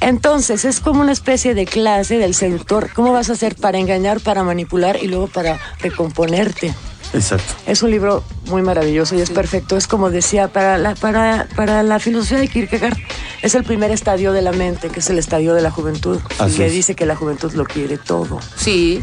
Entonces 0.00 0.66
es 0.66 0.80
como 0.80 1.00
una 1.00 1.12
especie 1.12 1.54
de 1.54 1.64
clase 1.64 2.18
del 2.18 2.34
seductor. 2.34 2.90
¿Cómo 2.92 3.10
vas 3.14 3.30
a 3.30 3.32
hacer 3.32 3.56
para 3.56 3.78
engañar, 3.78 4.20
para 4.20 4.42
manipular 4.42 4.98
y 5.02 5.08
luego 5.08 5.26
para 5.26 5.58
recomponerte? 5.80 6.74
Exacto. 7.12 7.54
Es 7.66 7.82
un 7.82 7.90
libro 7.90 8.22
muy 8.46 8.62
maravilloso 8.62 9.14
y 9.14 9.20
es 9.20 9.30
perfecto. 9.30 9.76
Es 9.76 9.86
como 9.86 10.10
decía, 10.10 10.48
para 10.48 10.76
la, 10.78 10.94
para, 10.94 11.46
para 11.56 11.82
la 11.82 11.98
filosofía 11.98 12.38
de 12.38 12.48
Kierkegaard, 12.48 12.96
es 13.42 13.54
el 13.54 13.64
primer 13.64 13.90
estadio 13.90 14.32
de 14.32 14.42
la 14.42 14.52
mente, 14.52 14.88
que 14.88 15.00
es 15.00 15.10
el 15.10 15.18
estadio 15.18 15.54
de 15.54 15.62
la 15.62 15.70
juventud. 15.70 16.18
Así 16.38 16.56
que 16.58 16.66
es. 16.66 16.72
dice 16.72 16.94
que 16.94 17.06
la 17.06 17.16
juventud 17.16 17.52
lo 17.54 17.64
quiere 17.64 17.96
todo. 17.98 18.40
Sí. 18.56 19.00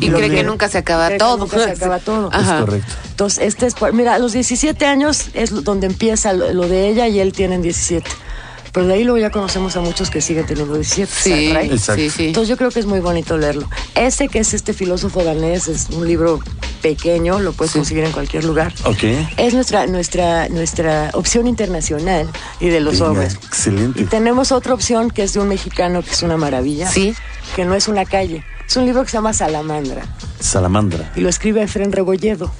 y 0.00 0.08
Lo 0.08 0.18
cree 0.18 0.30
que 0.30 0.44
nunca 0.44 0.68
se 0.68 0.78
acaba 0.78 1.06
Cree 1.06 1.18
que 1.18 1.24
todo. 1.24 1.36
nunca 1.38 1.58
se 1.64 1.70
acaba 1.70 1.98
todo. 2.00 2.30
Ajá. 2.32 2.58
Es 2.58 2.64
correcto. 2.64 2.92
Entonces, 3.10 3.44
este 3.44 3.66
es, 3.66 3.74
por- 3.74 3.92
mira, 3.92 4.14
a 4.14 4.18
los 4.18 4.32
17 4.32 4.86
años 4.86 5.26
es 5.34 5.64
donde 5.64 5.86
empieza 5.86 6.32
lo, 6.32 6.52
lo 6.52 6.66
de 6.68 6.88
ella 6.88 7.08
y 7.08 7.20
él 7.20 7.32
tienen 7.32 7.62
17. 7.62 8.08
Pero 8.72 8.86
de 8.86 8.94
ahí 8.94 9.04
luego 9.04 9.18
ya 9.18 9.30
conocemos 9.30 9.76
a 9.76 9.80
muchos 9.80 10.10
que 10.10 10.20
siguen 10.20 10.46
teniendo 10.46 10.74
17. 10.74 11.12
Sí, 11.14 11.52
right? 11.54 11.70
Exacto. 11.72 12.00
sí, 12.02 12.10
sí. 12.10 12.26
Entonces 12.28 12.48
yo 12.48 12.56
creo 12.56 12.70
que 12.70 12.80
es 12.80 12.86
muy 12.86 13.00
bonito 13.00 13.36
leerlo. 13.36 13.68
Ese 13.94 14.28
que 14.28 14.38
es 14.38 14.54
este 14.54 14.72
filósofo 14.72 15.22
danés 15.22 15.68
es 15.68 15.90
un 15.90 16.06
libro 16.08 16.40
pequeño, 16.80 17.38
lo 17.38 17.52
puedes 17.52 17.72
conseguir 17.74 18.04
en 18.04 18.12
cualquier 18.12 18.44
lugar. 18.44 18.72
Ok. 18.84 19.04
Es 19.36 19.52
nuestra, 19.54 19.86
nuestra, 19.86 20.48
nuestra 20.48 21.10
opción 21.12 21.46
internacional 21.46 22.28
y 22.60 22.70
de 22.70 22.80
los 22.80 23.00
hombres. 23.02 23.34
excelente. 23.34 24.02
Y 24.02 24.04
tenemos 24.06 24.52
otra 24.52 24.72
opción 24.74 25.10
que 25.10 25.22
es 25.22 25.34
de 25.34 25.40
un 25.40 25.48
mexicano 25.48 26.02
que 26.02 26.10
es 26.10 26.22
una 26.22 26.36
maravilla. 26.38 26.88
Sí. 26.90 27.14
Que 27.54 27.64
no 27.66 27.74
es 27.74 27.88
una 27.88 28.04
calle. 28.06 28.42
Es 28.66 28.76
un 28.76 28.86
libro 28.86 29.02
que 29.04 29.10
se 29.10 29.18
llama 29.18 29.34
Salamandra 29.34 30.02
Salamandra. 30.40 31.12
y 31.14 31.20
lo 31.20 31.28
escribe 31.28 31.62
Efren 31.62 31.92
Rebolledo. 31.92 32.50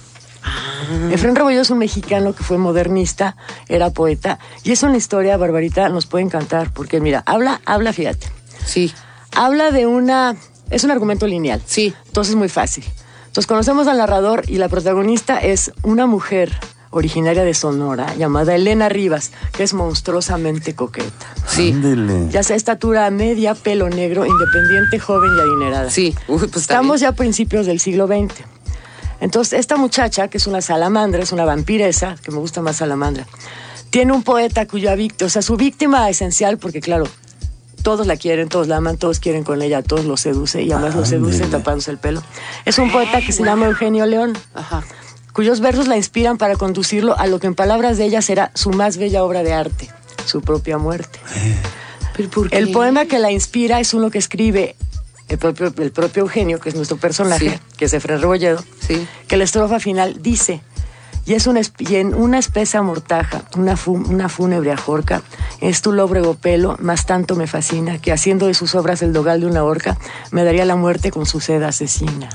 Efren 1.11 1.35
Rebolledo 1.37 1.63
es 1.63 1.71
un 1.71 1.79
mexicano 1.79 2.35
que 2.35 2.43
fue 2.45 2.59
modernista, 2.59 3.37
era 3.69 3.91
poeta 3.91 4.39
y 4.65 4.73
es 4.73 4.83
una 4.83 4.97
historia, 4.97 5.37
Barbarita, 5.37 5.89
nos 5.89 6.07
puede 6.07 6.25
encantar 6.25 6.73
porque 6.73 7.01
mira, 7.01 7.23
habla, 7.27 7.61
habla, 7.65 7.93
fíjate, 7.93 8.27
Sí. 8.65 8.93
habla 9.35 9.71
de 9.71 9.87
una, 9.87 10.37
es 10.71 10.85
un 10.85 10.91
argumento 10.91 11.27
lineal, 11.27 11.63
Sí. 11.67 11.95
entonces 12.07 12.33
es 12.33 12.37
muy 12.39 12.49
fácil. 12.49 12.85
Entonces 13.27 13.47
conocemos 13.47 13.87
al 13.89 13.97
narrador 13.99 14.45
y 14.49 14.59
la 14.59 14.69
protagonista 14.69 15.39
es 15.39 15.73
una 15.83 16.07
mujer 16.07 16.53
originaria 16.91 17.45
de 17.45 17.55
Sonora 17.55 18.15
llamada 18.17 18.55
Elena 18.55 18.91
Rivas, 18.91 19.33
que 19.57 19.63
es 19.63 19.73
monstruosamente 19.73 20.75
coqueta. 20.75 21.27
Sí. 21.47 21.73
Ándele. 21.73 22.29
Ya 22.31 22.43
sea 22.43 22.55
estatura 22.57 23.09
media, 23.11 23.55
pelo 23.55 23.89
negro, 23.89 24.27
independiente, 24.27 24.99
joven 24.99 25.31
y 25.35 25.41
adinerada. 25.41 25.89
Sí. 25.89 26.15
Uy, 26.29 26.47
pues 26.49 26.57
Estamos 26.65 27.01
bien. 27.01 27.09
ya 27.09 27.09
a 27.09 27.17
principios 27.17 27.65
del 27.65 27.81
siglo 27.81 28.07
XX. 28.07 28.35
Entonces, 29.23 29.61
esta 29.61 29.77
muchacha, 29.77 30.27
que 30.27 30.39
es 30.39 30.49
una 30.49 30.61
salamandra, 30.61 31.23
es 31.23 31.31
una 31.31 31.45
vampiresa, 31.45 32.17
que 32.25 32.33
me 32.33 32.39
gusta 32.39 32.61
más 32.61 32.79
salamandra, 32.79 33.25
tiene 33.91 34.13
un 34.13 34.25
poeta 34.25 34.67
cuya 34.67 34.97
víctima, 34.97 35.27
o 35.27 35.31
sea, 35.31 35.43
su 35.43 35.57
víctima 35.57 36.11
esencial, 36.11 36.59
porque 36.59 36.81
claro, 36.81 37.05
todos 37.85 38.09
la 38.09 38.17
quieren, 38.17 38.49
todos 38.49 38.67
la 38.67 38.79
aman, 38.79 38.97
todos 38.97 39.21
quieren 39.21 39.45
con 39.45 39.63
ella, 39.63 39.81
todos 39.81 40.07
lo 40.07 40.17
seduce 40.17 40.63
y 40.63 40.73
además 40.73 40.97
lo 40.97 41.05
seduce 41.05 41.47
tapándose 41.47 41.93
el 41.93 41.99
pelo. 41.99 42.21
Es 42.65 42.79
un 42.81 42.91
poeta 42.91 43.21
que 43.21 43.31
se 43.31 43.45
llama 43.45 43.67
Eugenio 43.67 44.07
León, 44.07 44.37
Ajá. 44.55 44.83
cuyos 45.33 45.61
versos 45.61 45.87
la 45.87 45.97
inspiran 45.97 46.37
para 46.37 46.57
conducirlo 46.57 47.17
a 47.17 47.29
lo 47.29 47.39
que 47.39 47.47
en 47.47 47.55
palabras 47.55 47.99
de 47.99 48.07
ella 48.07 48.23
será 48.23 48.51
su 48.55 48.71
más 48.71 48.97
bella 48.97 49.23
obra 49.23 49.45
de 49.45 49.53
arte, 49.53 49.89
su 50.27 50.41
propia 50.41 50.79
muerte. 50.79 51.21
¿Pero 52.17 52.29
por 52.29 52.51
qué? 52.51 52.59
El 52.59 52.73
poema 52.73 53.05
que 53.05 53.21
la 53.21 53.31
inspira 53.31 53.79
es 53.79 53.95
uno 53.95 54.11
que 54.11 54.19
escribe 54.19 54.75
el 55.33 55.39
propio, 55.39 55.73
el 55.79 55.93
propio 55.93 56.23
Eugenio, 56.23 56.61
que 56.61 56.69
es 56.69 56.75
nuestro 56.75 56.97
personaje, 56.97 57.51
Sí. 57.51 57.59
que 57.77 57.85
es 57.87 57.93
Efraín 57.95 58.21
Rebolledo, 58.21 58.63
Sí. 58.87 59.07
que 59.27 59.37
la 59.37 59.45
estrofa 59.45 59.81
final 59.81 60.19
dice, 60.23 60.61
y 61.25 61.35
es 61.35 61.47
una, 61.47 61.61
y 61.79 61.97
en 61.97 62.15
una 62.15 62.39
espesa 62.39 62.83
mortaja, 62.83 63.43
una, 63.57 63.77
fu- 63.77 63.93
una 63.95 64.29
fúnebre 64.29 64.73
ajorca, 64.73 65.23
es 65.61 65.83
tu 65.83 65.93
lóbrego 65.93 66.35
pelo, 66.35 66.77
más 66.81 67.07
tanto 67.07 67.37
me 67.37 67.47
fascina, 67.47 67.99
que 67.99 68.13
haciendo 68.13 68.47
de 68.47 68.55
sus 68.55 68.75
obras 68.75 69.03
el 69.03 69.13
dogal 69.13 69.41
de 69.41 69.47
una 69.47 69.63
horca, 69.65 69.97
me 70.31 70.45
daría 70.45 70.65
la 70.65 70.77
muerte 70.77 71.11
con 71.11 71.27
su 71.27 71.41
sed 71.41 71.63
asesina. 71.63 72.29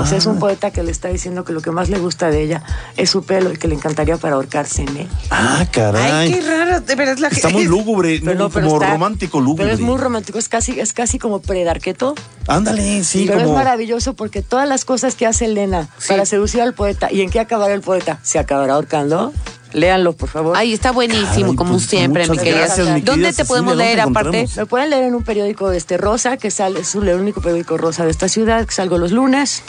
O 0.00 0.06
sea, 0.06 0.16
es 0.16 0.24
un 0.24 0.38
poeta 0.38 0.70
que 0.70 0.82
le 0.82 0.90
está 0.90 1.08
diciendo 1.08 1.44
que 1.44 1.52
lo 1.52 1.60
que 1.60 1.70
más 1.70 1.90
le 1.90 1.98
gusta 1.98 2.30
de 2.30 2.42
ella 2.42 2.62
es 2.96 3.10
su 3.10 3.24
pelo 3.24 3.52
y 3.52 3.58
que 3.58 3.68
le 3.68 3.74
encantaría 3.74 4.16
para 4.16 4.36
ahorcarse 4.36 4.82
en 4.82 4.96
él. 4.96 5.08
Ah, 5.30 5.66
caray. 5.70 6.10
Ay, 6.10 6.32
qué 6.32 6.40
raro. 6.40 6.80
De 6.80 6.94
verdad 6.94 7.18
la 7.18 7.28
Está 7.28 7.50
muy 7.50 7.64
lúgubre, 7.66 8.18
Pero 8.24 8.34
no, 8.38 8.48
pero 8.48 8.66
como 8.66 8.80
está- 8.80 8.92
romántico 8.94 9.40
lúgubre. 9.40 9.64
Pero 9.64 9.74
es 9.74 9.80
muy 9.80 9.98
romántico, 9.98 10.38
es 10.38 10.48
casi, 10.48 10.80
es 10.80 10.94
casi 10.94 11.18
como 11.18 11.40
predarqueto. 11.40 12.14
Ándale, 12.46 13.04
sí, 13.04 13.24
pero 13.26 13.40
como... 13.40 13.50
es 13.50 13.56
maravilloso 13.56 14.14
porque 14.14 14.40
todas 14.40 14.66
las 14.66 14.86
cosas 14.86 15.14
que 15.14 15.26
hace 15.26 15.44
Elena 15.44 15.88
Sí. 15.98 16.08
para 16.08 16.24
seducir 16.24 16.62
al 16.62 16.72
poeta 16.72 17.12
y 17.12 17.20
en 17.20 17.28
qué 17.28 17.38
acabará 17.40 17.74
el 17.74 17.82
poeta, 17.82 18.07
se 18.22 18.38
acabará 18.38 18.74
ahorcando. 18.74 19.32
Léanlo, 19.72 20.14
por 20.14 20.30
favor. 20.30 20.56
Ay, 20.56 20.72
está 20.72 20.92
buenísimo, 20.92 21.26
Caray, 21.28 21.56
como 21.56 21.72
pues, 21.72 21.84
siempre, 21.86 22.26
mi 22.26 22.38
querida. 22.38 22.58
gracias, 22.64 22.88
mi 22.88 23.02
¿Dónde 23.02 23.32
te 23.34 23.44
podemos 23.44 23.74
Cecilia, 23.74 23.94
leer 23.94 24.04
¿dónde 24.04 24.20
aparte? 24.20 24.48
Me 24.56 24.66
pueden 24.66 24.90
leer 24.90 25.04
en 25.04 25.14
un 25.14 25.22
periódico 25.24 25.70
este 25.72 25.98
Rosa, 25.98 26.38
que 26.38 26.50
sale, 26.50 26.80
es 26.80 26.94
el 26.94 27.08
único 27.10 27.42
periódico 27.42 27.76
rosa 27.76 28.04
de 28.06 28.10
esta 28.10 28.28
ciudad, 28.28 28.64
que 28.64 28.72
salgo 28.72 28.96
los 28.96 29.12
lunes. 29.12 29.62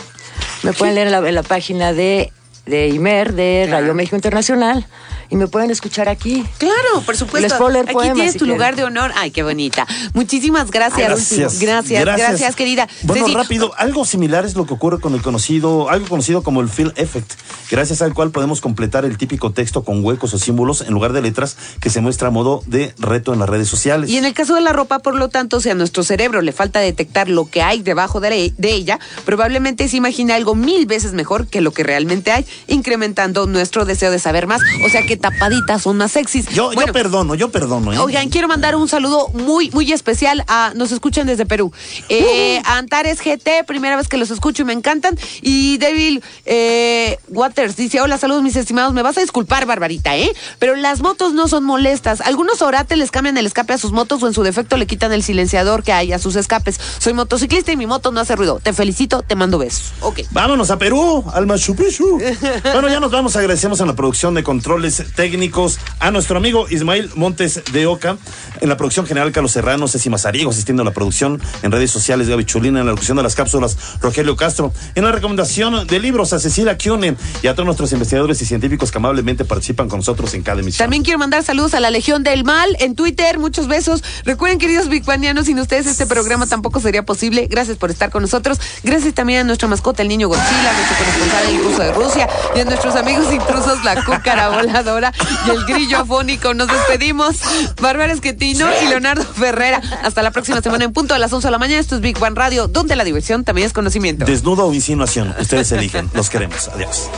Me 0.63 0.71
pueden 0.71 0.95
leer 0.95 1.07
en 1.07 1.11
la, 1.11 1.27
en 1.27 1.35
la 1.35 1.43
página 1.43 1.91
de, 1.91 2.31
de 2.65 2.87
IMER, 2.87 3.33
de 3.33 3.67
Radio 3.69 3.93
México 3.93 4.15
Internacional, 4.15 4.87
y 5.29 5.35
me 5.35 5.47
pueden 5.47 5.71
escuchar 5.71 6.09
aquí. 6.09 6.45
Claro, 6.57 7.01
por 7.05 7.15
supuesto. 7.17 7.47
Les 7.47 7.53
puedo 7.57 7.71
leer 7.71 7.85
Aquí 7.85 7.93
poemas, 7.93 8.13
tienes 8.15 8.33
si 8.33 8.39
tu 8.39 8.45
quieren. 8.45 8.57
lugar 8.57 8.75
de 8.75 8.83
honor. 8.83 9.11
Ay, 9.15 9.31
qué 9.31 9.43
bonita. 9.43 9.85
Muchísimas 10.13 10.71
gracias. 10.71 11.07
Gracias. 11.07 11.59
Gracias, 11.59 12.05
gracias, 12.05 12.55
querida. 12.55 12.87
Bueno, 13.03 13.25
Ceci, 13.25 13.37
rápido, 13.37 13.71
algo 13.77 14.05
similar 14.05 14.45
es 14.45 14.55
lo 14.55 14.65
que 14.65 14.73
ocurre 14.73 14.99
con 14.99 15.13
el 15.13 15.21
conocido, 15.21 15.89
algo 15.89 16.07
conocido 16.07 16.43
como 16.43 16.61
el 16.61 16.69
fill 16.69 16.93
effect, 16.95 17.31
gracias 17.69 18.01
al 18.01 18.13
cual 18.13 18.31
podemos 18.31 18.61
completar 18.61 19.05
el 19.05 19.17
típico 19.17 19.51
texto 19.51 19.83
con 19.83 20.03
huecos 20.03 20.33
o 20.33 20.39
símbolos 20.39 20.81
en 20.81 20.93
lugar 20.93 21.13
de 21.13 21.21
letras 21.21 21.57
que 21.79 21.89
se 21.89 22.01
muestra 22.01 22.29
a 22.29 22.31
modo 22.31 22.63
de 22.65 22.93
reto 22.97 23.33
en 23.33 23.39
las 23.39 23.49
redes 23.49 23.67
sociales. 23.67 24.09
Y 24.09 24.17
en 24.17 24.25
el 24.25 24.33
caso 24.33 24.55
de 24.55 24.61
la 24.61 24.73
ropa, 24.73 24.99
por 24.99 25.15
lo 25.15 25.29
tanto, 25.29 25.61
si 25.61 25.69
a 25.69 25.75
nuestro 25.75 26.03
cerebro 26.03 26.41
le 26.41 26.51
falta 26.51 26.79
detectar 26.79 27.29
lo 27.29 27.45
que 27.49 27.61
hay 27.61 27.81
debajo 27.81 28.19
de, 28.19 28.53
de 28.57 28.73
ella, 28.73 28.99
probablemente 29.25 29.87
se 29.87 29.97
imagina 29.97 30.35
algo 30.35 30.55
mil 30.55 30.85
veces 30.85 31.13
mejor 31.13 31.47
que 31.47 31.61
lo 31.61 31.71
que 31.71 31.83
realmente 31.83 32.31
hay, 32.31 32.45
incrementando 32.67 33.45
nuestro 33.45 33.85
deseo 33.85 34.11
de 34.11 34.19
saber 34.19 34.47
más. 34.47 34.61
O 34.85 34.89
sea 34.89 35.05
que 35.05 35.18
tapaditas 35.19 35.81
son 35.81 35.97
más 35.97 36.11
sexys. 36.11 36.47
Yo, 36.49 36.67
Bueno, 36.67 36.87
yo 36.87 36.93
perdono, 36.93 37.35
yo 37.35 37.49
perdono. 37.49 37.93
¿eh? 37.93 37.99
Oigan, 37.99 38.29
quiero 38.29 38.47
mandar 38.47 38.75
un 38.75 38.87
saludo 38.87 39.29
muy, 39.29 39.69
muy 39.71 39.91
especial 39.91 40.43
a, 40.47 40.71
nos 40.75 40.91
escuchan 40.91 41.27
desde 41.27 41.45
Perú, 41.45 41.71
eh, 42.09 42.61
a 42.65 42.77
Antares 42.77 43.19
GT, 43.19 43.65
primera 43.65 43.95
vez 43.95 44.07
que 44.07 44.17
los 44.17 44.31
escucho 44.31 44.63
y 44.63 44.65
me 44.65 44.73
encantan, 44.73 45.17
y 45.41 45.77
Devil 45.77 46.23
eh, 46.45 47.17
Waters 47.29 47.75
dice, 47.75 48.01
hola, 48.01 48.17
saludos 48.17 48.43
mis 48.43 48.55
estimados, 48.55 48.93
me 48.93 49.01
vas 49.01 49.17
a 49.17 49.21
disculpar, 49.21 49.65
Barbarita, 49.65 50.17
¿eh? 50.17 50.33
Pero 50.59 50.75
las 50.75 51.01
motos 51.01 51.33
no 51.33 51.47
son 51.47 51.63
molestas, 51.63 52.21
algunos 52.21 52.61
orates 52.61 52.97
les 52.97 53.11
cambian 53.11 53.37
el 53.37 53.45
escape 53.45 53.73
a 53.73 53.77
sus 53.77 53.91
motos 53.91 54.23
o 54.23 54.27
en 54.27 54.33
su 54.33 54.43
defecto 54.43 54.77
le 54.77 54.87
quitan 54.87 55.11
el 55.11 55.23
silenciador 55.23 55.83
que 55.83 55.91
hay 55.91 56.13
a 56.13 56.19
sus 56.19 56.35
escapes. 56.35 56.79
Soy 56.99 57.13
motociclista 57.13 57.71
y 57.71 57.77
mi 57.77 57.87
moto 57.87 58.11
no 58.11 58.19
hace 58.19 58.35
ruido, 58.35 58.59
te 58.61 58.73
felicito, 58.73 59.21
te 59.21 59.35
mando 59.35 59.57
besos. 59.57 59.93
Ok. 60.01 60.21
Vámonos 60.31 60.71
a 60.71 60.77
Perú, 60.77 61.23
al 61.33 61.45
Machu 61.45 61.75
Picchu. 61.75 62.19
bueno, 62.63 62.87
ya 62.89 62.99
nos 62.99 63.11
vamos. 63.11 63.35
Agradecemos 63.35 63.81
a 63.81 63.85
la 63.85 63.95
producción 63.95 64.33
de 64.33 64.43
controles 64.43 65.03
técnicos, 65.13 65.79
a 65.99 66.11
nuestro 66.11 66.37
amigo 66.37 66.67
Ismael 66.69 67.09
Montes 67.15 67.61
de 67.71 67.87
Oca, 67.87 68.17
en 68.61 68.69
la 68.69 68.77
producción 68.77 69.05
general 69.05 69.31
Carlos 69.31 69.51
Serrano, 69.51 69.87
Ceci 69.87 70.09
Mazariego, 70.09 70.51
asistiendo 70.51 70.81
a 70.81 70.85
la 70.85 70.91
producción 70.91 71.41
en 71.61 71.71
redes 71.71 71.91
sociales 71.91 72.27
Gaby 72.27 72.45
Chulina, 72.45 72.79
en 72.79 72.85
la 72.85 72.91
locución 72.91 73.17
de 73.17 73.23
las 73.23 73.35
cápsulas 73.35 73.77
Rogelio 74.01 74.35
Castro, 74.35 74.73
en 74.95 75.03
la 75.03 75.11
recomendación 75.11 75.87
de 75.87 75.99
libros 75.99 76.33
a 76.33 76.39
Cecilia 76.39 76.77
Kione 76.77 77.15
y 77.41 77.47
a 77.47 77.53
todos 77.53 77.65
nuestros 77.65 77.91
investigadores 77.91 78.41
y 78.41 78.45
científicos 78.45 78.91
que 78.91 78.97
amablemente 78.97 79.45
participan 79.45 79.89
con 79.89 79.99
nosotros 79.99 80.33
en 80.33 80.43
cada 80.43 80.61
emisión. 80.61 80.85
También 80.85 81.03
quiero 81.03 81.19
mandar 81.19 81.43
saludos 81.43 81.73
a 81.73 81.79
la 81.79 81.89
Legión 81.89 82.23
del 82.23 82.43
Mal 82.43 82.75
en 82.79 82.95
Twitter. 82.95 83.39
Muchos 83.39 83.67
besos. 83.67 84.03
Recuerden, 84.25 84.59
queridos 84.59 84.89
bigbanianos, 84.89 85.45
sin 85.45 85.59
ustedes 85.59 85.87
este 85.87 86.05
programa 86.05 86.47
tampoco 86.47 86.79
sería 86.79 87.03
posible. 87.03 87.47
Gracias 87.49 87.77
por 87.77 87.89
estar 87.91 88.09
con 88.09 88.21
nosotros. 88.21 88.59
Gracias 88.83 89.13
también 89.13 89.41
a 89.41 89.43
nuestra 89.43 89.67
mascota, 89.67 90.01
el 90.01 90.07
niño 90.07 90.27
Godzilla, 90.27 90.73
nuestro 90.73 90.97
corresponsal, 90.97 91.49
el 91.49 91.63
ruso 91.63 91.81
de 91.81 91.91
Rusia, 91.93 92.29
y 92.55 92.59
a 92.59 92.65
nuestros 92.65 92.95
amigos 92.95 93.31
intrusos, 93.33 93.83
la 93.83 94.03
cúcara 94.05 94.49
voladora 94.49 94.98
y 95.47 95.49
el 95.49 95.65
grillo 95.65 95.97
afónico. 96.01 96.53
Nos 96.53 96.67
despedimos. 96.67 97.37
Bárbara 97.81 98.13
Esquetino 98.13 98.67
y 98.83 98.87
Leonardo 98.89 99.23
Ferrera. 99.23 99.81
Hasta 100.03 100.21
la 100.21 100.31
próxima 100.31 100.61
semana 100.61 100.85
en 100.85 100.93
punto 100.93 101.13
a 101.13 101.19
las 101.19 101.31
11 101.33 101.47
de 101.47 101.51
la 101.51 101.57
mañana. 101.57 101.79
Esto 101.79 101.95
es 101.95 102.01
Big 102.01 102.21
One 102.21 102.35
Radio, 102.35 102.67
donde 102.67 102.95
la 102.95 103.03
diversión 103.03 103.43
también 103.43 103.67
es 103.67 103.73
conocimiento. 103.73 104.25
Desnudo 104.25 104.65
o 104.67 104.73
insinuación, 104.73 105.33
ustedes 105.39 105.71
eligen. 105.71 106.09
Los 106.13 106.29
queremos. 106.29 106.67
Adiós. 106.69 107.09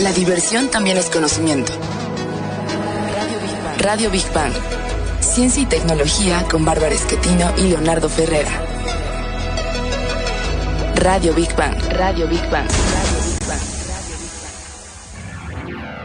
La 0.00 0.12
diversión 0.12 0.68
también 0.68 0.96
es 0.96 1.06
conocimiento. 1.06 1.72
Radio 3.78 4.10
Big 4.10 4.24
Bang. 4.32 4.52
Ciencia 5.20 5.62
y 5.62 5.66
tecnología 5.66 6.44
con 6.50 6.64
Bárbara 6.64 6.94
Esquetino 6.94 7.52
y 7.56 7.62
Leonardo 7.62 8.08
Ferrera. 8.08 8.50
Radio 10.96 11.34
Big 11.34 11.54
Bang. 11.56 11.74
Radio 11.92 12.26
Big 12.28 12.48
Bang. 12.50 12.66